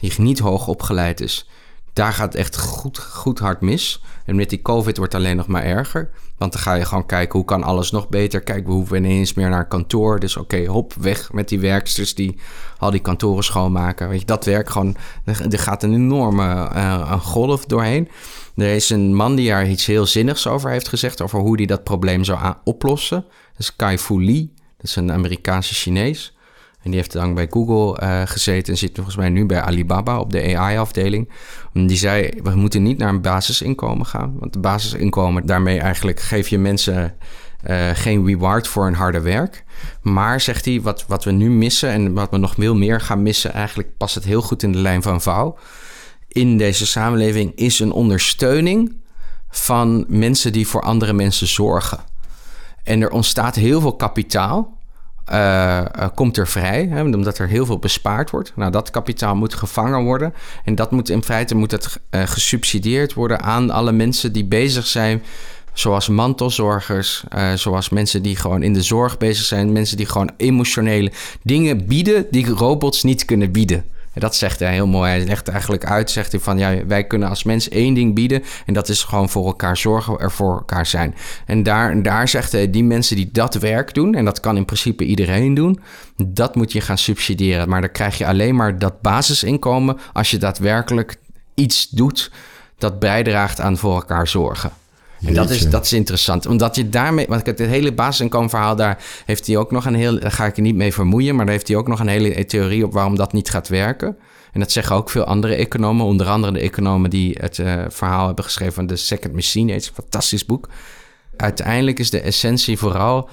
die 0.00 0.12
niet 0.16 0.38
hoog 0.38 0.68
opgeleid 0.68 1.20
is, 1.20 1.46
daar 1.98 2.12
gaat 2.12 2.32
het 2.32 2.34
echt 2.34 2.58
goed, 2.58 2.98
goed 2.98 3.38
hard 3.38 3.60
mis. 3.60 4.02
En 4.24 4.36
met 4.36 4.50
die 4.50 4.62
COVID 4.62 4.96
wordt 4.96 5.12
het 5.12 5.22
alleen 5.22 5.36
nog 5.36 5.46
maar 5.46 5.62
erger. 5.62 6.10
Want 6.36 6.52
dan 6.52 6.60
ga 6.60 6.74
je 6.74 6.84
gewoon 6.84 7.06
kijken 7.06 7.38
hoe 7.38 7.44
kan 7.44 7.62
alles 7.62 7.90
nog 7.90 8.08
beter. 8.08 8.40
Kijk, 8.40 8.66
we 8.66 8.72
hoeven 8.72 8.96
ineens 8.96 9.34
meer 9.34 9.48
naar 9.48 9.68
kantoor. 9.68 10.20
Dus 10.20 10.36
oké, 10.36 10.66
hop, 10.66 10.94
weg 10.94 11.32
met 11.32 11.48
die 11.48 11.60
werksters 11.60 12.14
die 12.14 12.38
al 12.78 12.90
die 12.90 13.00
kantoren 13.00 13.44
schoonmaken. 13.44 14.08
Weet 14.08 14.20
je, 14.20 14.26
dat 14.26 14.44
werk 14.44 14.70
gewoon, 14.70 14.96
er 15.24 15.58
gaat 15.58 15.82
een 15.82 15.94
enorme 15.94 16.70
uh, 16.74 17.08
een 17.10 17.20
golf 17.20 17.64
doorheen. 17.64 18.08
Er 18.56 18.74
is 18.74 18.90
een 18.90 19.14
man 19.14 19.34
die 19.34 19.48
daar 19.48 19.68
iets 19.68 19.86
heel 19.86 20.06
zinnigs 20.06 20.46
over 20.46 20.70
heeft 20.70 20.88
gezegd. 20.88 21.20
Over 21.20 21.38
hoe 21.38 21.56
hij 21.56 21.66
dat 21.66 21.84
probleem 21.84 22.24
zou 22.24 22.54
oplossen. 22.64 23.24
Dat 23.50 23.58
is 23.58 23.76
Kai 23.76 23.98
Fu 23.98 24.24
Lee. 24.24 24.52
Dat 24.76 24.86
is 24.86 24.96
een 24.96 25.12
Amerikaanse 25.12 25.74
Chinees. 25.74 26.37
En 26.82 26.90
die 26.90 27.00
heeft 27.00 27.14
lang 27.14 27.34
bij 27.34 27.46
Google 27.50 28.02
uh, 28.02 28.22
gezeten 28.24 28.72
en 28.72 28.78
zit 28.78 28.94
volgens 28.94 29.16
mij 29.16 29.28
nu 29.28 29.46
bij 29.46 29.60
Alibaba 29.60 30.18
op 30.18 30.32
de 30.32 30.56
AI-afdeling. 30.56 31.28
Die 31.72 31.96
zei, 31.96 32.30
we 32.42 32.54
moeten 32.54 32.82
niet 32.82 32.98
naar 32.98 33.08
een 33.08 33.20
basisinkomen 33.20 34.06
gaan. 34.06 34.36
Want 34.38 34.52
de 34.52 34.58
basisinkomen, 34.58 35.46
daarmee 35.46 35.80
eigenlijk 35.80 36.20
geef 36.20 36.48
je 36.48 36.58
mensen 36.58 37.16
uh, 37.66 37.88
geen 37.92 38.26
reward 38.26 38.68
voor 38.68 38.84
hun 38.84 38.94
harde 38.94 39.20
werk. 39.20 39.64
Maar, 40.02 40.40
zegt 40.40 40.64
hij, 40.64 40.80
wat, 40.80 41.04
wat 41.08 41.24
we 41.24 41.30
nu 41.30 41.50
missen 41.50 41.90
en 41.90 42.14
wat 42.14 42.30
we 42.30 42.36
nog 42.36 42.54
veel 42.54 42.74
meer 42.74 43.00
gaan 43.00 43.22
missen... 43.22 43.52
eigenlijk 43.52 43.96
past 43.96 44.14
het 44.14 44.24
heel 44.24 44.42
goed 44.42 44.62
in 44.62 44.72
de 44.72 44.78
lijn 44.78 45.02
van 45.02 45.20
Vouw. 45.20 45.58
In 46.28 46.58
deze 46.58 46.86
samenleving 46.86 47.52
is 47.54 47.78
een 47.78 47.92
ondersteuning 47.92 48.96
van 49.50 50.04
mensen 50.08 50.52
die 50.52 50.66
voor 50.66 50.82
andere 50.82 51.12
mensen 51.12 51.46
zorgen. 51.46 51.98
En 52.82 53.02
er 53.02 53.10
ontstaat 53.10 53.54
heel 53.54 53.80
veel 53.80 53.96
kapitaal 53.96 54.77
uh, 55.32 55.84
komt 56.14 56.36
er 56.36 56.48
vrij, 56.48 56.86
hè, 56.90 57.02
omdat 57.02 57.38
er 57.38 57.48
heel 57.48 57.66
veel 57.66 57.78
bespaard 57.78 58.30
wordt. 58.30 58.52
Nou, 58.56 58.70
dat 58.70 58.90
kapitaal 58.90 59.36
moet 59.36 59.54
gevangen 59.54 60.02
worden. 60.02 60.34
En 60.64 60.74
dat 60.74 60.90
moet 60.90 61.10
in 61.10 61.22
feite 61.22 61.54
moet 61.54 61.70
het, 61.70 62.00
uh, 62.10 62.22
gesubsidieerd 62.24 63.14
worden 63.14 63.42
aan 63.42 63.70
alle 63.70 63.92
mensen 63.92 64.32
die 64.32 64.44
bezig 64.44 64.86
zijn. 64.86 65.22
Zoals 65.72 66.08
mantelzorgers, 66.08 67.24
zoals 67.54 67.88
mensen 67.88 68.22
die 68.22 68.36
gewoon 68.36 68.62
in 68.62 68.72
de 68.72 68.82
zorg 68.82 69.18
bezig 69.18 69.44
zijn. 69.44 69.72
Mensen 69.72 69.96
die 69.96 70.06
gewoon 70.06 70.30
emotionele 70.36 71.12
dingen 71.42 71.86
bieden 71.86 72.26
die 72.30 72.48
robots 72.48 73.02
niet 73.02 73.24
kunnen 73.24 73.52
bieden 73.52 73.84
dat 74.18 74.36
zegt 74.36 74.58
hij 74.58 74.72
heel 74.72 74.86
mooi. 74.86 75.10
Hij 75.10 75.24
legt 75.24 75.48
eigenlijk 75.48 75.84
uit, 75.84 76.10
zegt 76.10 76.32
hij 76.32 76.40
van 76.40 76.58
ja, 76.58 76.86
wij 76.86 77.04
kunnen 77.04 77.28
als 77.28 77.42
mens 77.42 77.68
één 77.68 77.94
ding 77.94 78.14
bieden. 78.14 78.42
En 78.66 78.74
dat 78.74 78.88
is 78.88 79.04
gewoon 79.04 79.28
voor 79.28 79.46
elkaar 79.46 79.76
zorgen, 79.76 80.18
er 80.18 80.30
voor 80.30 80.54
elkaar 80.54 80.86
zijn. 80.86 81.14
En 81.46 81.62
daar, 81.62 82.02
daar 82.02 82.28
zegt 82.28 82.52
hij, 82.52 82.70
die 82.70 82.84
mensen 82.84 83.16
die 83.16 83.28
dat 83.32 83.54
werk 83.54 83.94
doen, 83.94 84.14
en 84.14 84.24
dat 84.24 84.40
kan 84.40 84.56
in 84.56 84.64
principe 84.64 85.04
iedereen 85.04 85.54
doen, 85.54 85.80
dat 86.16 86.54
moet 86.54 86.72
je 86.72 86.80
gaan 86.80 86.98
subsidiëren. 86.98 87.68
Maar 87.68 87.80
dan 87.80 87.92
krijg 87.92 88.18
je 88.18 88.26
alleen 88.26 88.54
maar 88.54 88.78
dat 88.78 89.00
basisinkomen 89.00 89.98
als 90.12 90.30
je 90.30 90.38
daadwerkelijk 90.38 91.16
iets 91.54 91.88
doet 91.88 92.30
dat 92.78 92.98
bijdraagt 92.98 93.60
aan 93.60 93.76
voor 93.76 93.94
elkaar 93.94 94.28
zorgen. 94.28 94.70
En 95.24 95.34
dat 95.34 95.50
is, 95.50 95.70
dat 95.70 95.84
is 95.84 95.92
interessant. 95.92 96.46
Omdat 96.46 96.76
je 96.76 96.88
daarmee. 96.88 97.26
Want 97.28 97.46
het 97.46 97.58
hele 97.58 97.92
basisinkomenverhaal, 97.92 98.76
daar 98.76 99.04
heeft 99.24 99.46
hij 99.46 99.56
ook 99.56 99.70
nog 99.70 99.84
een 99.84 99.94
heel. 99.94 100.20
Daar 100.20 100.32
ga 100.32 100.46
ik 100.46 100.56
je 100.56 100.62
niet 100.62 100.74
mee 100.74 100.92
vermoeien. 100.92 101.36
Maar 101.36 101.44
daar 101.44 101.54
heeft 101.54 101.68
hij 101.68 101.76
ook 101.76 101.88
nog 101.88 102.00
een 102.00 102.08
hele 102.08 102.44
theorie 102.44 102.84
op 102.84 102.92
waarom 102.92 103.16
dat 103.16 103.32
niet 103.32 103.50
gaat 103.50 103.68
werken. 103.68 104.16
En 104.52 104.60
dat 104.60 104.72
zeggen 104.72 104.96
ook 104.96 105.10
veel 105.10 105.24
andere 105.24 105.54
economen. 105.54 106.06
Onder 106.06 106.26
andere 106.26 106.52
de 106.52 106.60
economen 106.60 107.10
die 107.10 107.36
het 107.40 107.58
uh, 107.58 107.84
verhaal 107.88 108.26
hebben 108.26 108.44
geschreven 108.44 108.74
van 108.74 108.86
The 108.86 108.96
Second 108.96 109.34
Machine. 109.34 109.72
Het 109.72 109.82
is 109.82 109.88
een 109.88 109.94
fantastisch 109.94 110.46
boek. 110.46 110.68
Uiteindelijk 111.36 111.98
is 111.98 112.10
de 112.10 112.20
essentie 112.20 112.78
vooral 112.78 113.28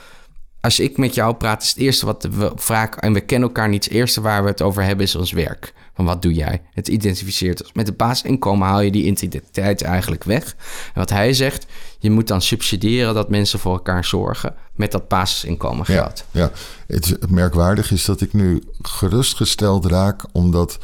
als 0.65 0.79
ik 0.79 0.97
met 0.97 1.15
jou 1.15 1.35
praat, 1.35 1.63
is 1.63 1.69
het 1.69 1.77
eerste 1.77 2.05
wat 2.05 2.27
we 2.31 2.51
vaak, 2.55 2.95
en 2.95 3.13
we 3.13 3.21
kennen 3.21 3.47
elkaar 3.47 3.69
niet, 3.69 3.83
het 3.83 3.93
eerste 3.93 4.21
waar 4.21 4.43
we 4.43 4.49
het 4.49 4.61
over 4.61 4.83
hebben 4.83 5.05
is 5.05 5.15
ons 5.15 5.31
werk. 5.31 5.73
Van 5.93 6.05
wat 6.05 6.21
doe 6.21 6.33
jij? 6.33 6.61
Het 6.73 6.87
identificeert. 6.87 7.69
Met 7.73 7.87
het 7.87 7.97
basisinkomen 7.97 8.67
haal 8.67 8.81
je 8.81 8.91
die 8.91 9.05
identiteit 9.05 9.81
eigenlijk 9.81 10.23
weg. 10.23 10.55
En 10.93 10.99
wat 10.99 11.09
hij 11.09 11.33
zegt, 11.33 11.65
je 11.99 12.11
moet 12.11 12.27
dan 12.27 12.41
subsidiëren 12.41 13.13
dat 13.13 13.29
mensen 13.29 13.59
voor 13.59 13.73
elkaar 13.73 14.05
zorgen 14.05 14.55
met 14.73 14.91
dat 14.91 15.07
basisinkomen 15.07 15.85
geld. 15.85 16.25
Ja, 16.31 16.41
ja. 16.41 16.51
het 16.95 17.29
merkwaardig 17.29 17.91
is 17.91 18.05
dat 18.05 18.21
ik 18.21 18.33
nu 18.33 18.63
gerustgesteld 18.81 19.85
raak, 19.85 20.23
omdat 20.31 20.77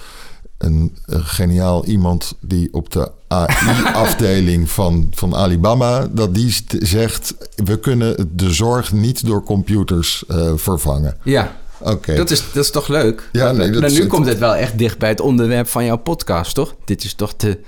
een, 0.57 0.97
geniaal 1.07 1.85
iemand 1.85 2.35
die 2.39 2.73
op 2.73 2.91
de 2.91 3.11
AI-afdeling 3.31 4.69
van, 4.69 5.07
van 5.13 5.35
Alibaba, 5.35 6.07
dat 6.11 6.35
die 6.35 6.55
zegt: 6.79 7.35
we 7.55 7.79
kunnen 7.79 8.29
de 8.35 8.53
zorg 8.53 8.91
niet 8.91 9.25
door 9.25 9.43
computers 9.43 10.23
uh, 10.27 10.51
vervangen. 10.55 11.17
Ja. 11.23 11.59
Oké. 11.79 12.15
Dat, 12.15 12.31
is, 12.31 12.43
dat 12.53 12.63
is 12.63 12.71
toch 12.71 12.87
leuk? 12.87 13.29
Ja, 13.31 13.51
nee, 13.51 13.69
dat 13.69 13.91
nu 13.91 14.07
komt 14.07 14.25
het 14.25 14.37
wel 14.37 14.55
echt 14.55 14.77
dicht 14.77 14.97
bij 14.97 15.09
het 15.09 15.19
onderwerp 15.19 15.67
van 15.67 15.85
jouw 15.85 15.97
podcast, 15.97 16.55
toch? 16.55 16.75
Dit 16.85 17.03
is 17.03 17.13
toch 17.13 17.35
de 17.35 17.59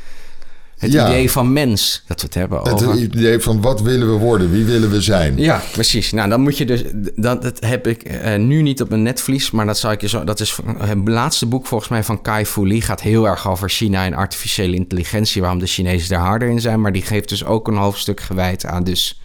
het 0.84 0.94
idee 1.10 1.32
van 1.32 1.54
mens, 1.54 2.04
dat 2.08 2.20
we 2.20 2.26
het 2.26 2.36
hebben 2.36 2.60
over. 2.60 2.90
Het 2.90 3.00
idee 3.00 3.40
van 3.40 3.62
wat 3.62 3.82
willen 3.82 4.14
we 4.14 4.18
worden, 4.18 4.52
wie 4.52 4.66
willen 4.66 4.90
we 4.90 5.02
zijn. 5.02 5.38
Ja, 5.38 5.62
precies. 5.72 6.12
Nou, 6.12 6.30
dan 6.30 6.42
moet 6.42 6.58
je 6.58 6.66
dus... 6.66 6.84
Dat, 7.16 7.42
dat 7.42 7.60
heb 7.60 7.88
ik 7.88 8.12
uh, 8.12 8.36
nu 8.36 8.62
niet 8.62 8.82
op 8.82 8.90
mijn 8.90 9.04
netvlies, 9.04 9.52
maar 9.52 9.66
dat 9.66 9.78
zal 9.78 9.92
ik 9.92 10.02
je 10.02 10.08
zo... 10.08 10.24
Dat 10.24 10.40
is 10.40 10.58
het 10.78 11.08
laatste 11.08 11.46
boek 11.46 11.66
volgens 11.66 11.90
mij 11.90 12.04
van 12.04 12.22
Kai 12.22 12.46
Fu 12.46 12.68
Lee. 12.68 12.82
Gaat 12.82 13.02
heel 13.02 13.28
erg 13.28 13.50
over 13.50 13.70
China 13.70 14.06
en 14.06 14.14
artificiële 14.14 14.76
intelligentie, 14.76 15.42
waarom 15.42 15.60
de 15.60 15.66
Chinezen 15.66 16.10
daar 16.10 16.20
harder 16.20 16.50
in 16.50 16.62
zijn. 16.62 16.82
Maar 16.82 16.92
die 16.92 17.02
geeft 17.02 17.30
dus 17.30 17.46
ook 17.46 17.68
een 17.68 17.78
hoofdstuk 17.78 18.22
gewijd 18.22 18.66
aan 18.66 18.84
dus 18.84 19.22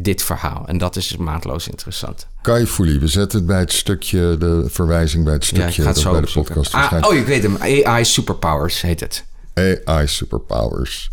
dit 0.00 0.22
verhaal. 0.22 0.64
En 0.66 0.78
dat 0.78 0.96
is 0.96 1.08
dus 1.08 1.16
maatloos 1.16 1.68
interessant. 1.68 2.26
Kai 2.42 2.68
Lee, 2.78 2.98
we 2.98 3.06
zetten 3.06 3.38
het 3.38 3.46
bij 3.46 3.58
het 3.58 3.72
stukje, 3.72 4.36
de 4.38 4.64
verwijzing 4.68 5.24
bij 5.24 5.32
het 5.32 5.44
stukje 5.44 5.82
ja, 5.82 5.92
dat 5.92 6.12
bij 6.12 6.20
de 6.20 6.30
podcast 6.32 6.74
ah, 6.74 6.92
Oh, 7.00 7.14
ik 7.14 7.26
weet 7.26 7.42
hem. 7.42 7.56
AI 7.84 8.04
Superpowers 8.04 8.80
heet 8.80 9.00
het. 9.00 9.24
AI 9.54 10.06
superpowers. 10.06 11.10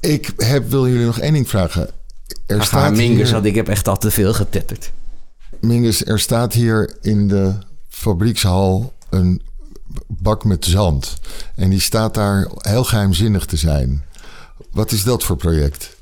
Ik 0.00 0.32
heb, 0.36 0.70
wil 0.70 0.88
jullie 0.88 1.06
nog 1.06 1.18
één 1.18 1.32
ding 1.32 1.48
vragen. 1.48 1.90
Er 2.46 2.64
staat 2.64 2.92
Mingus, 2.92 3.30
hier, 3.30 3.46
ik 3.46 3.54
heb 3.54 3.68
echt 3.68 3.88
al 3.88 3.98
te 3.98 4.10
veel 4.10 4.34
getetterd. 4.34 4.92
Mingus, 5.60 6.04
er 6.04 6.20
staat 6.20 6.52
hier 6.52 6.96
in 7.00 7.28
de 7.28 7.54
fabriekshal 7.88 8.92
een 9.10 9.42
bak 10.06 10.44
met 10.44 10.64
zand. 10.64 11.20
En 11.54 11.70
die 11.70 11.80
staat 11.80 12.14
daar 12.14 12.48
heel 12.56 12.84
geheimzinnig 12.84 13.44
te 13.44 13.56
zijn. 13.56 14.04
Wat 14.70 14.90
is 14.90 15.04
dat 15.04 15.24
voor 15.24 15.36
project? 15.36 15.96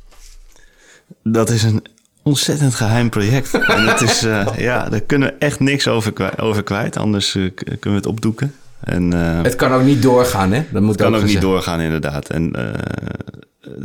Dat 1.23 1.51
is 1.51 1.63
een 1.63 1.85
ontzettend 2.23 2.75
geheim 2.75 3.09
project. 3.09 3.55
en 3.55 3.87
het 3.87 4.01
is, 4.01 4.25
uh, 4.25 4.49
ja, 4.69 4.89
daar 4.89 5.01
kunnen 5.01 5.29
we 5.29 5.35
echt 5.39 5.61
niks 5.61 5.89
over, 5.89 6.13
kwijt, 6.13 6.39
over 6.39 6.63
kwijt. 6.63 6.97
Anders 6.97 7.35
uh, 7.35 7.51
kunnen 7.55 7.79
we 7.81 7.91
het 7.91 8.07
opdoeken. 8.07 8.55
En, 8.81 9.15
uh, 9.15 9.43
het 9.43 9.57
kan 9.57 9.73
ook 9.73 9.83
niet 9.83 10.03
doorgaan, 10.03 10.53
hè? 10.53 10.65
Dat 10.73 10.83
moet 10.83 10.91
het 10.91 11.03
kan 11.03 11.17
ook, 11.17 11.25
niet 11.25 11.41
doorgaan, 11.41 11.81
inderdaad. 11.81 12.31
En 12.31 12.53
uh, 12.57 12.63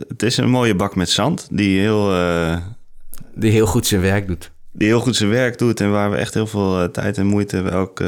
het 0.07 0.23
is 0.23 0.37
een 0.37 0.49
mooie 0.49 0.75
bak 0.75 0.95
met 0.95 1.09
zand 1.09 1.47
die 1.51 1.79
heel... 1.79 2.13
Uh, 2.13 2.57
die 3.33 3.51
heel 3.51 3.65
goed 3.65 3.87
zijn 3.87 4.01
werk 4.01 4.27
doet. 4.27 4.51
Die 4.71 4.87
heel 4.87 4.99
goed 4.99 5.15
zijn 5.15 5.29
werk 5.29 5.57
doet 5.57 5.81
en 5.81 5.91
waar 5.91 6.11
we 6.11 6.17
echt 6.17 6.33
heel 6.33 6.47
veel 6.47 6.91
tijd 6.91 7.17
en 7.17 7.25
moeite... 7.25 7.61
Elk 7.61 8.01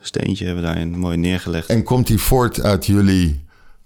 steentje 0.00 0.44
hebben 0.44 0.62
we 0.62 0.68
daarin 0.68 0.98
mooi 0.98 1.16
neergelegd. 1.16 1.68
En 1.68 1.82
komt 1.82 2.06
die 2.06 2.18
voort 2.18 2.62
uit 2.62 2.86
jullie 2.86 3.44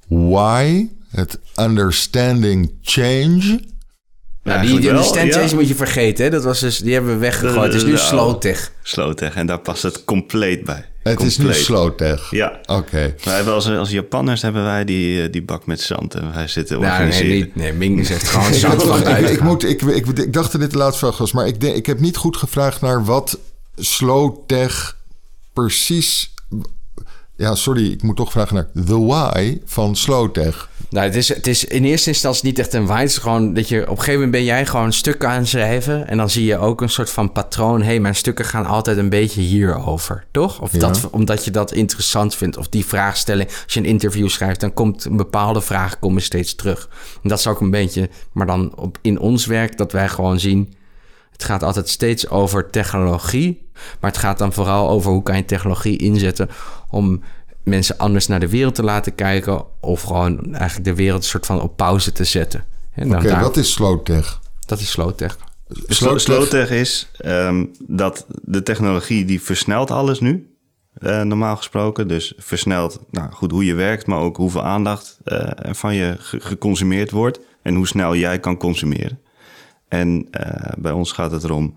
why? 0.09 0.89
Het 1.11 1.39
understanding 1.61 2.73
change... 2.83 3.61
Nou, 4.43 4.67
die, 4.67 4.81
die 4.81 5.03
stand 5.03 5.55
moet 5.55 5.69
je 5.69 5.75
vergeten. 5.75 6.25
Hè? 6.25 6.31
Dat 6.31 6.45
was 6.45 6.61
dus, 6.61 6.79
die 6.79 6.93
hebben 6.93 7.13
we 7.13 7.19
weggegooid. 7.19 7.73
Het 7.73 7.83
is 7.83 7.85
nu 7.89 7.97
Slowtech. 7.97 8.73
Slowtech. 8.83 9.35
En 9.35 9.47
daar 9.47 9.59
past 9.59 9.83
het 9.83 10.05
compleet 10.05 10.65
bij. 10.65 10.85
Het 11.05 11.17
compleet. 11.17 11.39
is 11.39 11.59
nu 11.59 11.65
Slowtech? 11.65 12.31
Ja. 12.31 12.61
Oké. 12.67 13.15
Okay. 13.25 13.41
als, 13.41 13.69
als 13.69 13.91
Japanners 13.91 14.43
hebben 14.43 14.65
wij 14.65 14.85
die, 14.85 15.23
eh, 15.23 15.33
die 15.33 15.43
bak 15.43 15.67
met 15.67 15.81
zand. 15.81 16.15
En 16.15 16.33
wij 16.33 16.49
zitten 16.49 16.81
nou, 16.81 16.93
organiseren. 16.93 17.29
Nee, 17.29 17.53
nee, 17.55 17.73
nee, 17.73 17.73
Ming 17.73 18.07
zegt 18.07 18.29
gewoon 18.29 18.55
zand 18.65 18.83
van 18.83 19.09
ik, 19.09 19.29
ik, 19.29 19.41
moet, 19.41 19.65
ik, 19.65 19.83
ik, 19.83 20.07
ik, 20.07 20.33
dacht 20.33 20.53
dat 20.53 20.61
dit 20.61 20.71
de 20.71 20.79
laatste 20.79 20.99
vraag 20.99 21.19
was. 21.19 21.33
Maar 21.33 21.47
ik, 21.47 21.61
denk, 21.61 21.77
ik 21.77 21.87
heb 21.87 22.01
niet 22.01 22.17
goed 22.17 22.37
gevraagd 22.37 22.81
naar 22.81 23.05
wat 23.05 23.39
Slowtech 23.77 24.97
precies... 25.53 26.34
Ja, 27.37 27.55
sorry, 27.55 27.93
ik 27.93 28.03
moet 28.03 28.17
toch 28.17 28.31
vragen 28.31 28.55
naar 28.55 28.85
the 28.85 29.05
why 29.05 29.59
van 29.65 29.97
Slowtech. 29.97 30.69
Nou, 30.91 31.07
het 31.07 31.17
is, 31.17 31.29
het 31.29 31.47
is 31.47 31.65
in 31.65 31.85
eerste 31.85 32.09
instantie 32.09 32.45
niet 32.45 32.59
echt 32.59 32.73
een 32.73 32.87
why. 32.87 33.01
Het 33.01 33.09
is 33.09 33.19
gewoon 33.19 33.55
dat 33.55 33.69
je 33.69 33.83
op 33.83 33.89
een 33.89 33.97
gegeven 33.97 34.15
moment 34.15 34.31
ben 34.31 34.45
jij 34.45 34.67
gewoon 34.67 34.93
stukken 34.93 35.29
aan 35.29 35.39
het 35.39 35.49
schrijven. 35.49 36.09
En 36.09 36.17
dan 36.17 36.31
zie 36.31 36.45
je 36.45 36.59
ook 36.59 36.81
een 36.81 36.89
soort 36.89 37.11
van 37.11 37.33
patroon. 37.33 37.81
Hé, 37.81 37.87
hey, 37.87 38.01
mijn 38.01 38.15
stukken 38.15 38.45
gaan 38.45 38.67
altijd 38.67 38.97
een 38.97 39.09
beetje 39.09 39.41
hierover, 39.41 40.25
toch? 40.31 40.61
Of 40.61 40.71
dat, 40.71 41.09
omdat 41.11 41.45
je 41.45 41.51
dat 41.51 41.73
interessant 41.73 42.35
vindt. 42.35 42.57
Of 42.57 42.69
die 42.69 42.85
vraagstelling. 42.85 43.49
Als 43.65 43.75
je 43.75 43.81
een 43.81 43.87
interview 43.87 44.29
schrijft, 44.29 44.61
dan 44.61 44.75
komt 44.75 45.05
een 45.05 45.17
bepaalde 45.17 45.61
vraag 45.61 45.99
komen 45.99 46.23
steeds 46.23 46.55
terug. 46.55 46.89
En 47.23 47.29
dat 47.29 47.39
is 47.39 47.47
ook 47.47 47.61
een 47.61 47.71
beetje, 47.71 48.09
maar 48.33 48.47
dan 48.47 48.77
op, 48.77 48.99
in 49.03 49.19
ons 49.19 49.47
werk, 49.47 49.77
dat 49.77 49.93
wij 49.93 50.09
gewoon 50.09 50.41
zien. 50.41 50.75
Het 51.35 51.45
gaat 51.45 51.63
altijd 51.63 51.89
steeds 51.89 52.29
over 52.29 52.71
technologie. 52.71 53.71
Maar 54.01 54.11
het 54.11 54.21
gaat 54.21 54.39
dan 54.39 54.53
vooral 54.53 54.89
over 54.89 55.11
hoe 55.11 55.23
kan 55.23 55.37
je 55.37 55.45
technologie 55.45 55.97
inzetten 55.97 56.49
om 56.91 57.23
mensen 57.63 57.99
anders 57.99 58.27
naar 58.27 58.41
de 58.41 58.49
wereld 58.49 58.75
te 58.75 58.83
laten 58.83 59.15
kijken. 59.15 59.65
Of 59.81 60.03
gewoon 60.03 60.55
eigenlijk 60.55 60.85
de 60.85 60.95
wereld 60.95 61.23
een 61.23 61.29
soort 61.29 61.47
van 61.47 61.61
op 61.61 61.77
pauze 61.77 62.13
te 62.13 62.25
zetten. 62.25 62.65
Oké, 62.97 63.17
okay, 63.17 63.41
wat 63.41 63.57
is 63.57 63.73
Slowtech? 63.73 64.41
Dat 64.67 64.81
is 64.81 64.91
Slowtech. 64.91 65.39
Slowtech 66.17 66.71
is 66.71 67.11
um, 67.25 67.71
dat 67.79 68.27
de 68.29 68.63
technologie 68.63 69.25
die 69.25 69.43
versnelt 69.43 69.91
alles 69.91 70.21
nu. 70.21 70.49
Uh, 70.99 71.23
normaal 71.23 71.57
gesproken. 71.57 72.09
Dus 72.09 72.33
versnelt 72.37 73.01
nou, 73.11 73.33
goed 73.33 73.51
hoe 73.51 73.65
je 73.65 73.75
werkt, 73.75 74.07
maar 74.07 74.19
ook 74.19 74.37
hoeveel 74.37 74.65
aandacht 74.65 75.19
uh, 75.25 75.51
van 75.71 75.95
je 75.95 76.17
geconsumeerd 76.19 77.11
wordt. 77.11 77.41
En 77.63 77.75
hoe 77.75 77.87
snel 77.87 78.17
jij 78.17 78.39
kan 78.39 78.57
consumeren. 78.57 79.21
En 79.95 80.29
uh, 80.31 80.73
bij 80.79 80.93
ons 80.93 81.13
gaat 81.13 81.31
het 81.31 81.45
erom 81.45 81.75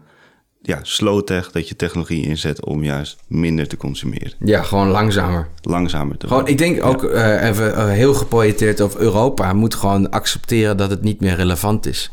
ja, 0.62 0.80
slow 0.82 1.24
tech, 1.24 1.52
dat 1.52 1.68
je 1.68 1.76
technologie 1.76 2.26
inzet 2.26 2.66
om 2.66 2.84
juist 2.84 3.18
minder 3.28 3.68
te 3.68 3.78
consumeren. 3.78 4.34
Ja, 4.40 4.64
gewoon 4.64 4.88
langzamer. 4.88 5.48
Langzamer 5.62 6.18
te 6.18 6.28
Gewoon, 6.28 6.48
ik 6.48 6.58
denk 6.58 6.86
ook 6.86 7.04
uh, 7.04 7.44
even 7.44 7.72
uh, 7.72 7.88
heel 7.88 8.14
geprojecteerd 8.14 8.80
op 8.80 8.96
Europa 8.96 9.54
moet 9.54 9.76
gewoon 9.76 10.10
accepteren 10.10 10.78
dat 10.78 10.90
het 10.90 11.02
niet 11.02 11.20
meer 11.20 11.36
relevant 11.36 11.86
is. 11.86 12.12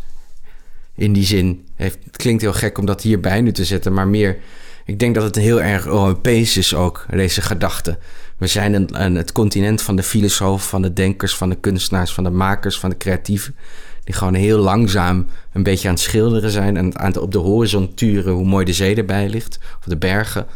In 0.95 1.13
die 1.13 1.25
zin, 1.25 1.67
heeft, 1.75 1.99
het 2.05 2.17
klinkt 2.17 2.43
heel 2.43 2.53
gek 2.53 2.79
om 2.79 2.87
dat 2.87 3.03
hierbij 3.03 3.41
nu 3.41 3.53
te 3.53 3.65
zetten, 3.65 3.93
maar 3.93 4.09
meer 4.09 4.39
ik 4.85 4.99
denk 4.99 5.15
dat 5.15 5.25
het 5.25 5.37
heel 5.37 5.63
erg 5.63 5.87
Europees 5.87 6.57
is 6.57 6.75
ook, 6.75 7.07
deze 7.11 7.43
gedachte. 7.43 7.99
We 8.39 8.47
zijn 8.47 8.75
een, 8.75 9.03
een, 9.05 9.15
het 9.15 9.33
continent 9.33 9.83
van 9.83 9.97
de 9.97 10.03
filosofen, 10.03 10.69
van 10.69 10.83
de 10.83 10.93
denkers, 10.93 11.37
van 11.37 11.49
de 11.49 11.57
kunstenaars, 11.57 12.13
van 12.13 12.25
de 12.25 12.31
makers, 12.31 12.79
van 12.79 12.91
de 12.91 12.97
creatieven. 12.97 13.57
Die 14.05 14.15
gewoon 14.15 14.35
heel 14.35 14.59
langzaam 14.59 15.27
een 15.53 15.63
beetje 15.63 15.89
aan 15.89 15.95
het 15.95 16.03
schilderen 16.03 16.51
zijn 16.51 16.77
en 16.77 16.99
aan 16.99 17.07
het 17.07 17.17
op 17.17 17.33
de 17.33 17.39
horizon 17.39 17.95
turen 17.95 18.33
hoe 18.33 18.47
mooi 18.47 18.65
de 18.65 18.73
zee 18.73 18.97
erbij 18.97 19.29
ligt. 19.29 19.59
Of 19.79 19.85
de 19.85 19.97
bergen, 19.97 20.47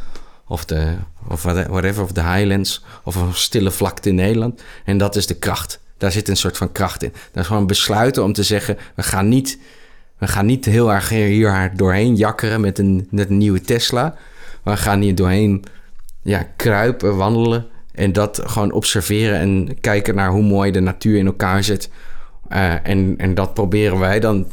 of, 0.47 0.65
de, 0.65 0.95
of 1.29 1.43
whatever, 1.43 2.03
of 2.03 2.13
de 2.13 2.23
highlands, 2.23 2.85
of 3.05 3.15
een 3.15 3.35
stille 3.35 3.71
vlakte 3.71 4.09
in 4.09 4.15
Nederland. 4.15 4.63
En 4.85 4.99
dat 4.99 5.17
is 5.17 5.27
de 5.27 5.35
kracht. 5.35 5.81
Daar 5.99 6.13
zit 6.13 6.29
een 6.29 6.37
soort 6.37 6.57
van 6.57 6.73
kracht 6.73 7.03
in. 7.03 7.13
Dat 7.33 7.43
is 7.43 7.49
gewoon 7.49 7.67
besluiten 7.67 8.25
om 8.25 8.33
te 8.33 8.43
zeggen: 8.43 8.77
we 8.95 9.03
gaan 9.03 9.29
niet, 9.29 9.59
we 10.19 10.27
gaan 10.27 10.47
niet 10.47 10.65
heel 10.65 10.93
erg 10.93 11.09
hier 11.09 11.73
doorheen 11.77 12.17
jakkeren 12.17 12.61
met 12.61 12.79
een, 12.79 13.09
met 13.11 13.31
een 13.31 13.39
nieuwe 13.39 13.61
Tesla. 13.61 14.15
We 14.63 14.77
gaan 14.77 15.01
hier 15.01 15.15
doorheen 15.15 15.65
ja, 16.23 16.47
kruipen, 16.57 17.17
wandelen. 17.17 17.67
En 17.95 18.13
dat 18.13 18.43
gewoon 18.45 18.73
observeren 18.73 19.39
en 19.39 19.81
kijken 19.81 20.15
naar 20.15 20.31
hoe 20.31 20.43
mooi 20.43 20.71
de 20.71 20.81
natuur 20.81 21.19
in 21.19 21.27
elkaar 21.27 21.65
zit. 21.65 21.91
Uh, 22.53 22.87
en, 22.89 23.15
en 23.17 23.35
dat 23.35 23.55
proberen 23.55 23.99
wij 23.99 24.21
dan 24.21 24.47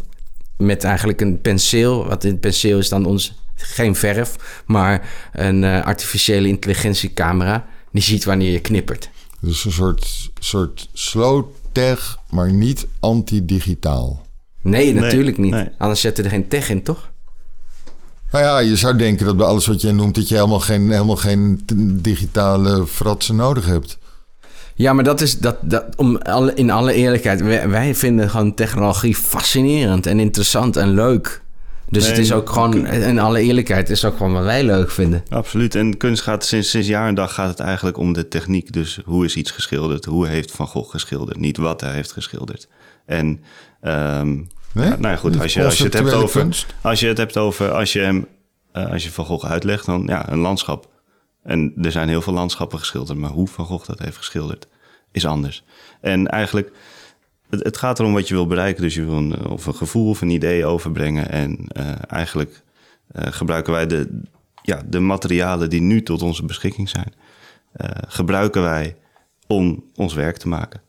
met 0.58 0.84
eigenlijk 0.84 1.22
een 1.22 1.42
penseel. 1.42 2.08
Wat 2.08 2.24
in 2.24 2.40
penseel 2.40 2.78
is 2.78 2.90
dan 2.90 3.06
ons 3.06 3.34
geen 3.56 3.96
verf, 3.96 4.62
maar 4.66 5.10
een 5.32 5.64
uh, 5.64 5.86
artificiële 5.86 6.48
intelligentiecamera. 6.48 7.66
Die 7.92 8.04
ziet 8.04 8.24
wanneer 8.24 8.52
je 8.52 8.60
knippert. 8.60 9.10
Dus 9.40 9.66
een 9.66 9.72
soort, 9.72 10.30
soort 10.40 10.90
slow 10.94 11.46
tech, 11.72 12.18
maar 12.30 12.54
niet 12.54 12.88
anti-digitaal. 13.00 14.26
Nee, 14.62 14.94
natuurlijk 14.94 15.38
niet. 15.38 15.70
Anders 15.78 16.02
zetten 16.02 16.24
er 16.24 16.30
geen 16.30 16.48
tech 16.48 16.70
in, 16.70 16.84
toch? 16.84 17.10
Nou 18.32 18.44
ja, 18.44 18.60
je 18.60 18.76
zou 18.76 18.98
denken 18.98 19.26
dat 19.26 19.38
bij 19.38 19.46
alles 19.46 19.66
wat 19.66 19.82
jij 19.82 19.92
noemt... 19.92 20.16
dat 20.16 20.28
je 20.28 20.36
helemaal 20.36 20.60
geen, 20.60 20.92
helemaal 20.92 21.16
geen 21.16 21.64
digitale 22.02 22.88
fratsen 22.88 23.36
nodig 23.36 23.66
hebt. 23.66 23.98
Ja, 24.78 24.94
maar 24.94 25.04
dat 25.04 25.22
is 25.22 25.40
dat, 25.40 25.58
dat 25.62 25.86
om 25.96 26.18
alle, 26.18 26.54
in 26.54 26.72
alle 26.72 26.94
eerlijkheid. 26.94 27.42
Wij, 27.70 27.96
vinden 27.96 28.30
gewoon 28.30 28.54
technologie 28.54 29.16
fascinerend 29.16 30.06
en 30.06 30.20
interessant 30.20 30.76
en 30.76 30.94
leuk. 30.94 31.44
Dus 31.90 32.08
het 32.08 32.18
is 32.18 32.32
ook 32.32 32.50
gewoon, 32.50 32.88
in 32.88 33.20
alle 33.20 33.40
eerlijkheid, 33.40 33.90
is 33.90 34.06
ook 34.06 34.18
gewoon 34.18 34.34
wat 34.34 34.44
wij 34.44 34.64
leuk 34.64 34.92
vinden. 34.92 35.24
Absoluut. 35.30 35.76
En 35.76 35.98
kunst 35.98 36.22
gaat 36.22 36.46
sinds, 36.46 36.70
sinds 36.70 36.88
jaar 36.88 37.08
en 37.08 37.16
dag 37.16 37.34
gaat 37.34 37.50
het 37.50 37.60
eigenlijk 37.60 37.98
om 37.98 38.14
de 38.14 38.28
techniek. 38.28 38.74
Dus 38.74 39.00
hoe 39.06 39.26
is 39.26 39.36
iets 39.36 39.52
geschilderd? 39.52 40.06
Hoe 40.06 40.28
heeft 40.28 40.52
Van 40.52 40.68
Gogh 40.68 40.92
geschilderd? 40.92 41.40
Niet 41.40 41.58
wat 41.58 41.82
hij 41.82 41.94
heeft 41.94 42.12
geschilderd. 42.12 42.68
En 43.06 43.28
um, 43.82 44.48
nee? 44.72 44.90
nou 44.90 45.08
ja, 45.08 45.16
goed, 45.16 45.40
als 45.40 45.54
je, 45.54 45.64
als 45.64 45.78
je 45.78 45.84
het 45.84 45.94
hebt 45.94 46.14
over, 46.14 46.42
kunst? 46.42 46.66
als 46.82 47.00
je 47.00 47.08
het 47.08 47.18
hebt 47.18 47.38
over, 47.38 47.72
als 47.72 47.94
je 47.94 48.00
hem, 48.00 48.28
uh, 48.74 48.92
als 48.92 49.04
je 49.04 49.12
Van 49.12 49.26
Gogh 49.26 49.46
uitlegt, 49.46 49.86
dan 49.86 50.04
ja, 50.08 50.32
een 50.32 50.40
landschap. 50.40 50.94
En 51.46 51.74
er 51.82 51.92
zijn 51.92 52.08
heel 52.08 52.22
veel 52.22 52.34
landschappen 52.34 52.80
geschilderd, 52.80 53.20
maar 53.20 53.30
hoe 53.30 53.48
Van 53.48 53.66
Gogh 53.66 53.86
dat 53.86 54.00
heeft 54.00 54.18
geschilderd 54.18 54.68
is 55.12 55.26
anders. 55.26 55.64
En 56.02 56.28
eigenlijk, 56.28 56.72
het, 57.50 57.78
gaat 57.78 58.00
erom 58.00 58.14
wat 58.14 58.28
je 58.28 58.34
wil 58.34 58.48
bereiken. 58.48 58.84
Dus 58.84 58.96
je 58.96 59.06
wil 59.06 59.18
een, 59.18 59.48
of 59.48 59.66
een 59.66 59.76
gevoel 59.76 60.10
of 60.10 60.22
een 60.22 60.30
idee 60.30 60.66
overbrengen. 60.66 61.30
En 61.30 61.68
uh, 61.78 61.92
eigenlijk 62.08 62.64
uh, 63.16 63.24
gebruiken 63.30 63.74
wij 63.74 63.88
de, 63.88 64.22
ja, 64.62 64.82
de 64.86 65.00
materialen 65.00 65.70
die 65.70 65.82
nu 65.82 66.04
tot 66.04 66.22
onze 66.22 66.46
beschikking 66.46 66.90
zijn, 66.90 67.14
uh, 67.82 67.90
gebruiken 68.08 68.62
wij 68.62 68.96
om 69.48 69.84
ons 69.96 70.14
werk 70.14 70.38
te 70.38 70.48
maken. 70.48 70.82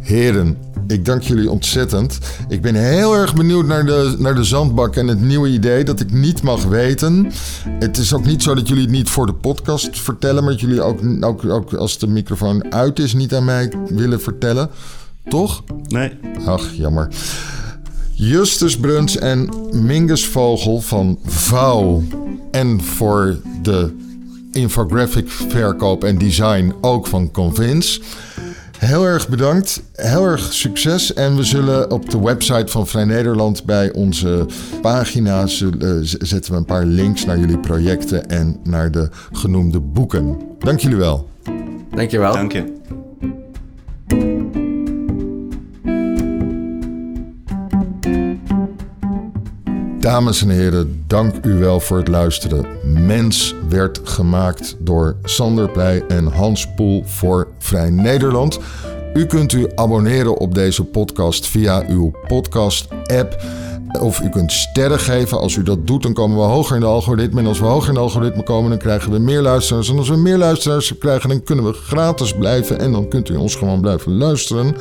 Heren, 0.00 0.69
ik 0.90 1.04
dank 1.04 1.22
jullie 1.22 1.50
ontzettend. 1.50 2.18
Ik 2.48 2.62
ben 2.62 2.74
heel 2.74 3.14
erg 3.14 3.34
benieuwd 3.34 3.66
naar 3.66 3.86
de, 3.86 4.16
naar 4.18 4.34
de 4.34 4.44
zandbak 4.44 4.96
en 4.96 5.06
het 5.06 5.20
nieuwe 5.20 5.48
idee 5.48 5.84
dat 5.84 6.00
ik 6.00 6.12
niet 6.12 6.42
mag 6.42 6.64
weten. 6.64 7.32
Het 7.78 7.98
is 7.98 8.12
ook 8.12 8.24
niet 8.24 8.42
zo 8.42 8.54
dat 8.54 8.68
jullie 8.68 8.82
het 8.82 8.92
niet 8.92 9.08
voor 9.08 9.26
de 9.26 9.34
podcast 9.34 10.00
vertellen, 10.00 10.42
maar 10.42 10.52
dat 10.52 10.60
jullie 10.60 10.82
ook, 10.82 11.00
ook, 11.20 11.44
ook 11.44 11.74
als 11.74 11.98
de 11.98 12.06
microfoon 12.06 12.72
uit 12.72 12.98
is 12.98 13.14
niet 13.14 13.34
aan 13.34 13.44
mij 13.44 13.72
willen 13.88 14.20
vertellen. 14.20 14.70
Toch? 15.28 15.62
Nee. 15.86 16.12
Ach, 16.44 16.72
jammer. 16.72 17.08
Justus 18.12 18.76
Bruns 18.76 19.16
en 19.16 19.48
Mingus 19.72 20.26
Vogel 20.26 20.80
van 20.80 21.18
Vouw. 21.24 22.02
En 22.50 22.82
voor 22.82 23.36
de 23.62 23.92
infographic 24.52 25.30
verkoop 25.30 26.04
en 26.04 26.18
design 26.18 26.74
ook 26.80 27.06
van 27.06 27.30
Convince. 27.30 28.00
Heel 28.80 29.04
erg 29.04 29.28
bedankt. 29.28 29.82
Heel 29.92 30.24
erg 30.24 30.52
succes. 30.52 31.14
En 31.14 31.36
we 31.36 31.44
zullen 31.44 31.90
op 31.90 32.10
de 32.10 32.20
website 32.20 32.72
van 32.72 32.86
Vrij 32.86 33.04
Nederland 33.04 33.64
bij 33.64 33.92
onze 33.92 34.46
pagina's 34.82 35.60
uh, 35.60 35.68
zetten 36.02 36.52
we 36.52 36.58
een 36.58 36.64
paar 36.64 36.84
links 36.84 37.24
naar 37.24 37.38
jullie 37.38 37.58
projecten 37.58 38.28
en 38.28 38.56
naar 38.62 38.90
de 38.90 39.08
genoemde 39.32 39.80
boeken. 39.80 40.38
Dank 40.58 40.80
jullie 40.80 40.96
wel. 40.96 41.28
Dank 41.90 42.10
je 42.10 42.18
wel. 42.18 42.32
Dank 42.32 42.52
je. 42.52 42.79
Dames 50.10 50.42
en 50.42 50.48
heren, 50.48 51.04
dank 51.06 51.34
u 51.44 51.54
wel 51.54 51.80
voor 51.80 51.96
het 51.96 52.08
luisteren. 52.08 52.66
Mens 52.82 53.54
werd 53.68 54.00
gemaakt 54.04 54.76
door 54.78 55.16
Sander 55.24 55.70
Pleij 55.70 56.04
en 56.08 56.26
Hans 56.26 56.74
Poel 56.74 57.02
voor 57.06 57.48
Vrij 57.58 57.90
Nederland. 57.90 58.58
U 59.14 59.26
kunt 59.26 59.52
u 59.52 59.66
abonneren 59.74 60.36
op 60.36 60.54
deze 60.54 60.84
podcast 60.84 61.46
via 61.46 61.84
uw 61.88 62.12
podcast-app. 62.26 63.42
Of 64.00 64.20
u 64.20 64.28
kunt 64.28 64.52
sterren 64.52 64.98
geven. 64.98 65.38
Als 65.38 65.56
u 65.56 65.62
dat 65.62 65.86
doet, 65.86 66.02
dan 66.02 66.12
komen 66.12 66.36
we 66.36 66.42
hoger 66.42 66.74
in 66.74 66.80
de 66.80 66.86
algoritme. 66.86 67.40
En 67.40 67.46
als 67.46 67.60
we 67.60 67.66
hoger 67.66 67.88
in 67.88 67.94
de 67.94 68.00
algoritme 68.00 68.42
komen, 68.42 68.70
dan 68.70 68.78
krijgen 68.78 69.12
we 69.12 69.18
meer 69.18 69.40
luisteraars. 69.40 69.88
En 69.88 69.98
als 69.98 70.08
we 70.08 70.16
meer 70.16 70.38
luisteraars 70.38 70.98
krijgen, 70.98 71.28
dan 71.28 71.42
kunnen 71.42 71.64
we 71.64 71.72
gratis 71.72 72.34
blijven. 72.34 72.78
En 72.78 72.92
dan 72.92 73.08
kunt 73.08 73.28
u 73.28 73.34
ons 73.34 73.54
gewoon 73.54 73.80
blijven 73.80 74.16
luisteren. 74.16 74.74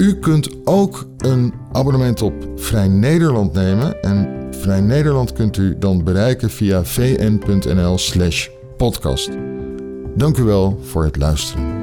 U 0.00 0.14
kunt 0.14 0.50
ook 0.64 1.06
een 1.18 1.52
abonnement 1.72 2.22
op 2.22 2.34
Vrij 2.56 2.88
Nederland 2.88 3.52
nemen. 3.52 4.02
En 4.02 4.46
Vrij 4.50 4.80
Nederland 4.80 5.32
kunt 5.32 5.56
u 5.56 5.78
dan 5.78 6.04
bereiken 6.04 6.50
via 6.50 6.84
vn.nl/slash 6.84 8.48
podcast. 8.76 9.30
Dank 10.14 10.36
u 10.36 10.42
wel 10.42 10.80
voor 10.82 11.04
het 11.04 11.16
luisteren. 11.16 11.79